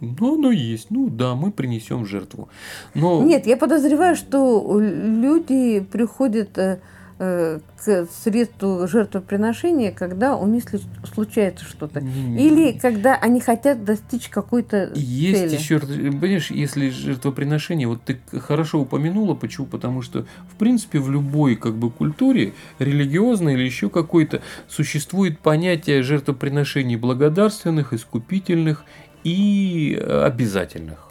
Ну, 0.00 0.34
оно 0.34 0.52
есть. 0.52 0.90
Ну 0.90 1.08
да, 1.08 1.34
мы 1.34 1.50
принесем 1.50 2.06
жертву. 2.06 2.48
Но 2.94 3.22
Нет, 3.22 3.46
я 3.46 3.56
подозреваю, 3.56 4.14
что 4.16 4.78
люди 4.80 5.80
приходят 5.80 6.56
э, 6.58 6.78
к 7.18 8.06
средству 8.22 8.86
жертвоприношения, 8.86 9.90
когда 9.90 10.36
у 10.36 10.46
них 10.46 10.64
случается 11.12 11.64
что-то. 11.64 12.00
Или 12.00 12.78
когда 12.78 13.16
они 13.16 13.40
хотят 13.40 13.84
достичь 13.84 14.28
какой-то 14.28 14.92
Есть 14.94 15.40
цели. 15.40 15.54
еще, 15.54 15.80
понимаешь, 15.80 16.50
если 16.50 16.90
жертвоприношение, 16.90 17.88
вот 17.88 18.02
ты 18.02 18.20
хорошо 18.38 18.80
упомянула, 18.80 19.34
почему? 19.34 19.66
Потому 19.66 20.02
что, 20.02 20.26
в 20.52 20.56
принципе, 20.56 21.00
в 21.00 21.10
любой 21.10 21.56
как 21.56 21.74
бы 21.74 21.90
культуре, 21.90 22.54
религиозной 22.78 23.54
или 23.54 23.64
еще 23.64 23.90
какой-то, 23.90 24.40
существует 24.68 25.40
понятие 25.40 26.02
жертвоприношений 26.02 26.96
благодарственных, 26.96 27.92
искупительных 27.92 28.84
и 29.24 29.98
э, 30.00 30.22
обязательных. 30.24 31.07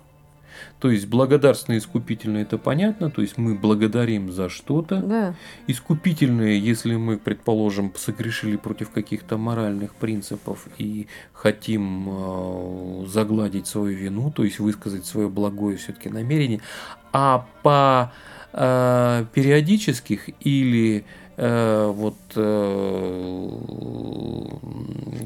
То 0.79 0.91
есть 0.91 1.07
благодарственные 1.07 1.77
и 1.77 1.81
искупительные 1.81 2.43
это 2.43 2.57
понятно, 2.57 3.09
то 3.09 3.21
есть 3.21 3.37
мы 3.37 3.55
благодарим 3.55 4.31
за 4.31 4.47
что-то, 4.49 4.97
Да. 4.97 5.35
искупительные, 5.65 6.59
если 6.59 6.95
мы, 6.95 7.17
предположим, 7.17 7.91
согрешили 7.95 8.57
против 8.57 8.91
каких-то 8.91 9.37
моральных 9.37 9.95
принципов 9.95 10.67
и 10.77 11.07
хотим 11.33 12.07
э, 12.09 13.05
загладить 13.07 13.65
свою 13.67 13.97
вину, 13.97 14.31
то 14.31 14.43
есть 14.43 14.59
высказать 14.59 15.05
свое 15.05 15.29
благое 15.29 15.77
все-таки 15.77 16.09
намерение, 16.09 16.61
а 17.11 17.47
по 17.63 18.11
э, 18.53 19.25
периодических 19.33 20.29
или 20.41 21.05
вот 21.37 22.15
э, 22.35 23.49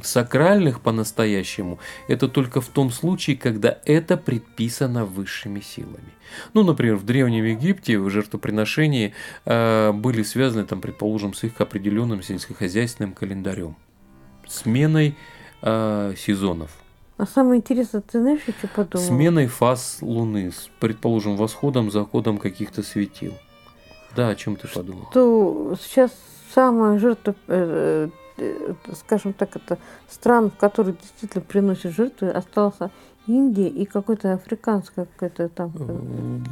сакральных 0.03 0.81
по-настоящему, 0.81 1.79
это 2.07 2.27
только 2.27 2.59
в 2.59 2.67
том 2.67 2.91
случае, 2.91 3.37
когда 3.37 3.77
это 3.85 4.17
предписано 4.17 5.05
высшими 5.05 5.61
силами. 5.61 6.11
Ну, 6.53 6.63
например, 6.63 6.95
в 6.95 7.05
Древнем 7.05 7.45
Египте 7.45 7.97
в 7.97 8.09
жертвоприношении 8.09 9.13
э, 9.45 9.91
были 9.93 10.23
связаны, 10.23 10.65
там, 10.65 10.81
предположим, 10.81 11.33
с 11.33 11.43
их 11.43 11.59
определенным 11.61 12.21
сельскохозяйственным 12.21 13.13
календарем, 13.13 13.75
сменой 14.47 15.15
э, 15.61 16.13
сезонов, 16.17 16.71
А 17.17 17.25
самое 17.25 17.59
интересное, 17.59 18.01
ты 18.01 18.19
знаешь, 18.19 18.41
я 18.47 18.53
что 18.53 18.67
подумала? 18.67 19.07
сменой 19.07 19.47
фаз 19.47 19.99
Луны, 20.01 20.51
с, 20.51 20.69
предположим, 20.79 21.37
восходом, 21.37 21.91
заходом 21.91 22.37
каких-то 22.37 22.83
светил. 22.83 23.33
Да, 24.15 24.29
о 24.29 24.35
чем 24.35 24.55
ты 24.55 24.67
подумал? 24.67 25.07
что 25.11 25.75
сейчас 25.81 26.11
самая 26.53 26.99
жертва, 26.99 27.35
э, 27.47 28.09
э, 28.37 28.73
скажем 28.93 29.33
так, 29.33 29.55
это 29.55 29.77
стран, 30.09 30.51
в 30.51 30.57
которые 30.57 30.95
действительно 31.01 31.43
приносят 31.43 31.93
жертвы, 31.93 32.29
осталась 32.29 32.75
Индия 33.27 33.67
и 33.67 33.85
какой-то 33.85 34.33
африканская 34.33 35.05
какая-то 35.05 35.49
там. 35.49 35.71
Э, 35.79 35.99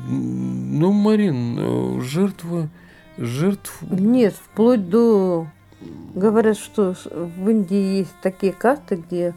Ну, 0.07 0.91
Марин, 0.91 2.01
жертвы, 2.01 2.69
жертв... 3.17 3.81
Нет, 3.81 4.35
вплоть 4.35 4.89
до... 4.89 5.47
Говорят, 6.13 6.57
что 6.57 6.93
в 7.09 7.49
Индии 7.49 7.99
есть 7.99 8.13
такие 8.21 8.51
карты, 8.51 8.95
где 8.95 9.33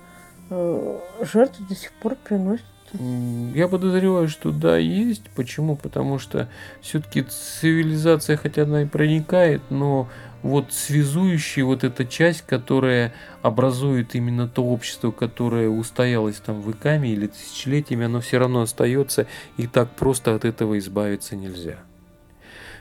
жертвы 0.50 1.66
до 1.68 1.74
сих 1.76 1.92
пор 1.92 2.16
приносят. 2.16 2.66
Я 2.92 3.68
подозреваю, 3.68 4.28
что 4.28 4.50
да, 4.50 4.76
есть. 4.76 5.22
Почему? 5.34 5.76
Потому 5.76 6.18
что 6.18 6.48
все-таки 6.80 7.22
цивилизация, 7.22 8.36
хотя 8.36 8.64
она 8.64 8.82
и 8.82 8.86
проникает, 8.86 9.62
но 9.70 10.08
вот 10.42 10.72
связующая 10.72 11.64
вот 11.64 11.84
эта 11.84 12.04
часть, 12.04 12.42
которая 12.42 13.14
образует 13.42 14.14
именно 14.14 14.48
то 14.48 14.64
общество, 14.64 15.10
которое 15.10 15.68
устоялось 15.68 16.36
там 16.36 16.60
веками 16.60 17.08
или 17.08 17.28
тысячелетиями, 17.28 18.06
оно 18.06 18.20
все 18.20 18.38
равно 18.38 18.62
остается, 18.62 19.26
и 19.56 19.66
так 19.66 19.90
просто 19.90 20.34
от 20.34 20.44
этого 20.44 20.78
избавиться 20.78 21.36
нельзя. 21.36 21.78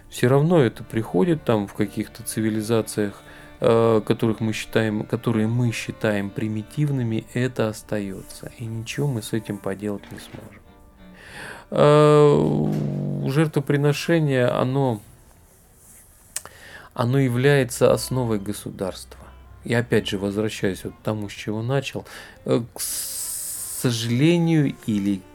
Все 0.10 0.28
равно 0.28 0.60
это 0.60 0.84
приходит 0.84 1.44
там 1.46 1.68
в 1.68 1.74
каких-то 1.74 2.24
цивилизациях, 2.24 3.22
которых 3.62 4.40
мы 4.40 4.54
считаем, 4.54 5.06
которые 5.06 5.46
мы 5.46 5.72
считаем 5.72 6.32
примитивными, 6.32 7.26
это 7.36 7.68
остается. 7.70 8.52
И 8.58 8.66
ничего 8.66 9.06
мы 9.08 9.22
с 9.22 9.34
этим 9.34 9.60
поделать 9.60 10.04
не 10.12 10.18
сможем. 10.18 10.62
Э, 11.72 13.30
Жертвоприношение, 13.30 14.48
оно, 14.48 15.00
оно 16.94 17.20
является 17.20 17.94
основой 17.94 18.40
государства. 18.40 19.20
И 19.64 19.74
опять 19.74 20.08
же, 20.08 20.18
возвращаясь 20.18 20.84
вот 20.84 20.94
к 20.94 21.04
тому, 21.04 21.30
с 21.30 21.34
чего 21.34 21.62
начал, 21.62 22.06
э, 22.46 22.62
к 22.74 22.80
сожалению 22.82 24.76
или 24.86 25.18
э, 25.18 25.31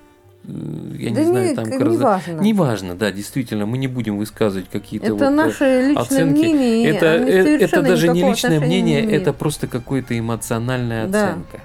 я 0.49 1.11
да 1.11 1.21
не 1.21 1.27
знаю, 1.27 1.49
не, 1.51 1.55
там 1.55 1.65
к- 1.65 1.77
к 1.79 1.81
раз- 1.81 1.93
неважно. 1.95 2.41
Неважно, 2.41 2.95
да, 2.95 3.11
действительно, 3.13 3.67
мы 3.67 3.79
не 3.79 3.89
будем 3.89 4.19
высказывать 4.19 4.69
какие-то 4.71 5.07
Это 5.07 5.15
вот, 5.15 5.23
э, 5.23 5.31
наше 5.31 5.65
личное 5.89 6.03
оценки. 6.03 6.39
мнение. 6.39 6.89
это, 6.91 7.15
оно 7.17 7.27
э, 7.27 7.59
это 7.59 7.83
даже 7.83 8.09
не 8.09 8.23
личное 8.23 8.61
мнение, 8.61 9.03
не 9.05 9.13
это 9.13 9.33
просто 9.33 9.67
какая-то 9.67 10.19
эмоциональная 10.19 11.07
Да. 11.09 11.31
оценка. 11.31 11.61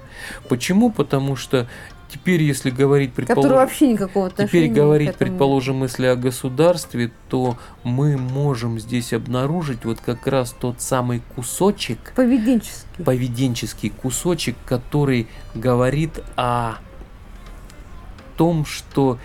Почему? 0.48 0.90
Потому 0.90 1.36
что 1.36 1.66
теперь, 2.12 2.42
если 2.42 2.70
говорить, 2.70 3.12
предположим, 3.14 3.52
вообще 3.52 3.88
никакого 3.88 4.30
теперь 4.30 4.68
говорить, 4.70 5.14
предположим, 5.16 5.82
если 5.84 6.06
о 6.06 6.16
государстве, 6.16 7.10
то 7.28 7.56
мы 7.84 8.16
можем 8.18 8.78
здесь 8.80 9.12
обнаружить 9.12 9.84
вот 9.84 10.00
как 10.00 10.26
раз 10.26 10.54
тот 10.58 10.80
самый 10.82 11.22
кусочек, 11.36 12.12
Поведенческий. 12.14 13.04
поведенческий 13.04 13.90
кусочек, 13.90 14.56
который 14.66 15.26
говорит 15.54 16.20
о 16.36 16.74
том, 18.42 18.64
что 18.64 19.20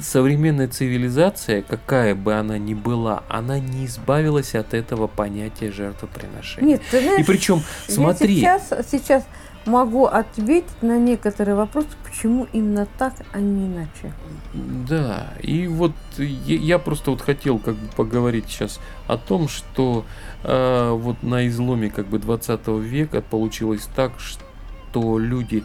современная 0.00 0.68
цивилизация, 0.68 1.60
какая 1.60 2.14
бы 2.14 2.32
она 2.32 2.56
ни 2.56 2.72
была, 2.72 3.22
она 3.28 3.58
не 3.58 3.84
избавилась 3.84 4.54
от 4.54 4.72
этого 4.72 5.06
понятия 5.06 5.70
жертвоприношения. 5.70 6.66
Нет, 6.66 6.82
ты 6.90 7.02
знаешь, 7.02 7.20
И 7.20 7.24
причем, 7.24 7.60
я 7.88 7.94
смотри, 7.94 8.36
сейчас, 8.36 8.70
сейчас 8.90 9.26
могу 9.66 10.06
ответить 10.06 10.80
на 10.80 10.98
некоторые 10.98 11.56
вопросы, 11.56 11.88
почему 12.04 12.46
именно 12.54 12.88
так, 12.98 13.12
а 13.32 13.38
не 13.38 13.66
иначе. 13.66 14.14
Да, 14.54 15.34
и 15.42 15.66
вот 15.66 15.92
я, 16.16 16.56
я 16.56 16.78
просто 16.78 17.10
вот 17.10 17.20
хотел 17.20 17.58
как 17.58 17.74
бы 17.74 17.86
поговорить 17.94 18.46
сейчас 18.48 18.80
о 19.08 19.18
том, 19.18 19.48
что 19.48 20.06
э, 20.42 20.90
вот 20.90 21.22
на 21.22 21.46
изломе 21.48 21.90
как 21.90 22.06
бы 22.06 22.18
20 22.18 22.66
века 22.80 23.20
получилось 23.20 23.86
так, 23.94 24.12
что 24.18 25.18
люди 25.18 25.64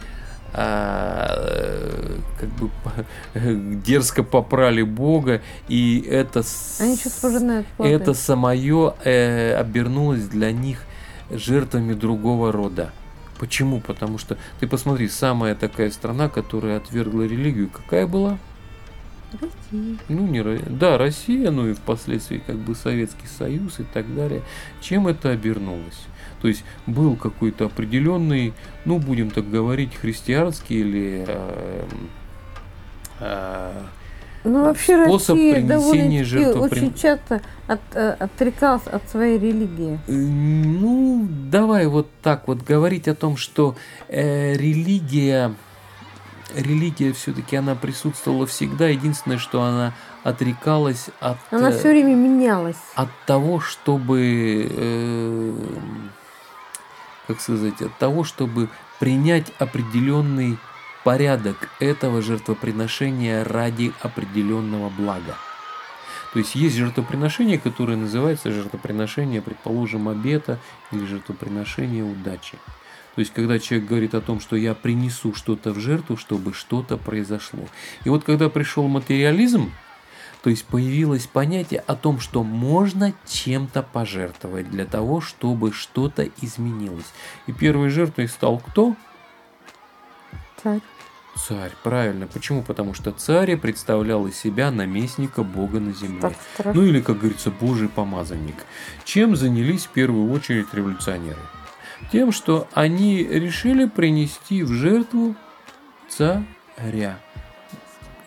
э, 0.53 2.17
как 2.39 2.49
бы 2.49 2.69
дерзко 3.83 4.23
попрали 4.23 4.81
Бога, 4.81 5.41
и 5.67 6.05
это, 6.09 6.43
это 7.77 8.13
самое 8.13 8.93
э, 9.03 9.53
обернулось 9.55 10.27
для 10.27 10.51
них 10.51 10.83
жертвами 11.29 11.93
другого 11.93 12.51
рода. 12.51 12.91
Почему? 13.39 13.79
Потому 13.79 14.17
что 14.17 14.37
ты 14.59 14.67
посмотри, 14.67 15.07
самая 15.07 15.55
такая 15.55 15.91
страна, 15.91 16.27
которая 16.27 16.77
отвергла 16.77 17.23
религию, 17.23 17.69
какая 17.69 18.05
была? 18.05 18.37
Россия. 19.31 19.97
Ну, 20.09 20.27
не 20.27 20.41
Да, 20.69 20.97
Россия, 20.97 21.51
ну 21.51 21.67
и 21.67 21.73
впоследствии 21.73 22.41
как 22.45 22.57
бы 22.57 22.75
Советский 22.75 23.27
Союз 23.27 23.79
и 23.79 23.83
так 23.83 24.13
далее. 24.13 24.41
Чем 24.81 25.07
это 25.07 25.29
обернулось? 25.29 26.07
То 26.41 26.47
есть 26.47 26.63
был 26.87 27.15
какой-то 27.15 27.65
определенный, 27.65 28.53
ну, 28.85 28.97
будем 28.99 29.29
так 29.29 29.49
говорить, 29.49 29.95
христианский 29.95 30.79
или 30.79 31.25
э, 31.27 31.85
э, 33.19 33.71
Ну, 34.45 34.63
вообще 34.65 35.05
Способ 35.05 35.35
Россия 35.35 35.53
принесения 35.55 36.23
довольно-таки 36.23 36.23
жертвоприн- 36.23 36.71
очень 36.71 36.93
часто 36.93 37.41
от, 37.67 37.81
э, 37.93 38.15
отрекалась 38.19 38.87
от 38.87 39.09
своей 39.09 39.37
религии. 39.37 39.99
Ну, 40.07 41.27
давай 41.29 41.87
вот 41.87 42.07
так 42.21 42.47
вот 42.47 42.63
говорить 42.63 43.07
о 43.09 43.15
том, 43.15 43.35
что 43.35 43.75
э, 44.07 44.53
религия, 44.55 45.53
религия 46.55 47.11
все-таки 47.11 47.57
она 47.57 47.75
присутствовала 47.75 48.45
всегда. 48.47 48.87
Единственное, 48.87 49.39
что 49.39 49.61
она 49.61 49.93
отрекалась 50.23 51.09
от, 51.19 51.37
Она 51.51 51.71
все 51.71 51.89
время 51.89 52.15
менялась. 52.15 52.77
от 52.95 53.09
того, 53.25 53.59
чтобы, 53.59 54.69
э, 54.69 55.53
как 57.29 57.41
сказать, 57.41 57.79
от 57.83 57.95
того, 57.99 58.23
чтобы 58.23 58.69
принять 58.99 59.53
определенный 59.59 60.57
порядок 61.03 61.69
этого 61.79 62.23
жертвоприношения 62.23 63.43
ради 63.43 63.93
определенного 64.01 64.89
блага. 64.89 65.37
То 66.33 66.39
есть 66.39 66.55
есть 66.55 66.75
жертвоприношение, 66.75 67.59
которое 67.59 67.97
называется 67.97 68.51
жертвоприношение, 68.51 69.43
предположим, 69.43 70.09
обета 70.09 70.57
или 70.91 71.05
жертвоприношение 71.05 72.03
удачи. 72.03 72.57
То 73.13 73.19
есть, 73.19 73.31
когда 73.31 73.59
человек 73.59 73.87
говорит 73.87 74.15
о 74.15 74.21
том, 74.21 74.39
что 74.39 74.55
я 74.55 74.73
принесу 74.73 75.35
что-то 75.35 75.71
в 75.71 75.79
жертву, 75.79 76.17
чтобы 76.17 76.51
что-то 76.53 76.97
произошло. 76.97 77.67
И 78.05 78.09
вот 78.09 78.23
когда 78.23 78.49
пришел 78.49 78.87
материализм, 78.87 79.71
то 80.43 80.49
есть 80.49 80.65
появилось 80.65 81.27
понятие 81.27 81.83
о 81.85 81.95
том, 81.95 82.19
что 82.19 82.43
можно 82.43 83.13
чем-то 83.27 83.83
пожертвовать 83.83 84.69
для 84.69 84.85
того, 84.85 85.19
чтобы 85.19 85.73
что-то 85.73 86.29
изменилось. 86.41 87.11
И 87.47 87.51
первой 87.51 87.89
жертвой 87.89 88.27
стал 88.29 88.59
кто? 88.59 88.95
Царь. 90.63 90.81
Царь, 91.35 91.71
правильно. 91.83 92.27
Почему? 92.27 92.63
Потому 92.63 92.93
что 92.93 93.11
царь 93.11 93.55
представлял 93.57 94.27
из 94.27 94.37
себя 94.37 94.71
наместника 94.71 95.43
Бога 95.43 95.79
на 95.79 95.93
земле. 95.93 96.35
Так. 96.57 96.75
Ну 96.75 96.83
или, 96.83 97.01
как 97.01 97.19
говорится, 97.19 97.51
Божий 97.51 97.87
помазанник. 97.87 98.55
Чем 99.05 99.35
занялись 99.35 99.85
в 99.85 99.89
первую 99.89 100.31
очередь 100.31 100.73
революционеры? 100.73 101.39
Тем, 102.11 102.31
что 102.31 102.67
они 102.73 103.23
решили 103.23 103.85
принести 103.85 104.63
в 104.63 104.71
жертву 104.71 105.35
царя. 106.09 107.19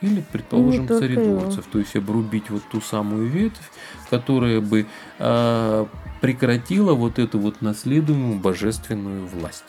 Или, 0.02 0.24
предположим, 0.32 0.88
царедворцев. 0.88 1.64
То 1.66 1.78
есть 1.78 1.96
обрубить 1.96 2.50
вот 2.50 2.62
ту 2.70 2.80
самую 2.80 3.28
ветвь, 3.28 3.70
которая 4.10 4.60
бы 4.60 4.86
а, 5.18 5.86
прекратила 6.20 6.94
вот 6.94 7.18
эту 7.18 7.38
вот 7.38 7.62
наследуемую 7.62 8.38
божественную 8.38 9.26
власть. 9.26 9.64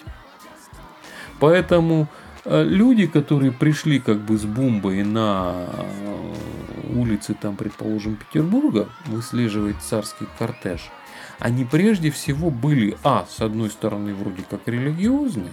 Поэтому 1.40 2.08
э, 2.46 2.64
люди, 2.64 3.08
которые 3.08 3.52
пришли 3.52 4.00
как 4.00 4.20
бы 4.20 4.38
с 4.38 4.46
бомбой 4.46 5.04
на 5.04 5.66
э, 5.68 6.34
улицы, 6.96 7.34
там, 7.34 7.56
предположим, 7.56 8.16
Петербурга, 8.16 8.88
выслеживать 9.08 9.78
царский 9.82 10.28
кортеж, 10.38 10.90
они 11.40 11.66
прежде 11.66 12.12
всего 12.12 12.50
были, 12.50 12.96
а, 13.04 13.26
с 13.30 13.42
одной 13.42 13.70
стороны, 13.70 14.14
вроде 14.14 14.44
как 14.50 14.62
религиозные, 14.68 15.52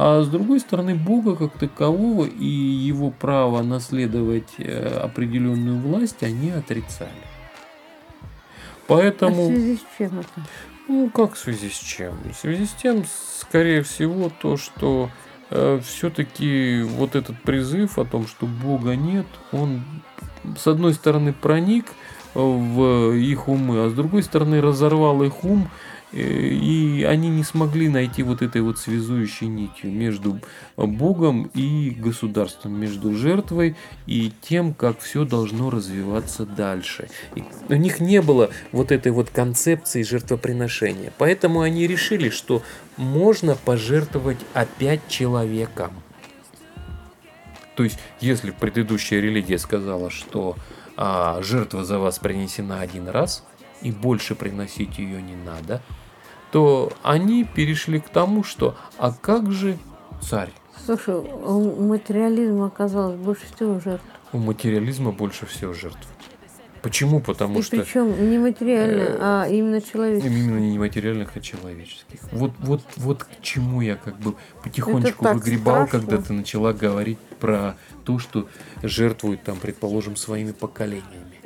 а 0.00 0.22
с 0.22 0.28
другой 0.28 0.60
стороны, 0.60 0.94
Бога 0.94 1.34
как 1.34 1.58
такового 1.58 2.24
и 2.24 2.46
его 2.46 3.10
право 3.10 3.64
наследовать 3.64 4.54
э, 4.58 5.00
определенную 5.02 5.80
власть 5.80 6.22
они 6.22 6.50
отрицали. 6.50 7.10
А 7.10 8.84
в 8.84 8.86
Поэтому... 8.86 9.48
связи 9.48 9.76
с 9.76 9.98
чем 9.98 10.20
это? 10.20 10.46
Ну, 10.86 11.10
как 11.10 11.34
в 11.34 11.38
связи 11.38 11.68
с 11.68 11.76
чем? 11.76 12.14
В 12.32 12.36
связи 12.36 12.66
с 12.66 12.74
тем, 12.74 13.02
скорее 13.40 13.82
всего, 13.82 14.30
то, 14.40 14.56
что 14.56 15.10
все-таки 15.50 16.82
вот 16.82 17.16
этот 17.16 17.42
призыв 17.42 17.98
о 17.98 18.04
том, 18.04 18.28
что 18.28 18.46
Бога 18.46 18.94
нет, 18.94 19.26
он 19.50 19.82
с 20.56 20.66
одной 20.68 20.94
стороны 20.94 21.32
проник 21.32 21.86
в 22.34 23.14
их 23.14 23.48
умы, 23.48 23.86
а 23.86 23.90
с 23.90 23.94
другой 23.94 24.22
стороны 24.22 24.60
разорвал 24.60 25.22
их 25.24 25.42
ум, 25.44 25.64
э, 25.64 25.87
и 26.12 27.06
они 27.08 27.28
не 27.28 27.44
смогли 27.44 27.88
найти 27.88 28.22
вот 28.22 28.40
этой 28.42 28.62
вот 28.62 28.78
связующей 28.78 29.46
нитью 29.46 29.90
между 29.90 30.40
Богом 30.76 31.50
и 31.54 31.90
государством, 31.90 32.80
между 32.80 33.14
жертвой 33.14 33.76
и 34.06 34.32
тем, 34.40 34.72
как 34.72 35.00
все 35.00 35.24
должно 35.24 35.70
развиваться 35.70 36.46
дальше. 36.46 37.08
И 37.34 37.44
у 37.68 37.76
них 37.76 38.00
не 38.00 38.22
было 38.22 38.50
вот 38.72 38.90
этой 38.90 39.12
вот 39.12 39.30
концепции 39.30 40.02
жертвоприношения, 40.02 41.12
поэтому 41.18 41.60
они 41.60 41.86
решили, 41.86 42.30
что 42.30 42.62
можно 42.96 43.54
пожертвовать 43.54 44.38
опять 44.54 45.06
человеком. 45.08 45.92
То 47.74 47.84
есть, 47.84 47.98
если 48.20 48.50
предыдущая 48.50 49.20
религия 49.20 49.58
сказала, 49.58 50.10
что 50.10 50.56
а, 50.96 51.40
жертва 51.42 51.84
за 51.84 52.00
вас 52.00 52.18
принесена 52.18 52.80
один 52.80 53.08
раз, 53.08 53.44
и 53.82 53.92
больше 53.92 54.34
приносить 54.34 54.98
ее 54.98 55.22
не 55.22 55.36
надо, 55.36 55.80
то 56.50 56.92
они 57.02 57.44
перешли 57.44 58.00
к 58.00 58.08
тому, 58.08 58.44
что 58.44 58.76
а 58.98 59.12
как 59.12 59.52
же 59.52 59.78
царь? 60.22 60.50
Слушай, 60.86 61.16
у 61.16 61.82
материализма 61.82 62.66
оказалось 62.66 63.16
больше 63.16 63.44
всего 63.54 63.80
жертв. 63.80 64.04
У 64.32 64.38
материализма 64.38 65.12
больше 65.12 65.46
всего 65.46 65.72
жертв. 65.72 66.08
Почему? 66.82 67.20
Потому 67.20 67.58
И 67.58 67.62
что 67.62 67.76
причем 67.76 68.30
не 68.30 68.38
материально, 68.38 69.00
э, 69.02 69.18
а 69.20 69.48
именно 69.48 69.80
человеческое. 69.80 70.30
именно 70.30 70.58
не 70.58 70.78
материальных, 70.78 71.36
а 71.36 71.40
человеческих. 71.40 72.20
Вот, 72.30 72.52
вот, 72.58 72.82
вот 72.96 73.24
к 73.24 73.28
чему 73.42 73.80
я 73.80 73.96
как 73.96 74.16
бы 74.18 74.34
потихонечку 74.62 75.26
выгребал, 75.26 75.86
страшно. 75.86 76.00
когда 76.00 76.22
ты 76.22 76.32
начала 76.32 76.72
говорить 76.72 77.18
про 77.40 77.76
то, 78.04 78.18
что 78.18 78.48
жертвуют 78.82 79.42
там, 79.42 79.56
предположим, 79.56 80.16
своими 80.16 80.52
поколениями. 80.52 81.40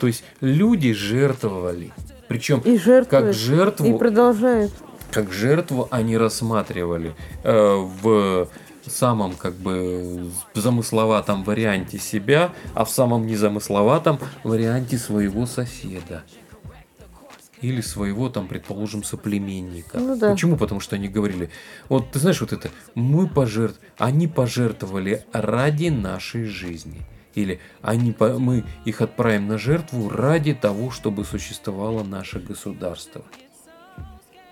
То 0.00 0.06
есть 0.06 0.24
люди 0.40 0.92
жертвовали. 0.92 1.92
Причем 2.34 2.58
И 2.64 2.76
жертвуют, 2.76 3.08
как 3.08 3.28
и 3.28 3.32
жертву 3.32 3.96
продолжают. 3.96 4.72
как 5.12 5.32
жертву 5.32 5.86
они 5.92 6.18
рассматривали 6.18 7.14
э, 7.44 7.76
в 8.02 8.48
самом 8.84 9.34
как 9.34 9.54
бы 9.54 10.32
замысловатом 10.52 11.44
варианте 11.44 12.00
себя, 12.00 12.52
а 12.74 12.84
в 12.84 12.90
самом 12.90 13.28
незамысловатом 13.28 14.18
варианте 14.42 14.98
своего 14.98 15.46
соседа. 15.46 16.24
Или 17.60 17.80
своего, 17.80 18.28
там, 18.28 18.48
предположим, 18.48 19.04
соплеменника. 19.04 20.00
Ну 20.00 20.16
да. 20.16 20.32
Почему? 20.32 20.56
Потому 20.56 20.80
что 20.80 20.96
они 20.96 21.06
говорили, 21.06 21.50
вот 21.88 22.10
ты 22.10 22.18
знаешь, 22.18 22.40
вот 22.40 22.52
это, 22.52 22.68
мы 22.96 23.28
пожертв... 23.28 23.78
они 23.96 24.26
пожертвовали 24.26 25.24
ради 25.32 25.88
нашей 25.88 26.46
жизни. 26.46 27.00
Или 27.34 27.60
они, 27.82 28.14
мы 28.38 28.64
их 28.84 29.00
отправим 29.00 29.48
на 29.48 29.58
жертву 29.58 30.08
ради 30.08 30.54
того, 30.54 30.90
чтобы 30.90 31.24
существовало 31.24 32.04
наше 32.04 32.38
государство. 32.38 33.22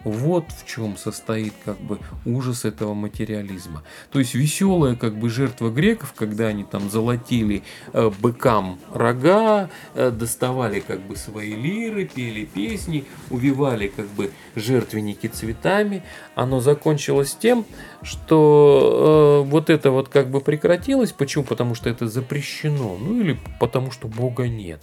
Вот 0.05 0.47
в 0.51 0.67
чем 0.67 0.97
состоит 0.97 1.55
как 1.65 1.79
бы 1.81 1.99
ужас 2.25 2.65
этого 2.65 2.95
материализма. 2.95 3.83
То 4.11 4.19
есть 4.19 4.35
веселая 4.35 4.97
как 4.97 5.15
бы 5.15 5.31
жертва 5.31 5.71
греков, 5.71 6.13
когда 6.17 6.47
они 6.47 6.65
там 6.65 6.91
золотили 6.91 7.63
э, 7.93 8.11
быкам 8.21 8.79
рога, 8.93 9.71
э, 9.95 10.11
доставали 10.11 10.81
как 10.81 11.01
бы 11.01 11.17
свои 11.17 11.55
лиры, 11.55 12.05
пели 12.07 12.45
песни, 12.45 13.05
увивали 13.31 13.89
как 13.89 14.07
бы 14.09 14.33
жертвенники 14.57 15.27
цветами, 15.29 16.03
оно 16.35 16.61
закончилось 16.61 17.37
тем, 17.39 17.65
что 18.03 19.43
э, 19.47 19.49
вот 19.51 19.71
это 19.71 19.91
вот 19.91 20.09
как 20.09 20.29
бы 20.31 20.41
прекратилось. 20.41 21.13
Почему? 21.13 21.45
Потому 21.45 21.75
что 21.75 21.89
это 21.89 22.09
запрещено. 22.09 22.97
Ну 22.99 23.21
или 23.21 23.39
потому 23.61 23.91
что 23.91 24.09
Бога 24.09 24.49
нет. 24.49 24.81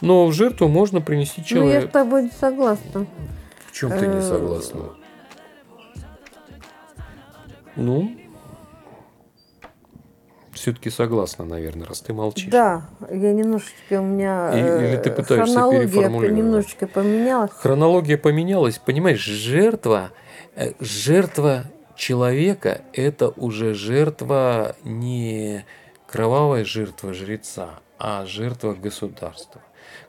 Но 0.00 0.26
в 0.26 0.32
жертву 0.32 0.68
можно 0.68 1.00
принести 1.00 1.40
Ну, 1.40 1.44
я 1.44 1.46
человека. 1.48 1.88
с 1.88 1.90
тобой 1.90 2.22
не 2.24 2.30
согласна. 2.38 3.06
В 3.72 3.74
чем 3.74 3.90
ты 3.90 4.06
не 4.06 4.16
Э, 4.18 4.22
согласна? 4.22 4.80
Ну, 7.74 8.14
все-таки 10.52 10.90
согласна, 10.90 11.46
наверное, 11.46 11.86
раз 11.86 12.00
ты 12.00 12.12
молчишь. 12.12 12.50
Да, 12.50 12.82
я 13.10 13.32
немножечко 13.32 14.00
у 14.00 14.04
меня 14.04 14.50
И- 14.54 14.88
или 14.90 14.96
ты 14.98 15.08
э, 15.08 15.12
пытаешься 15.14 15.54
хронология 15.54 15.88
переформулировать? 15.88 16.36
немножечко 16.38 16.86
поменялась. 16.86 17.50
Хронология 17.52 18.18
поменялась, 18.18 18.78
понимаешь, 18.78 19.24
жертва, 19.24 20.10
э, 20.54 20.72
жертва 20.78 21.64
человека– 21.96 22.82
это 22.92 23.28
уже 23.30 23.72
жертва 23.72 24.76
не 24.84 25.64
кровавая 26.06 26.66
жертва 26.66 27.14
жреца, 27.14 27.80
а 27.98 28.26
жертва 28.26 28.74
государства. 28.74 29.62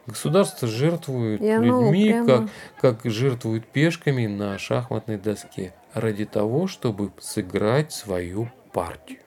Государство 0.06 0.68
жертвует 0.68 1.42
И 1.42 1.50
оно 1.50 1.84
людьми, 1.84 2.10
прямо- 2.10 2.50
как, 2.82 3.02
как 3.04 3.12
жертвует 3.12 3.66
пешками 3.66 4.28
на 4.28 4.58
шахматной 4.58 5.18
доске, 5.18 5.74
ради 5.94 6.26
того, 6.26 6.68
чтобы 6.68 7.12
сыграть 7.20 7.94
свою 7.94 8.50
партию. 8.74 9.20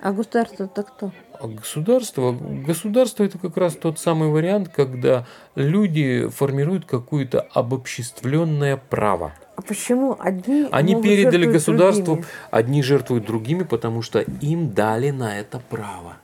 А 0.00 0.12
государство 0.12 0.64
это 0.64 0.82
кто? 0.84 1.10
А 1.40 1.48
государство, 1.48 2.32
государство 2.32 3.24
это 3.24 3.36
как 3.38 3.56
раз 3.56 3.74
тот 3.74 3.98
самый 3.98 4.28
вариант, 4.28 4.68
когда 4.68 5.26
люди 5.56 6.28
формируют 6.28 6.84
какое-то 6.84 7.40
обобществленное 7.52 8.76
право. 8.76 9.32
А 9.56 9.62
почему 9.62 10.16
одни 10.20 10.68
Они 10.70 11.02
передали 11.02 11.46
государству, 11.46 12.04
другими? 12.04 12.26
одни 12.52 12.82
жертвуют 12.84 13.26
другими, 13.26 13.64
потому 13.64 14.02
что 14.02 14.20
им 14.20 14.70
дали 14.72 15.10
на 15.10 15.36
это 15.40 15.58
право. 15.68 16.16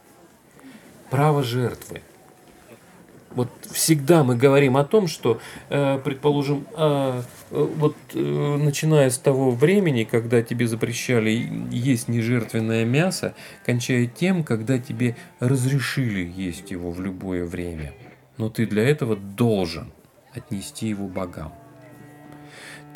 Право 1.11 1.43
жертвы. 1.43 2.01
Вот 3.35 3.49
всегда 3.73 4.23
мы 4.23 4.37
говорим 4.37 4.77
о 4.77 4.85
том, 4.85 5.09
что, 5.09 5.41
э, 5.69 5.99
предположим, 6.05 6.67
э, 6.77 7.23
э, 7.51 7.69
вот 7.77 7.97
э, 8.15 8.19
начиная 8.19 9.11
с 9.11 9.19
того 9.19 9.51
времени, 9.51 10.05
когда 10.05 10.41
тебе 10.43 10.69
запрещали 10.69 11.31
есть 11.71 12.09
нежертвенное 12.09 12.85
мясо, 12.85 13.35
кончая 13.67 14.07
тем, 14.07 14.45
когда 14.45 14.79
тебе 14.79 15.17
разрешили 15.41 16.33
есть 16.37 16.71
его 16.71 16.93
в 16.93 17.01
любое 17.01 17.45
время. 17.45 17.93
Но 18.39 18.49
ты 18.51 18.67
для 18.67 18.89
этого 18.89 19.17
должен 19.17 19.93
отнести 20.33 20.89
его 20.89 21.07
богам. 21.09 21.53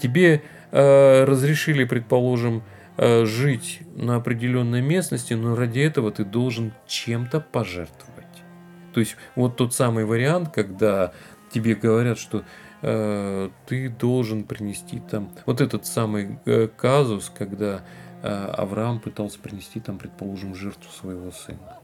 Тебе 0.01 0.43
разрешили, 0.71 1.85
предположим, 1.85 2.63
жить 2.99 3.81
на 3.95 4.17
определенной 4.17 4.83
местности, 4.83 5.33
но 5.35 5.57
ради 5.57 5.81
этого 5.81 6.11
ты 6.11 6.25
должен 6.25 6.73
чем-то 6.87 7.41
пожертвовать. 7.41 8.18
То 8.99 9.03
есть 9.03 9.15
вот 9.37 9.55
тот 9.55 9.73
самый 9.75 10.05
вариант, 10.05 10.49
когда 10.53 11.13
тебе 11.53 11.77
говорят, 11.77 12.19
что 12.19 12.43
э, 12.83 13.49
ты 13.65 13.89
должен 13.91 14.43
принести 14.43 14.99
там 14.99 15.31
вот 15.47 15.61
этот 15.61 15.87
самый 15.87 16.41
э, 16.47 16.67
казус, 16.67 17.31
когда 17.33 17.83
э, 18.25 18.29
Авраам 18.29 18.99
пытался 18.99 19.39
принести 19.39 19.79
там, 19.79 19.99
предположим, 19.99 20.57
жертву 20.57 20.91
своего 20.91 21.31
сына. 21.31 21.79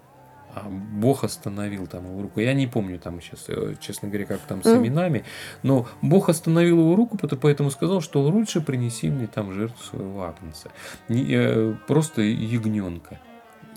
А 0.56 0.68
Бог 0.68 1.22
остановил 1.22 1.86
там 1.86 2.04
его 2.04 2.20
руку. 2.20 2.40
Я 2.40 2.52
не 2.52 2.66
помню 2.66 2.98
там 2.98 3.20
сейчас, 3.20 3.44
э, 3.46 3.76
честно 3.78 4.08
говоря, 4.08 4.26
как 4.26 4.40
там 4.40 4.64
с 4.64 4.66
именами, 4.66 5.24
но 5.62 5.86
Бог 6.02 6.28
остановил 6.28 6.80
его 6.80 6.96
руку, 6.96 7.16
поэтому 7.16 7.70
сказал, 7.70 8.00
что 8.00 8.22
лучше 8.22 8.60
принеси 8.60 9.08
мне 9.08 9.28
там 9.28 9.52
жертву 9.52 9.80
своего 9.84 10.24
агнца. 10.24 10.72
Не, 11.08 11.24
э, 11.28 11.74
просто 11.86 12.22
ягненка. 12.22 13.20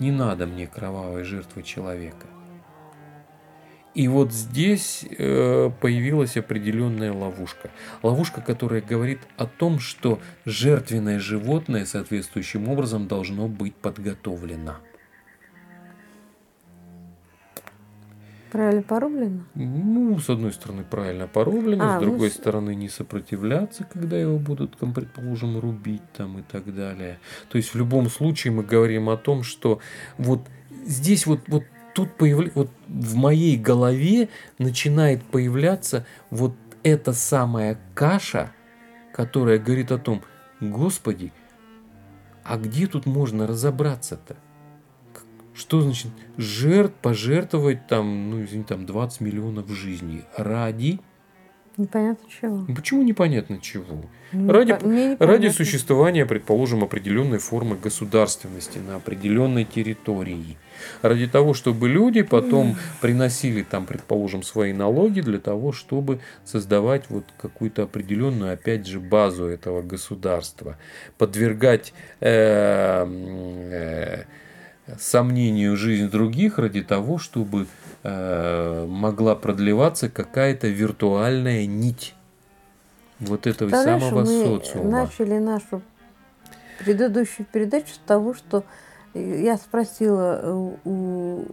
Не 0.00 0.10
надо 0.10 0.48
мне 0.48 0.66
кровавой 0.66 1.22
жертвы 1.22 1.62
человека. 1.62 2.26
И 3.98 4.06
вот 4.06 4.32
здесь 4.32 5.04
э, 5.10 5.70
появилась 5.80 6.36
определенная 6.36 7.12
ловушка. 7.12 7.70
Ловушка, 8.04 8.40
которая 8.40 8.80
говорит 8.80 9.18
о 9.36 9.46
том, 9.46 9.80
что 9.80 10.20
жертвенное 10.44 11.18
животное 11.18 11.84
соответствующим 11.84 12.68
образом 12.68 13.08
должно 13.08 13.48
быть 13.48 13.74
подготовлено. 13.74 14.76
Правильно 18.52 18.82
порублено? 18.82 19.40
Ну, 19.56 20.16
с 20.20 20.30
одной 20.30 20.52
стороны, 20.52 20.84
правильно 20.84 21.26
порублено, 21.26 21.96
А, 21.96 21.98
с 21.98 22.00
ну, 22.00 22.08
другой 22.10 22.30
с- 22.30 22.34
стороны, 22.34 22.76
не 22.76 22.88
сопротивляться, 22.88 23.82
когда 23.82 24.16
его 24.16 24.38
будут, 24.38 24.78
там, 24.78 24.94
предположим, 24.94 25.58
рубить 25.58 26.08
там 26.16 26.38
и 26.38 26.42
так 26.42 26.72
далее. 26.72 27.18
То 27.48 27.58
есть 27.58 27.74
в 27.74 27.76
любом 27.76 28.08
случае 28.08 28.52
мы 28.52 28.62
говорим 28.62 29.08
о 29.08 29.16
том, 29.16 29.42
что 29.42 29.80
вот 30.18 30.46
здесь 30.86 31.26
вот, 31.26 31.40
вот 31.48 31.64
тут 31.98 32.14
появля... 32.14 32.52
вот 32.54 32.70
в 32.86 33.16
моей 33.16 33.56
голове 33.56 34.28
начинает 34.58 35.24
появляться 35.24 36.06
вот 36.30 36.54
эта 36.84 37.12
самая 37.12 37.76
каша, 37.96 38.52
которая 39.12 39.58
говорит 39.58 39.90
о 39.90 39.98
том, 39.98 40.22
Господи, 40.60 41.32
а 42.44 42.56
где 42.56 42.86
тут 42.86 43.04
можно 43.04 43.48
разобраться-то? 43.48 44.36
Что 45.54 45.80
значит 45.80 46.12
жертв, 46.36 46.94
пожертвовать 47.02 47.88
там, 47.88 48.30
ну, 48.30 48.44
извини, 48.44 48.62
там 48.62 48.86
20 48.86 49.20
миллионов 49.20 49.68
жизней 49.68 50.22
ради? 50.36 51.00
Непонятно 51.78 52.28
чего. 52.28 52.66
Почему 52.74 53.04
непонятно 53.04 53.60
чего? 53.60 54.04
Ну, 54.32 54.52
Ради- 54.52 54.76
мне 54.84 55.16
Ради 55.20 55.46
существования, 55.46 56.26
предположим, 56.26 56.82
определенной 56.82 57.38
формы 57.38 57.76
государственности 57.76 58.78
на 58.78 58.96
определенной 58.96 59.64
территории. 59.64 60.56
Ради 61.02 61.28
того, 61.28 61.54
чтобы 61.54 61.88
люди 61.88 62.22
потом 62.22 62.76
приносили 63.00 63.62
там, 63.62 63.86
предположим, 63.86 64.42
свои 64.42 64.72
налоги 64.72 65.20
для 65.20 65.38
того, 65.38 65.70
чтобы 65.70 66.18
создавать 66.44 67.04
вот 67.10 67.24
какую-то 67.40 67.84
определенную, 67.84 68.54
опять 68.54 68.84
же, 68.86 68.98
базу 68.98 69.44
этого 69.46 69.80
государства. 69.80 70.76
Подвергать 71.16 71.94
э, 72.18 73.06
э, 73.06 74.24
сомнению 74.98 75.76
жизнь 75.76 76.10
других 76.10 76.58
ради 76.58 76.82
того, 76.82 77.18
чтобы 77.18 77.66
могла 78.04 79.34
продлеваться 79.34 80.08
какая-то 80.08 80.68
виртуальная 80.68 81.66
нить 81.66 82.14
вот 83.20 83.46
этого 83.46 83.68
Представляешь, 83.68 84.02
самого 84.02 84.20
мы 84.20 84.44
социума. 84.44 84.90
начали 84.90 85.38
нашу 85.38 85.82
предыдущую 86.78 87.46
передачу 87.46 87.92
с 87.94 88.00
того, 88.06 88.34
что 88.34 88.64
я 89.14 89.56
спросила 89.56 90.40
э, 90.40 90.70
у 90.84 91.44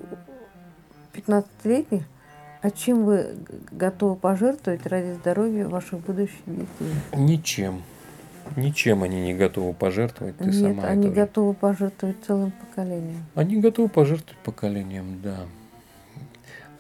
15-летних, 1.14 2.04
а 2.62 2.72
чем 2.72 3.06
вы 3.06 3.36
готовы 3.72 4.16
пожертвовать 4.16 4.86
ради 4.86 5.14
здоровья 5.14 5.68
ваших 5.68 6.00
будущих 6.02 6.42
детей? 6.46 6.94
Ничем. 7.14 7.84
Ничем 8.56 9.02
они 9.02 9.22
не 9.22 9.34
готовы 9.34 9.74
пожертвовать, 9.74 10.38
ты 10.38 10.46
Нет, 10.46 10.56
сама 10.56 10.84
они 10.84 11.10
готовы 11.10 11.56
пожертвовать 11.56 12.18
целым 12.28 12.52
поколением. 12.52 13.26
Они 13.34 13.58
готовы 13.58 13.90
пожертвовать 13.90 14.38
поколением, 14.44 15.20
да. 15.24 15.40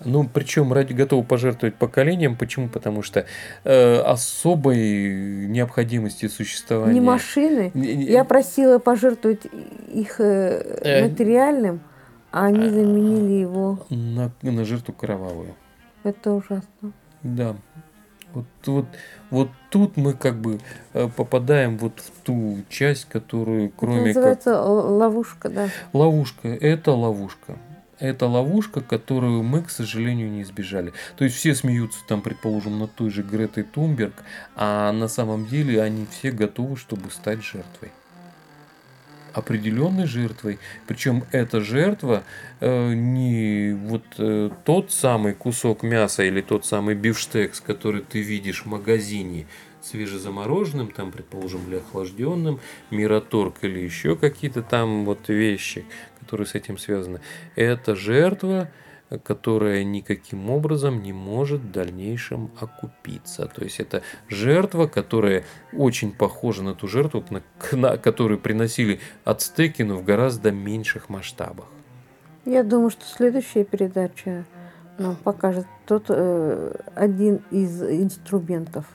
Ну, 0.04 0.28
причем 0.32 0.74
ради 0.74 0.94
готовы 0.94 1.24
пожертвовать 1.24 1.76
поколением. 1.76 2.36
Почему? 2.36 2.68
Потому 2.68 3.02
что 3.02 3.26
э, 3.64 3.96
особой 4.00 5.48
необходимости 5.48 6.28
существования... 6.28 6.94
Не 6.96 7.02
машины. 7.02 7.72
Не- 7.74 7.96
не- 7.96 8.06
Я 8.06 8.24
просила 8.24 8.80
пожертвовать 8.80 9.46
их 9.94 10.20
э, 10.20 10.80
Э, 10.84 11.04
материальным, 11.08 11.80
а 12.32 12.46
они 12.48 12.70
заменили 12.70 13.34
его. 13.42 13.80
на, 13.90 14.32
на 14.42 14.66
жертву 14.66 14.94
кровавую. 14.94 15.56
Это 16.04 16.34
ужасно. 16.34 16.92
Да. 17.24 17.56
Вот, 18.34 18.46
вот, 18.66 18.86
вот 19.30 19.50
тут 19.70 19.96
мы 19.96 20.14
как 20.14 20.36
бы 20.36 20.60
э, 20.94 21.08
попадаем 21.16 21.78
вот 21.78 22.02
в 22.02 22.12
ту 22.26 22.58
часть, 22.68 23.06
которую 23.06 23.68
Это 23.68 23.74
кроме 23.78 23.98
как 24.00 24.16
называется 24.16 24.50
л- 24.52 24.98
ловушка, 24.98 25.48
да. 25.50 25.70
Ловушка. 25.94 26.50
Это 26.50 26.92
ловушка. 26.92 27.58
Это 28.00 28.28
ловушка, 28.28 28.82
которую 28.82 29.44
мы, 29.44 29.64
к 29.64 29.70
сожалению, 29.70 30.30
не 30.30 30.42
избежали. 30.42 30.94
То 31.18 31.24
есть 31.24 31.38
все 31.38 31.56
смеются 31.56 32.00
там, 32.08 32.22
предположим, 32.22 32.78
над 32.80 32.94
той 32.94 33.10
же 33.10 33.24
Гретой 33.24 33.64
Тунберг, 33.64 34.14
а 34.56 34.92
на 34.92 35.08
самом 35.08 35.48
деле 35.48 35.82
они 35.82 36.06
все 36.12 36.32
готовы, 36.32 36.76
чтобы 36.76 37.10
стать 37.10 37.44
жертвой. 37.44 37.92
Определенной 39.34 40.08
жертвой. 40.08 40.60
Причем 40.88 41.24
эта 41.32 41.62
жертва 41.62 42.24
э, 42.62 42.94
не 42.94 43.74
вот 43.74 44.06
э, 44.18 44.50
тот 44.64 44.92
самый 44.92 45.34
кусок 45.34 45.84
мяса 45.84 46.24
или 46.24 46.42
тот 46.42 46.66
самый 46.66 46.96
бифштекс, 46.96 47.60
который 47.60 48.02
ты 48.02 48.22
видишь 48.22 48.64
в 48.64 48.66
магазине, 48.68 49.46
свежезамороженным, 49.86 50.92
там, 50.92 51.12
предположим, 51.12 51.62
или 51.68 51.78
охлажденным, 51.78 52.60
мираторг 52.92 53.64
или 53.64 53.80
еще 53.80 54.16
какие-то 54.16 54.62
там 54.62 55.06
вот 55.06 55.30
вещи, 55.30 55.86
которые 56.20 56.48
с 56.48 56.56
этим 56.56 56.78
связаны. 56.78 57.22
Это 57.56 57.96
жертва, 57.96 58.70
которая 59.24 59.84
никаким 59.84 60.50
образом 60.50 61.04
не 61.04 61.14
может 61.14 61.62
в 61.62 61.72
дальнейшем 61.72 62.52
окупиться. 62.60 63.48
То 63.48 63.64
есть 63.64 63.80
это 63.80 64.02
жертва, 64.28 64.88
которая 64.88 65.44
очень 65.74 66.12
похожа 66.12 66.64
на 66.64 66.74
ту 66.74 66.88
жертву, 66.88 67.24
на, 67.30 67.42
на 67.72 67.98
которую 67.98 68.40
приносили 68.40 69.00
ацтеки, 69.24 69.84
но 69.84 69.98
в 69.98 70.04
гораздо 70.04 70.52
меньших 70.52 71.10
масштабах. 71.10 71.66
Я 72.46 72.64
думаю, 72.64 72.90
что 72.90 73.06
следующая 73.06 73.64
передача 73.64 74.46
нам 74.98 75.16
покажет 75.16 75.68
тот 75.86 76.06
э, 76.10 76.76
один 76.96 77.42
из 77.52 77.82
инструментов. 77.82 78.86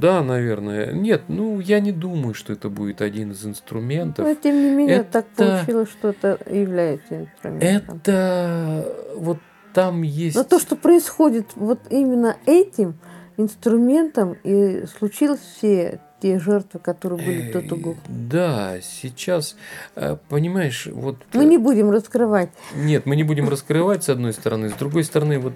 Да, 0.00 0.22
наверное. 0.22 0.92
Нет, 0.92 1.24
ну 1.28 1.60
я 1.60 1.80
не 1.80 1.92
думаю, 1.92 2.32
что 2.32 2.52
это 2.54 2.70
будет 2.70 3.02
один 3.02 3.32
из 3.32 3.44
инструментов. 3.44 4.26
Но 4.26 4.34
тем 4.34 4.54
не 4.56 4.70
менее 4.70 4.96
Это- 4.98 5.10
так 5.22 5.26
получилось, 5.28 5.90
что 5.90 6.08
это 6.08 6.38
является 6.50 7.20
инструментом. 7.20 8.00
Это 8.02 8.86
вот 9.16 9.38
там 9.74 10.02
есть. 10.02 10.36
Но 10.36 10.44
то, 10.44 10.58
что 10.58 10.76
происходит 10.76 11.48
вот 11.54 11.80
именно 11.90 12.36
этим 12.46 12.94
инструментом, 13.36 14.36
и 14.42 14.84
случилось 14.98 15.40
все 15.40 16.00
те 16.20 16.38
жертвы, 16.38 16.80
которые 16.80 17.24
были 17.24 17.50
в 17.50 17.52
тот 17.52 17.64
Э, 17.64 17.74
угол. 17.74 17.96
Да, 18.08 18.80
сейчас, 18.82 19.56
э, 19.96 20.16
понимаешь, 20.28 20.86
вот... 20.92 21.16
Мы 21.32 21.44
не 21.44 21.58
будем 21.58 21.90
раскрывать. 21.90 22.50
Нет, 22.74 23.06
мы 23.06 23.16
не 23.16 23.24
будем 23.24 23.48
раскрывать 23.48 24.04
с 24.04 24.08
одной 24.08 24.32
стороны, 24.32 24.68
с 24.68 24.74
другой 24.74 25.04
стороны, 25.04 25.38
вот 25.38 25.54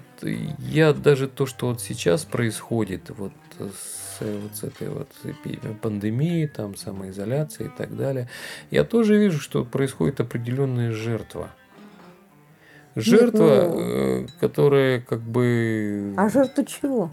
я 0.59 0.93
даже 0.93 1.27
то, 1.27 1.45
что 1.45 1.67
вот 1.67 1.81
сейчас 1.81 2.25
происходит, 2.25 3.11
вот 3.17 3.31
с, 3.59 4.21
вот 4.21 4.55
с 4.55 4.63
этой 4.63 4.89
вот 4.89 5.09
пандемией, 5.81 6.47
там 6.47 6.75
самоизоляцией 6.75 7.69
и 7.69 7.77
так 7.77 7.95
далее, 7.95 8.27
я 8.71 8.83
тоже 8.83 9.17
вижу, 9.17 9.39
что 9.39 9.63
происходит 9.63 10.19
определенная 10.19 10.91
жертва. 10.91 11.49
Жертва, 12.95 13.71
ну- 13.73 13.79
э, 13.79 14.27
которая 14.39 15.01
как 15.01 15.19
бы... 15.19 16.13
А 16.15 16.29
жертва 16.29 16.63
чего? 16.65 17.11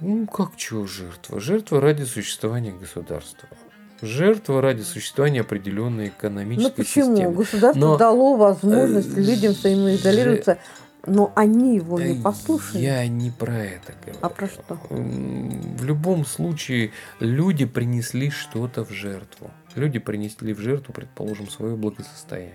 Ну, 0.00 0.26
как 0.26 0.56
чего 0.56 0.86
жертва? 0.86 1.40
Жертва 1.40 1.80
ради 1.80 2.02
существования 2.04 2.72
государства. 2.72 3.48
Жертва 4.02 4.60
ради 4.60 4.82
существования 4.82 5.40
определенной 5.40 6.06
Ну 6.06 6.10
экономической 6.10 6.72
почему? 6.84 7.16
системы. 7.16 7.34
Государство 7.34 7.80
Но, 7.80 7.96
дало 7.96 8.36
возможность 8.36 9.16
э, 9.16 9.20
людям 9.20 9.54
самоизолироваться, 9.54 10.58
но 11.06 11.32
они 11.36 11.76
его 11.76 12.00
не 12.00 12.20
послушали. 12.20 12.82
Я 12.82 13.06
не 13.06 13.30
про 13.30 13.56
это 13.64 13.94
говорю. 14.02 14.18
А 14.20 14.28
про 14.28 14.48
что? 14.48 14.78
В 14.90 15.84
любом 15.84 16.26
случае, 16.26 16.90
люди 17.20 17.64
принесли 17.64 18.30
что-то 18.30 18.84
в 18.84 18.90
жертву. 18.90 19.50
Люди 19.74 19.98
принесли 19.98 20.52
в 20.54 20.60
жертву, 20.60 20.92
предположим, 20.92 21.48
свое 21.48 21.76
благосостояние. 21.76 22.54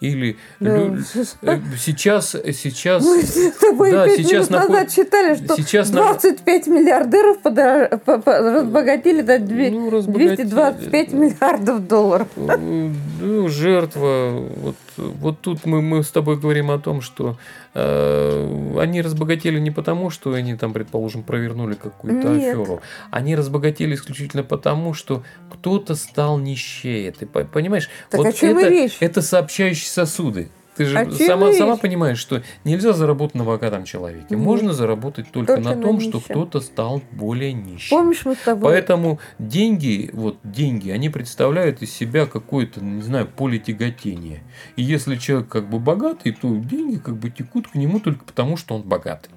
Или 0.00 0.36
Да. 0.60 0.76
лю- 0.76 0.98
э, 1.42 1.58
сейчас, 1.78 2.30
сейчас, 2.52 3.04
Мы 3.04 3.22
с 3.22 3.52
тобой 3.58 3.90
да, 3.92 4.08
сейчас 4.08 4.50
минут 4.50 4.68
наход- 4.68 4.92
считали, 4.92 5.34
что 5.36 5.56
сейчас 5.56 5.90
на- 5.90 5.96
25 6.02 6.66
миллиардеров 6.66 7.38
подор- 7.42 7.96
по- 7.98 8.18
по- 8.18 8.38
разбогатели 8.38 9.22
до 9.22 9.38
две- 9.38 9.70
Ну, 9.70 9.90
разбогатели, 9.90 10.44
225 10.44 11.10
да. 11.10 11.16
миллиардов 11.16 11.86
долларов. 11.88 12.28
Э, 12.36 12.90
Ну, 13.20 13.48
жертва. 13.48 14.48
Вот, 14.56 14.74
вот 14.96 15.40
тут 15.40 15.66
мы, 15.66 15.82
мы 15.82 16.02
с 16.02 16.10
тобой 16.10 16.38
говорим 16.38 16.70
о 16.70 16.78
том, 16.78 17.00
что 17.00 17.36
э, 17.74 18.78
они 18.78 19.02
разбогатели 19.02 19.58
не 19.58 19.70
потому, 19.70 20.10
что 20.10 20.32
они 20.32 20.56
там, 20.56 20.72
предположим, 20.72 21.22
провернули 21.22 21.74
какую-то 21.74 22.28
Нет. 22.28 22.54
аферу. 22.54 22.80
Они 23.10 23.34
разбогатели 23.36 23.94
исключительно 23.94 24.42
потому, 24.42 24.94
что 24.94 25.22
кто-то 25.50 25.94
стал 25.94 26.38
нищее. 26.38 27.12
Ты 27.12 27.26
по- 27.26 27.44
понимаешь? 27.44 27.88
Так 28.10 28.18
вот 28.18 28.26
о 28.28 28.32
чем 28.32 28.58
это, 28.58 28.68
речь? 28.68 28.96
это 29.00 29.22
сообщающие 29.22 29.88
сосуды. 29.90 30.50
Ты 30.76 30.84
же 30.86 31.12
сама, 31.12 31.52
сама 31.52 31.76
понимаешь, 31.76 32.18
что 32.18 32.42
нельзя 32.64 32.92
заработать 32.92 33.36
на 33.36 33.44
богатом 33.44 33.84
человеке. 33.84 34.26
Нет. 34.30 34.38
Можно 34.40 34.72
заработать 34.72 35.30
только, 35.30 35.54
Только 35.54 35.68
на 35.68 35.76
на 35.76 35.82
том, 35.82 36.00
что 36.00 36.18
нищем. 36.18 36.34
кто-то 36.34 36.60
стал 36.60 37.02
более 37.12 37.52
нищим. 37.52 37.96
Помнишь, 37.96 38.24
мы 38.24 38.34
с 38.34 38.38
тобой... 38.38 38.72
Поэтому 38.72 39.20
деньги, 39.38 40.10
вот 40.12 40.38
деньги, 40.42 40.90
они 40.90 41.08
представляют 41.08 41.82
из 41.82 41.92
себя 41.92 42.26
какое-то, 42.26 42.82
не 42.82 43.02
знаю, 43.02 43.26
поле 43.26 43.58
тяготения. 43.58 44.42
И 44.76 44.82
если 44.82 45.16
человек 45.16 45.48
как 45.48 45.68
бы 45.68 45.78
богатый, 45.78 46.32
то 46.32 46.54
деньги 46.56 46.96
как 46.96 47.16
бы 47.16 47.30
текут 47.30 47.68
к 47.68 47.74
нему 47.74 48.00
только 48.00 48.24
потому, 48.24 48.56
что 48.56 48.74
он 48.74 48.82
богатый. 48.82 49.30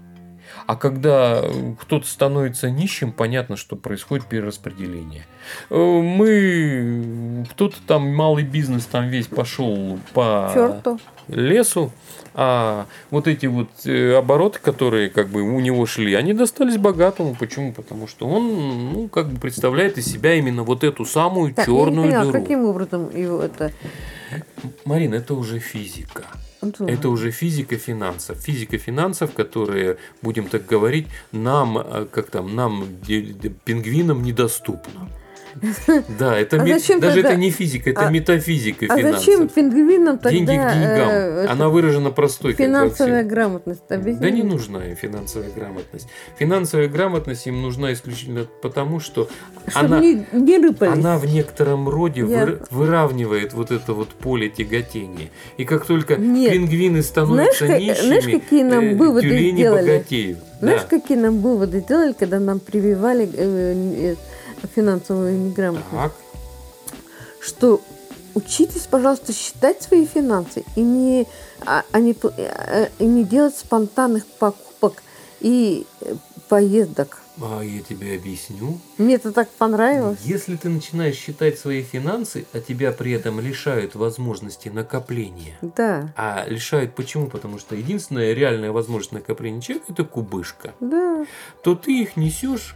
А 0.65 0.75
когда 0.75 1.41
э, 1.43 1.73
кто-то 1.79 2.07
становится 2.07 2.69
нищим, 2.69 3.11
понятно, 3.11 3.55
что 3.55 3.75
происходит 3.75 4.25
перераспределение. 4.25 5.25
Э, 5.69 5.75
Мы, 6.01 7.45
кто-то 7.51 7.75
там 7.85 8.13
малый 8.13 8.43
бизнес 8.43 8.85
там 8.85 9.07
весь 9.09 9.27
пошел 9.27 9.99
по 10.13 10.51
Черту. 10.53 10.99
лесу, 11.27 11.91
а 12.33 12.85
вот 13.11 13.27
эти 13.27 13.45
вот 13.45 13.69
э, 13.85 14.13
обороты, 14.15 14.59
которые 14.59 15.09
как 15.09 15.29
бы 15.29 15.41
у 15.41 15.59
него 15.59 15.85
шли, 15.85 16.13
они 16.13 16.33
достались 16.33 16.77
богатому. 16.77 17.35
Почему? 17.35 17.73
Потому 17.73 18.07
что 18.07 18.27
он, 18.27 18.91
ну, 18.93 19.07
как 19.07 19.29
бы 19.29 19.39
представляет 19.39 19.97
из 19.97 20.05
себя 20.05 20.35
именно 20.35 20.63
вот 20.63 20.83
эту 20.83 21.05
самую 21.05 21.53
Так, 21.53 21.67
я 21.67 21.73
не 21.73 21.79
черную 21.79 22.07
поняла, 22.07 22.25
дыру. 22.31 22.41
каким 22.41 22.65
образом 22.65 23.15
его 23.15 23.41
это... 23.41 23.71
Марин, 24.85 25.13
это 25.13 25.33
уже 25.33 25.59
физика. 25.59 26.25
Ну, 26.61 26.87
Это 26.87 27.09
уже 27.09 27.31
физика 27.31 27.77
финансов. 27.77 28.37
Физика 28.37 28.77
финансов, 28.77 29.33
которые, 29.33 29.97
будем 30.21 30.47
так 30.47 30.65
говорить, 30.65 31.07
нам, 31.31 31.77
э, 31.77 32.05
как 32.11 32.29
там, 32.29 32.55
нам, 32.55 32.85
пингвинам 33.65 34.23
недоступна. 34.23 35.09
Да, 36.19 36.37
это 36.37 36.61
А 36.61 36.67
зачем 36.67 36.99
даже 36.99 37.15
тогда- 37.15 37.29
это 37.31 37.37
не 37.39 37.51
физика, 37.51 37.89
это 37.89 38.07
А- 38.07 38.09
метафизика 38.11 38.85
А 38.89 38.97
финансов. 38.97 39.19
зачем 39.25 39.47
пингвинам 39.49 40.17
тогда 40.17 40.29
Деньги 40.31 40.45
к 40.45 40.49
деньгам. 40.73 41.09
э, 41.09 41.45
Она 41.47 41.69
выражена 41.69 42.11
простой. 42.11 42.53
финансовая 42.53 43.23
грамотность? 43.23 43.81
Объясни 43.89 44.21
Да 44.21 44.29
не 44.29 44.43
нужна 44.43 44.85
им 44.87 44.95
финансовая 44.95 45.49
грамотность. 45.55 46.07
Финансовая 46.37 46.87
грамотность 46.87 47.47
им 47.47 47.61
нужна 47.61 47.93
исключительно 47.93 48.45
потому, 48.61 48.99
что 48.99 49.29
Чтобы 49.67 49.85
она, 49.85 49.99
не, 49.99 50.25
не 50.33 50.57
рыпались. 50.57 50.93
она 50.93 51.17
в 51.17 51.25
некотором 51.25 51.89
роде 51.89 52.21
Я- 52.21 52.57
выравнивает 52.71 53.53
вот 53.53 53.71
это 53.71 53.93
вот 53.93 54.09
поле 54.09 54.49
тяготения. 54.49 55.29
И 55.57 55.65
как 55.65 55.85
только 55.85 56.15
Нет. 56.15 56.51
пингвины 56.53 57.01
становятся 57.03 57.65
Знаешь, 57.65 57.81
нищими, 57.81 58.05
знаешь, 58.05 58.25
какие 58.25 58.63
нам 58.63 58.83
э, 58.85 58.95
выводы 58.95 59.27
тюлени 59.29 59.57
сделали? 59.57 59.91
богатеют. 59.91 60.37
Знаешь, 60.59 60.81
Да. 60.81 60.87
какие 60.97 61.17
нам 61.17 61.39
выводы 61.39 61.79
сделали, 61.81 62.13
когда 62.13 62.39
нам 62.39 62.59
прививали 62.59 63.29
э, 63.31 64.13
э, 64.13 64.15
финансовую 64.75 65.37
неграмотность? 65.37 65.91
Так. 65.91 66.13
Что 67.41 67.81
учитесь, 68.35 68.87
пожалуйста, 68.89 69.33
считать 69.33 69.81
свои 69.81 70.05
финансы 70.05 70.63
и 70.75 70.81
не, 70.81 71.27
а, 71.65 71.83
а 71.91 71.99
не, 71.99 72.13
п- 72.13 72.33
э, 72.37 72.89
и 72.99 73.05
не 73.05 73.23
делать 73.23 73.55
спонтанных 73.55 74.25
покупок 74.25 75.01
и 75.39 75.85
э, 76.01 76.15
поездок. 76.49 77.19
А 77.39 77.61
я 77.61 77.81
тебе 77.83 78.15
объясню. 78.15 78.79
Мне 78.97 79.15
это 79.15 79.31
так 79.31 79.47
понравилось. 79.49 80.17
Если 80.23 80.55
ты 80.55 80.69
начинаешь 80.69 81.15
считать 81.15 81.59
свои 81.59 81.83
финансы, 81.83 82.47
а 82.51 82.59
тебя 82.59 82.91
при 82.91 83.11
этом 83.11 83.39
лишают 83.39 83.93
возможности 83.95 84.69
накопления, 84.69 85.55
Да, 85.61 86.11
а 86.17 86.45
лишают 86.47 86.95
почему? 86.95 87.27
Потому 87.27 87.59
что 87.59 87.75
единственная 87.75 88.33
реальная 88.33 88.71
возможность 88.71 89.11
накопления 89.13 89.61
человека 89.61 89.91
это 89.93 90.03
кубышка. 90.03 90.73
да. 90.79 91.25
То 91.63 91.75
ты 91.75 92.01
их 92.01 92.17
несешь 92.17 92.75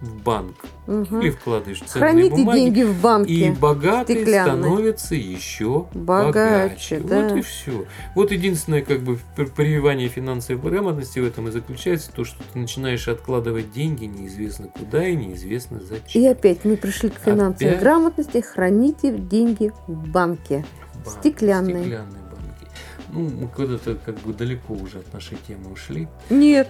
в 0.00 0.14
банк 0.22 0.56
мгм. 0.90 1.20
или 1.20 1.30
вкладываешь 1.30 1.80
в 1.82 1.86
ценные 1.86 2.10
Храните 2.10 2.36
бумаги, 2.36 2.58
деньги 2.58 2.82
в 2.82 3.00
банке. 3.00 3.32
и 3.32 3.50
богатые 3.50 4.16
стеклянные. 4.18 4.62
становятся 4.62 5.14
еще 5.14 5.86
Богаче, 5.94 6.98
богаче. 6.98 7.00
да. 7.00 7.28
Вот 7.28 7.38
и 7.38 7.42
все. 7.42 7.84
Вот 8.14 8.32
единственное 8.32 8.82
как 8.82 9.00
бы 9.00 9.18
пр- 9.36 9.48
прививание 9.50 10.08
финансовой 10.08 10.60
грамотности 10.60 11.18
в 11.18 11.24
этом 11.24 11.48
и 11.48 11.50
заключается 11.50 12.10
то, 12.12 12.24
что 12.24 12.42
ты 12.52 12.58
начинаешь 12.58 13.08
откладывать 13.08 13.72
деньги 13.72 14.04
неизвестно 14.06 14.68
куда 14.68 15.06
и 15.06 15.16
неизвестно 15.16 15.80
зачем. 15.80 16.22
И 16.22 16.26
опять 16.26 16.64
мы 16.64 16.76
пришли 16.76 17.08
к 17.08 17.14
финансовой 17.14 17.70
Опять? 17.72 17.80
грамотности. 17.82 18.40
Храните 18.40 19.16
деньги 19.16 19.72
в 19.86 20.08
банке. 20.08 20.64
Банк, 21.04 21.18
стеклянные. 21.20 21.76
Стеклянные 21.82 22.20
банки. 22.22 22.66
Ну, 23.12 23.20
мы 23.42 23.48
куда-то 23.48 23.96
как 24.04 24.18
бы 24.20 24.32
далеко 24.32 24.74
уже 24.74 24.98
от 24.98 25.12
нашей 25.12 25.38
темы 25.46 25.72
ушли. 25.72 26.08
Нет, 26.30 26.68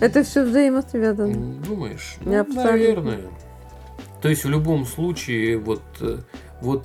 это 0.00 0.22
все 0.24 0.44
взаимосвязано. 0.44 1.54
Думаешь? 1.66 2.16
Ну, 2.20 2.40
абсолютно. 2.40 3.02
наверное. 3.02 3.20
То 4.26 4.30
есть 4.30 4.42
в 4.44 4.48
любом 4.48 4.86
случае, 4.86 5.56
вот, 5.56 5.82
э, 6.00 6.18
вот 6.60 6.84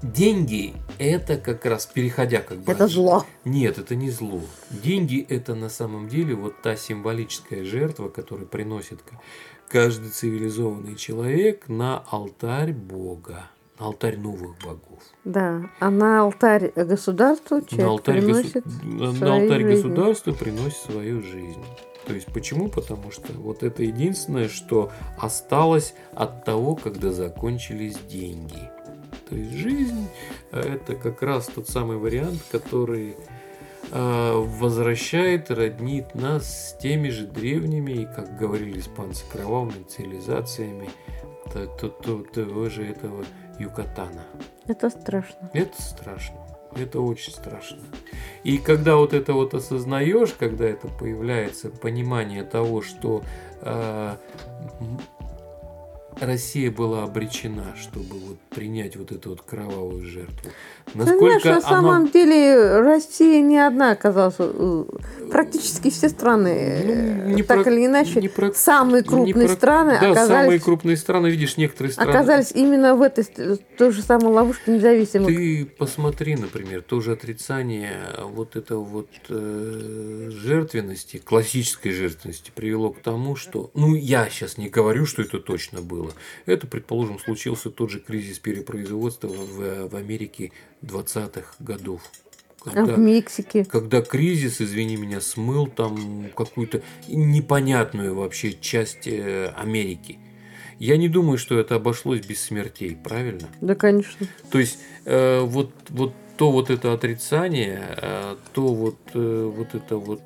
деньги 0.00 0.74
это 0.96 1.36
как 1.38 1.66
раз 1.66 1.86
переходя 1.86 2.40
как 2.40 2.58
бы. 2.58 2.70
Это 2.70 2.86
зло. 2.86 3.24
Нет, 3.44 3.78
это 3.78 3.96
не 3.96 4.10
зло. 4.10 4.40
Деньги 4.70 5.26
это 5.28 5.56
на 5.56 5.68
самом 5.68 6.08
деле 6.08 6.36
вот 6.36 6.62
та 6.62 6.76
символическая 6.76 7.64
жертва, 7.64 8.10
которую 8.10 8.46
приносит 8.46 9.00
каждый 9.68 10.10
цивилизованный 10.10 10.94
человек 10.94 11.66
на 11.66 12.04
алтарь 12.12 12.72
Бога, 12.72 13.50
на 13.80 13.86
алтарь 13.86 14.16
новых 14.16 14.56
богов. 14.64 15.02
Да, 15.24 15.68
а 15.80 15.90
на 15.90 16.20
алтарь 16.20 16.70
государства 16.76 17.60
человек 17.62 17.84
на 17.86 17.90
алтарь, 17.90 18.20
госу- 18.20 18.26
приносит 18.52 18.66
на- 18.84 19.06
на 19.06 19.12
свою 19.14 19.32
алтарь 19.32 19.62
жизнь. 19.64 19.82
государства 19.88 20.32
приносит 20.32 20.78
свою 20.92 21.22
жизнь. 21.24 21.64
То 22.06 22.14
есть 22.14 22.26
почему? 22.32 22.68
Потому 22.68 23.10
что 23.10 23.32
вот 23.32 23.62
это 23.62 23.82
единственное, 23.82 24.48
что 24.48 24.92
осталось 25.18 25.94
от 26.14 26.44
того, 26.44 26.76
когда 26.76 27.10
закончились 27.12 27.98
деньги. 28.08 28.70
То 29.28 29.34
есть 29.34 29.52
жизнь 29.52 30.08
э, 30.52 30.60
это 30.60 30.94
как 30.94 31.22
раз 31.22 31.46
тот 31.46 31.68
самый 31.68 31.96
вариант, 31.96 32.40
который 32.52 33.16
э, 33.90 34.32
возвращает, 34.32 35.50
роднит 35.50 36.14
нас 36.14 36.70
с 36.70 36.78
теми 36.78 37.08
же 37.08 37.26
древними, 37.26 37.92
и, 37.92 38.04
как 38.06 38.38
говорили 38.38 38.78
испанцы, 38.78 39.24
кровавыми 39.32 39.82
цивилизациями 39.82 40.88
то- 41.52 41.66
то- 41.66 41.88
то- 41.88 42.22
того 42.22 42.68
же 42.68 42.86
этого 42.86 43.24
Юкатана. 43.58 44.22
Это 44.68 44.90
страшно. 44.90 45.50
Это 45.52 45.82
страшно. 45.82 46.45
Это 46.80 47.00
очень 47.00 47.32
страшно. 47.32 47.78
И 48.44 48.58
когда 48.58 48.96
вот 48.96 49.12
это 49.12 49.32
вот 49.32 49.54
осознаешь, 49.54 50.34
когда 50.38 50.66
это 50.66 50.88
появляется 50.88 51.70
понимание 51.70 52.44
того, 52.44 52.82
что 52.82 53.22
м, 53.62 54.18
Россия 56.20 56.70
была 56.70 57.04
обречена, 57.04 57.74
чтобы 57.80 58.14
вот 58.18 58.38
принять 58.50 58.96
вот 58.96 59.12
эту 59.12 59.30
вот 59.30 59.42
кровавую 59.42 60.04
жертву? 60.06 60.50
Ты 60.92 61.02
знаешь, 61.02 61.44
на 61.44 61.60
самом 61.60 62.08
деле 62.10 62.80
Россия 62.80 63.42
не 63.42 63.58
одна 63.58 63.92
оказалась. 63.92 64.36
э, 64.38 64.84
Практически 65.30 65.90
все 65.90 66.08
страны, 66.08 66.48
э, 66.48 67.22
Ну, 67.26 67.34
не 67.34 67.42
так 67.42 67.64
про- 67.64 67.72
или 67.72 67.84
иначе, 67.86 68.20
не 68.20 68.28
про- 68.28 68.52
самые 68.54 69.02
не 69.02 69.08
крупные 69.08 69.48
про- 69.48 69.54
страны 69.56 69.90
Да, 69.94 69.98
самые 70.00 70.12
оказались, 70.12 70.62
крупные 70.62 70.96
страны, 70.96 71.26
видишь, 71.26 71.56
некоторые 71.56 71.92
страны. 71.92 72.10
оказались 72.10 72.52
именно 72.52 72.94
в 72.94 73.02
этой 73.02 73.24
той 73.76 73.90
же 73.90 74.02
самой 74.02 74.32
ловушке 74.32 74.70
независимых. 74.72 75.26
Ты 75.26 75.66
посмотри, 75.78 76.36
например, 76.36 76.82
тоже 76.82 77.12
отрицание 77.12 77.96
вот 78.22 78.54
этого 78.54 78.84
вот 78.84 79.08
э, 79.28 80.28
жертвенности, 80.30 81.16
классической 81.18 81.90
жертвенности 81.90 82.52
привело 82.54 82.90
к 82.90 83.00
тому, 83.00 83.34
что, 83.34 83.70
ну, 83.74 83.94
я 83.96 84.28
сейчас 84.30 84.56
не 84.58 84.68
говорю, 84.68 85.06
что 85.06 85.22
это 85.22 85.40
точно 85.40 85.80
было. 85.82 86.05
Это, 86.46 86.66
предположим, 86.66 87.18
случился 87.18 87.70
тот 87.70 87.90
же 87.90 88.00
кризис 88.00 88.38
перепроизводства 88.38 89.28
в, 89.28 89.88
в 89.88 89.96
Америке 89.96 90.52
20-х 90.82 91.54
годов. 91.58 92.02
А 92.64 92.70
Когда- 92.70 92.94
в 92.94 92.98
Мексике. 92.98 93.64
когда 93.64 94.02
кризис, 94.02 94.60
извини 94.60 94.96
меня, 94.96 95.20
смыл 95.20 95.66
там 95.68 96.30
какую-то 96.36 96.82
непонятную 97.08 98.14
вообще 98.14 98.52
часть 98.54 99.06
э, 99.06 99.52
Америки. 99.56 100.18
Я 100.78 100.96
не 100.96 101.08
думаю, 101.08 101.38
что 101.38 101.58
это 101.58 101.76
обошлось 101.76 102.26
без 102.26 102.42
смертей, 102.42 102.96
правильно? 102.96 103.48
Да, 103.60 103.74
конечно. 103.74 104.26
То 104.50 104.58
есть 104.58 104.78
э, 105.04 105.40
вот, 105.40 105.72
вот 105.90 106.12
то 106.36 106.50
вот 106.52 106.68
это 106.70 106.92
отрицание, 106.92 107.82
э, 107.96 108.36
то 108.52 108.74
вот, 108.74 108.98
э, 109.14 109.52
вот 109.56 109.74
это 109.74 109.96
вот 109.96 110.20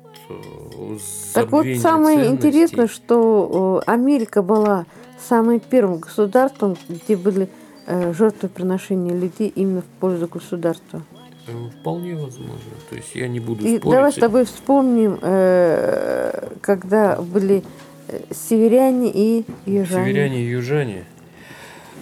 Так 1.33 1.51
вот, 1.51 1.65
самое 1.81 2.17
ценностей. 2.23 2.31
интересное, 2.35 2.87
что 2.87 3.81
э, 3.85 3.91
Америка 3.91 4.41
была 4.41 4.85
самым 5.27 5.59
первым 5.59 5.99
государством, 5.99 6.77
где 6.89 7.15
были 7.15 7.47
э, 7.87 8.13
жертвоприношения 8.13 9.13
людей 9.13 9.51
именно 9.55 9.81
в 9.81 9.99
пользу 9.99 10.27
государства. 10.27 11.03
Э, 11.47 11.51
Вполне 11.79 12.15
возможно. 12.15 12.71
То 12.89 12.95
есть 12.95 13.15
я 13.15 13.27
не 13.27 13.39
буду 13.39 13.63
И 13.65 13.77
спорить. 13.77 13.95
давай 13.95 14.11
с 14.11 14.15
тобой 14.15 14.45
вспомним, 14.45 15.17
э, 15.21 16.49
когда 16.61 17.15
были 17.21 17.63
э, 18.07 18.19
северяне 18.31 19.11
и 19.13 19.45
южане. 19.65 20.05
Северяне 20.05 20.41
и 20.41 20.47
южане. 20.47 21.05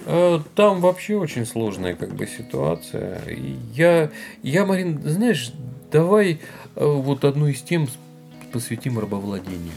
Э, 0.05 0.39
Там 0.55 0.79
вообще 0.81 1.15
очень 1.15 1.45
сложная 1.45 1.95
как 1.95 2.13
бы 2.13 2.25
ситуация. 2.25 3.21
Я, 3.73 4.09
я, 4.43 4.65
Марин, 4.65 5.01
знаешь, 5.03 5.53
давай 5.91 6.39
э, 6.75 6.85
вот 6.85 7.25
одну 7.25 7.47
из 7.47 7.61
тем 7.61 7.87
посвятим 8.51 8.99
рабовладению. 8.99 9.73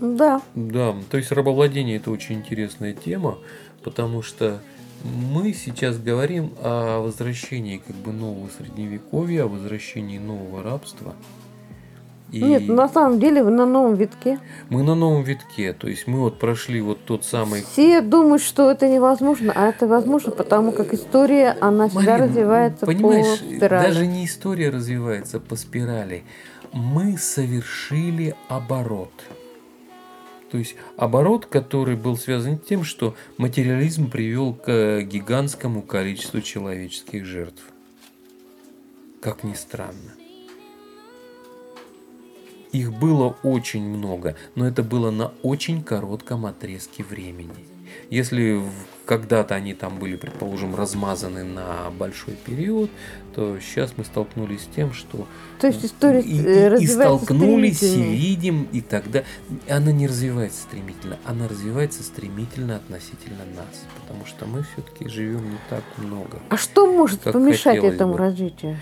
Да, 0.00 0.40
Да, 0.54 0.96
то 1.10 1.18
есть 1.18 1.30
рабовладение 1.30 1.96
это 1.96 2.10
очень 2.10 2.36
интересная 2.36 2.94
тема, 2.94 3.38
потому 3.82 4.22
что 4.22 4.60
мы 5.04 5.52
сейчас 5.52 5.98
говорим 5.98 6.54
о 6.62 7.00
возвращении 7.00 7.78
как 7.78 7.96
бы 7.96 8.12
нового 8.12 8.48
средневековья, 8.48 9.44
о 9.44 9.48
возвращении 9.48 10.18
нового 10.18 10.62
рабства. 10.62 11.14
И 12.32 12.42
нет, 12.42 12.68
на 12.68 12.88
самом 12.88 13.18
деле 13.18 13.42
вы 13.42 13.50
на 13.50 13.66
новом 13.66 13.96
витке. 13.96 14.38
мы 14.68 14.82
на 14.82 14.94
новом 14.94 15.22
витке, 15.24 15.72
то 15.72 15.88
есть 15.88 16.06
мы 16.06 16.20
вот 16.20 16.38
прошли 16.38 16.80
вот 16.80 17.04
тот 17.04 17.24
самый 17.24 17.62
Все 17.62 18.00
думают, 18.00 18.42
что 18.42 18.70
это 18.70 18.88
невозможно, 18.88 19.52
а 19.54 19.68
это 19.68 19.86
возможно, 19.86 20.30
потому 20.30 20.72
как 20.72 20.94
история, 20.94 21.56
она 21.60 21.88
всегда 21.88 22.18
Марин, 22.18 22.28
развивается 22.28 22.86
понимаешь, 22.86 23.40
по 23.40 23.44
спирали. 23.44 23.86
даже 23.86 24.06
не 24.06 24.24
история 24.24 24.70
развивается 24.70 25.40
по 25.40 25.56
спирали. 25.56 26.22
Мы 26.72 27.18
совершили 27.18 28.34
оборот. 28.48 29.12
То 30.50 30.58
есть 30.58 30.76
оборот, 30.96 31.46
который 31.46 31.96
был 31.96 32.16
связан 32.16 32.58
с 32.58 32.66
тем, 32.66 32.84
что 32.84 33.14
материализм 33.38 34.10
привел 34.10 34.54
к 34.54 35.02
гигантскому 35.02 35.82
количеству 35.82 36.40
человеческих 36.40 37.24
жертв. 37.24 37.62
Как 39.20 39.44
ни 39.44 39.54
странно. 39.54 40.09
Их 42.72 42.92
было 42.92 43.36
очень 43.42 43.82
много, 43.82 44.36
но 44.54 44.66
это 44.66 44.82
было 44.82 45.10
на 45.10 45.32
очень 45.42 45.82
коротком 45.82 46.46
отрезке 46.46 47.02
времени. 47.02 47.66
Если 48.10 48.62
когда-то 49.04 49.56
они 49.56 49.74
там 49.74 49.98
были, 49.98 50.14
предположим, 50.14 50.76
размазаны 50.76 51.42
на 51.42 51.90
большой 51.98 52.34
период, 52.34 52.88
то 53.34 53.58
сейчас 53.58 53.94
мы 53.96 54.04
столкнулись 54.04 54.62
с 54.62 54.66
тем, 54.66 54.92
что 54.92 55.26
То 55.60 55.66
есть 55.66 55.84
история 55.84 56.20
и, 56.20 56.40
э, 56.40 56.76
и- 56.78 56.86
столкнулись 56.86 57.82
и 57.82 58.00
видим, 58.00 58.68
и 58.70 58.80
тогда 58.80 59.24
она 59.68 59.90
не 59.90 60.06
развивается 60.06 60.62
стремительно, 60.62 61.18
она 61.24 61.48
развивается 61.48 62.04
стремительно 62.04 62.76
относительно 62.76 63.44
нас, 63.56 63.84
потому 64.00 64.24
что 64.26 64.46
мы 64.46 64.62
все-таки 64.62 65.08
живем 65.08 65.50
не 65.50 65.58
так 65.68 65.82
много. 65.98 66.38
А 66.48 66.56
что 66.56 66.86
может 66.86 67.20
помешать 67.22 67.82
этому 67.82 68.12
бы. 68.12 68.18
развитию? 68.18 68.76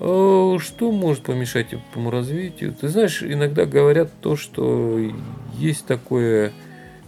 Э, 0.00 0.56
Что 0.58 0.90
может 0.90 1.24
помешать 1.24 1.74
этому 1.74 2.10
развитию? 2.10 2.74
Ты 2.74 2.88
знаешь, 2.88 3.22
иногда 3.22 3.66
говорят 3.66 4.10
то, 4.20 4.34
что 4.34 4.98
есть 5.58 5.84
такое 5.86 6.52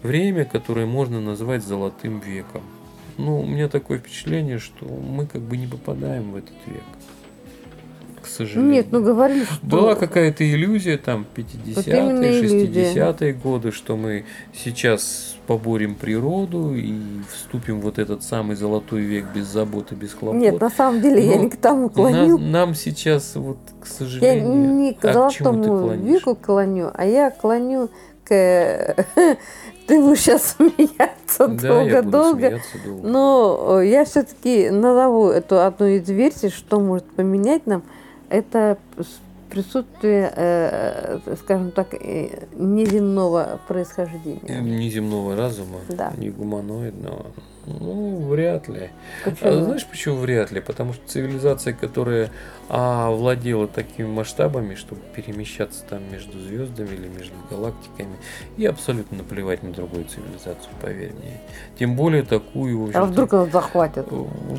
время, 0.03 0.45
которое 0.45 0.86
можно 0.86 1.20
назвать 1.20 1.64
золотым 1.64 2.20
веком. 2.20 2.62
Ну, 3.16 3.40
у 3.40 3.47
меня 3.47 3.68
такое 3.68 3.99
впечатление, 3.99 4.59
что 4.59 4.86
мы 4.86 5.26
как 5.26 5.40
бы 5.43 5.57
не 5.57 5.66
попадаем 5.66 6.32
в 6.32 6.36
этот 6.36 6.57
век. 6.66 6.82
К 8.23 8.27
сожалению. 8.27 8.73
Нет, 8.73 8.87
ну 8.91 9.03
говорили, 9.03 9.45
что... 9.45 9.66
Была 9.66 9.95
какая-то 9.95 10.49
иллюзия 10.49 10.97
там 10.97 11.27
Вот 11.37 11.47
50-е, 11.47 11.99
именно 11.99 12.25
иллюзия. 12.25 12.93
60-е 12.95 13.33
годы, 13.35 13.73
что 13.73 13.97
мы 13.97 14.25
сейчас 14.55 15.37
поборем 15.47 15.95
природу 15.97 16.75
и 16.75 16.95
вступим 17.33 17.81
в 17.81 17.85
вот 17.85 17.99
этот 17.99 18.23
самый 18.23 18.57
золотой 18.57 19.03
век 19.03 19.27
без 19.35 19.47
заботы, 19.47 19.95
без 19.95 20.14
хлопот. 20.14 20.41
Нет, 20.41 20.61
на 20.61 20.70
самом 20.70 21.01
деле 21.01 21.27
я 21.27 21.37
Ну, 21.37 21.43
не 21.45 21.51
к 21.51 21.57
тому 21.57 21.91
клоню. 21.91 22.39
нам 22.39 22.75
сейчас, 22.75 23.35
вот, 23.35 23.59
к 23.81 23.87
Я 23.87 23.93
сожалению... 23.93 24.75
не 24.75 24.95
к 24.95 25.05
а 25.05 25.09
к 25.09 25.12
золотому 25.12 25.95
веку 25.95 26.37
клоню, 26.37 26.91
а 26.95 27.05
я 27.05 27.31
клоню 27.31 27.91
к... 28.25 29.07
Ты 29.87 30.01
будешь 30.01 30.20
сейчас 30.20 30.55
смеяться 30.57 31.41
я 31.41 31.49
долго-долго. 31.49 32.61
долго. 32.85 33.09
Но 33.09 33.83
я 33.83 34.05
все-таки 34.05 34.70
назову 34.70 35.29
эту 35.29 35.61
одну 35.61 35.87
из 35.87 36.09
версий, 36.09 36.51
что 36.51 36.79
может 36.79 37.05
поменять 37.11 37.66
нам, 37.66 37.83
это 38.33 38.78
присутствие, 39.51 40.33
э, 40.35 41.20
э, 41.26 41.37
скажем 41.37 41.72
так, 41.72 41.93
э, 41.95 42.47
неземного 42.57 43.61
происхождения. 43.68 44.61
Неземного 44.61 45.37
разума, 45.37 45.80
Да. 45.89 46.12
не 46.16 46.30
гуманоидного. 46.30 47.26
Ну, 47.66 48.26
вряд 48.28 48.68
ли. 48.68 48.91
Почему? 49.24 49.51
А 49.51 49.62
знаешь, 49.62 49.87
почему 49.87 50.16
вряд 50.16 50.51
ли? 50.51 50.61
Потому 50.61 50.95
что 50.95 51.07
цивилизация, 51.07 51.74
которая 51.74 52.30
а, 52.68 53.11
владела 53.11 53.68
такими 53.68 54.07
масштабами, 54.07 54.74
чтобы 54.74 55.03
перемещаться 55.14 55.85
там 55.89 56.01
между 56.11 56.41
звездами 56.41 56.95
или 56.95 57.07
между 57.07 57.35
галактиками, 57.51 58.16
и 58.57 58.66
абсолютно 58.66 59.18
наплевать 59.18 59.62
на 59.62 59.70
другую 59.70 60.07
цивилизацию, 60.07 60.72
поверь 60.80 61.12
мне. 61.12 61.41
Тем 61.78 61.95
более 61.95 62.22
такую... 62.22 62.91
А 62.95 63.05
вдруг 63.05 63.30
нас 63.33 63.53
захватят? 63.53 64.09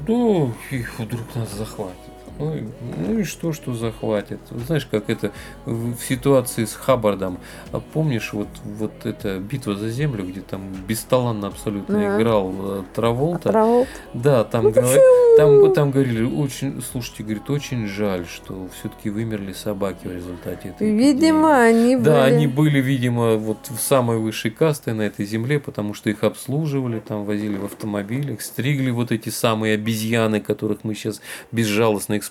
Ну, 0.07 0.53
их 0.71 0.99
вдруг 0.99 1.35
нас 1.35 1.51
захватит. 1.51 2.12
Ну, 2.39 2.55
и- 2.55 2.63
ну 3.07 3.19
и 3.19 3.23
что, 3.23 3.53
что 3.53 3.73
захватит? 3.73 4.39
Знаешь, 4.49 4.87
как 4.89 5.09
это 5.09 5.31
в, 5.65 5.95
ситуации 5.97 6.65
с 6.65 6.73
Хаббардом. 6.73 7.37
А 7.71 7.79
помнишь, 7.79 8.33
вот, 8.33 8.47
вот 8.63 8.91
эта 9.05 9.37
битва 9.39 9.75
за 9.75 9.89
землю, 9.89 10.25
где 10.25 10.41
там 10.41 10.61
бесталанно 10.87 11.47
абсолютно 11.47 11.99
Да. 11.99 12.17
играл 12.19 12.53
э, 12.59 12.83
Траволта? 12.95 13.49
Травол? 13.49 13.87
Да, 14.13 14.43
там, 14.43 14.67
говор- 14.67 14.99
там, 15.37 15.73
там 15.73 15.91
говорили, 15.91 16.23
очень, 16.23 16.81
слушайте, 16.91 17.23
говорит, 17.23 17.49
очень 17.49 17.87
жаль, 17.87 18.25
что 18.25 18.67
все-таки 18.79 19.09
вымерли 19.09 19.53
собаки 19.53 20.07
в 20.07 20.11
результате 20.11 20.69
этой 20.69 20.91
Видимо, 20.91 21.55
они 21.61 21.95
были... 21.95 22.05
да, 22.05 22.23
они 22.25 22.47
были, 22.47 22.79
видимо, 22.79 23.35
вот 23.35 23.57
в 23.69 23.79
самой 23.79 24.17
высшей 24.17 24.51
касты 24.51 24.93
на 24.93 25.03
этой 25.03 25.25
земле, 25.25 25.59
потому 25.59 25.93
что 25.93 26.09
их 26.09 26.23
обслуживали, 26.23 26.99
там 26.99 27.25
возили 27.25 27.57
в 27.57 27.65
автомобилях, 27.65 28.41
стригли 28.41 28.89
вот 28.91 29.11
эти 29.11 29.29
самые 29.29 29.75
обезьяны, 29.75 30.39
которых 30.39 30.83
мы 30.83 30.93
сейчас 30.95 31.21
безжалостно 31.51 32.17
эксплуатируем. 32.17 32.23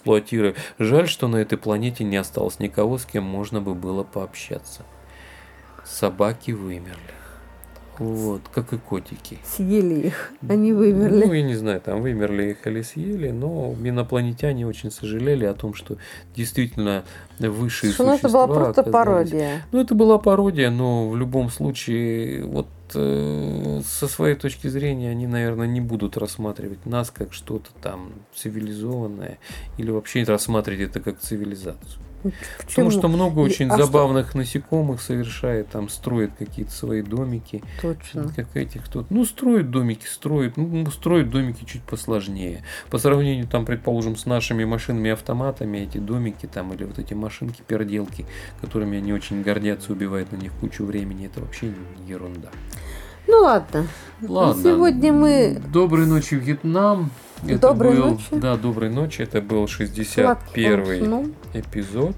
Жаль, 0.79 1.09
что 1.09 1.29
на 1.29 1.37
этой 1.37 1.59
планете 1.59 2.05
не 2.05 2.17
осталось 2.17 2.59
никого, 2.59 2.99
с 2.99 3.05
кем 3.05 3.25
можно 3.25 3.61
бы 3.61 3.75
было 3.75 4.03
пообщаться. 4.03 4.83
Собаки 5.85 6.53
вымерли. 6.53 6.97
Вот, 7.99 8.41
как 8.53 8.73
и 8.73 8.79
котики. 8.79 9.39
Съели 9.45 10.07
их, 10.07 10.33
они 10.49 10.73
вымерли. 10.73 11.27
Ну, 11.27 11.33
я 11.33 11.43
не 11.43 11.55
знаю, 11.55 11.81
там 11.81 12.01
вымерли 12.01 12.53
их 12.53 12.67
или 12.67 12.81
съели, 12.83 13.31
но 13.31 13.75
инопланетяне 13.81 14.67
очень 14.67 14.91
сожалели 14.91 15.45
о 15.45 15.53
том, 15.55 15.75
что 15.75 15.99
действительно 16.35 17.05
высшие 17.39 17.93
Слушай, 17.93 18.09
ну 18.09 18.15
это 18.17 18.29
была 18.29 18.47
существа 18.47 18.47
просто 18.47 18.81
оказались- 18.81 18.93
пародия. 19.31 19.63
ну, 19.73 19.81
это 19.81 19.95
была 19.95 20.19
пародия, 20.19 20.71
но 20.71 21.09
в 21.11 21.17
любом 21.17 21.51
случае, 21.51 22.45
вот 22.45 22.67
со 22.93 24.09
своей 24.09 24.35
точки 24.35 24.69
зрения, 24.69 25.11
они, 25.11 25.27
наверное, 25.27 25.67
не 25.67 25.81
будут 25.81 26.17
рассматривать 26.17 26.87
нас 26.87 27.11
как 27.11 27.33
что-то 27.33 27.71
там 27.83 28.13
цивилизованное 28.35 29.39
или 29.79 29.91
вообще 29.91 30.23
рассматривать 30.25 30.91
это 30.91 31.01
как 31.01 31.19
цивилизацию. 31.21 32.03
Потому 32.67 32.91
что 32.91 33.09
много 33.09 33.41
очень 33.41 33.69
а 33.69 33.75
что- 33.77 33.87
забавных 33.87 34.35
насекомых 34.35 35.01
совершает, 35.01 35.69
там 35.69 35.89
строит 35.89 36.33
какие-то 36.39 36.73
свои 36.73 37.03
домики. 37.03 37.63
Точно. 37.81 38.33
Как 38.35 38.57
этих 38.57 38.85
кто 38.85 39.05
Ну, 39.11 39.25
строит 39.25 39.71
домики, 39.71 40.07
строит. 40.07 40.57
Ну, 40.57 40.91
строит 40.91 41.31
домики 41.31 41.65
чуть 41.65 41.83
посложнее. 41.83 42.63
По 42.91 42.99
сравнению, 42.99 43.47
там, 43.47 43.65
предположим, 43.65 44.17
с 44.17 44.27
нашими 44.27 44.65
машинами 44.65 45.11
автоматами, 45.11 45.79
эти 45.79 45.99
домики 45.99 46.47
там 46.47 46.73
или 46.73 46.85
вот 46.85 46.99
эти 46.99 47.15
машинки 47.15 47.63
перделки, 47.67 48.27
которыми 48.61 48.99
они 48.99 49.13
очень 49.13 49.43
гордятся, 49.43 49.93
убивают 49.93 50.33
на 50.33 50.37
них 50.37 50.53
кучу 50.61 50.85
времени, 50.85 51.27
это 51.27 51.41
вообще 51.41 51.73
ерунда. 52.07 52.49
Ну 53.29 53.39
ладно. 53.39 53.87
Ладно. 54.21 54.63
Сегодня 54.63 55.13
мы 55.13 55.61
Доброй 55.73 56.07
ночи, 56.07 56.35
Вьетнам. 56.35 57.11
Это 57.45 57.69
Доброй 57.69 57.97
был, 57.97 58.11
ночи. 58.11 58.25
Да, 58.31 58.57
доброй 58.57 58.91
ночи. 58.91 59.23
Это 59.23 59.41
был 59.41 59.67
сладким 59.67 60.05
61 60.05 61.05
сном. 61.05 61.35
эпизод, 61.55 62.17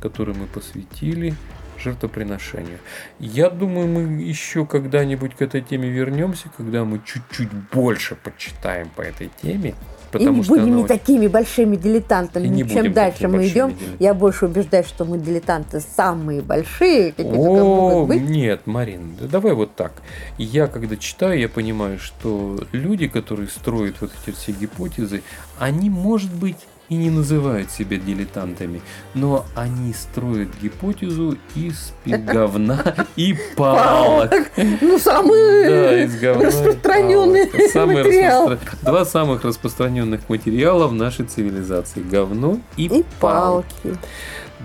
который 0.00 0.34
мы 0.34 0.46
посвятили 0.46 1.34
жертвоприношению. 1.78 2.78
Я 3.20 3.50
думаю, 3.50 3.86
мы 3.86 4.20
еще 4.20 4.66
когда-нибудь 4.66 5.36
к 5.36 5.42
этой 5.42 5.60
теме 5.60 5.88
вернемся, 5.88 6.50
когда 6.56 6.84
мы 6.84 7.00
чуть-чуть 7.04 7.52
больше 7.72 8.16
почитаем 8.16 8.88
по 8.90 9.02
этой 9.02 9.30
теме. 9.42 9.74
И 10.08 10.12
Потому 10.12 10.38
не 10.38 10.42
что 10.42 10.52
будем 10.54 10.62
она 10.64 10.76
не 10.76 10.82
очень- 10.84 10.88
такими 10.88 11.26
большими 11.26 11.76
дилетантами. 11.76 12.46
И 12.46 12.48
не 12.48 12.66
Чем 12.68 12.92
дальше 12.94 13.28
мы 13.28 13.46
идем, 13.46 13.68
дилетантами. 13.70 13.96
я 13.98 14.14
больше 14.14 14.46
убеждаюсь, 14.46 14.86
что 14.86 15.04
мы 15.04 15.18
дилетанты 15.18 15.80
самые 15.80 16.40
большие, 16.40 17.12
О, 17.18 17.22
могут 17.24 18.08
быть. 18.08 18.22
нет, 18.28 18.66
Марин, 18.66 19.16
да 19.20 19.26
давай 19.26 19.52
вот 19.52 19.74
так. 19.74 19.92
Я 20.38 20.66
когда 20.66 20.96
читаю, 20.96 21.38
я 21.38 21.48
понимаю, 21.48 21.98
что 21.98 22.58
люди, 22.72 23.06
которые 23.06 23.48
строят 23.48 23.96
вот 24.00 24.10
эти 24.26 24.34
все 24.34 24.52
гипотезы, 24.52 25.22
они, 25.58 25.90
может 25.90 26.32
быть, 26.32 26.56
и 26.88 26.96
не 26.96 27.10
называют 27.10 27.70
себя 27.70 27.98
дилетантами, 27.98 28.80
но 29.14 29.44
они 29.54 29.92
строят 29.92 30.48
гипотезу 30.62 31.36
из 31.54 31.92
говна 32.06 32.94
и 33.16 33.36
палок. 33.56 34.32
Ну, 34.80 34.98
самые 34.98 35.68
Да, 35.68 36.04
из 36.04 36.18
говна 36.20 36.42
и 36.42 36.46
распространенные 36.46 37.44
материалы. 37.46 38.54
распро- 38.54 38.84
Два 38.84 39.04
самых 39.04 39.44
распространенных 39.44 40.28
материала 40.28 40.86
в 40.88 40.94
нашей 40.94 41.26
цивилизации. 41.26 42.00
Говно 42.00 42.58
и, 42.76 42.84
И 42.86 43.04
палки. 43.20 43.66
палки. 43.82 43.98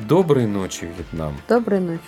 Доброй 0.08 0.48
ночи, 0.48 0.86
Вьетнам. 0.98 1.38
Доброй 1.48 1.80
ночи. 1.80 2.00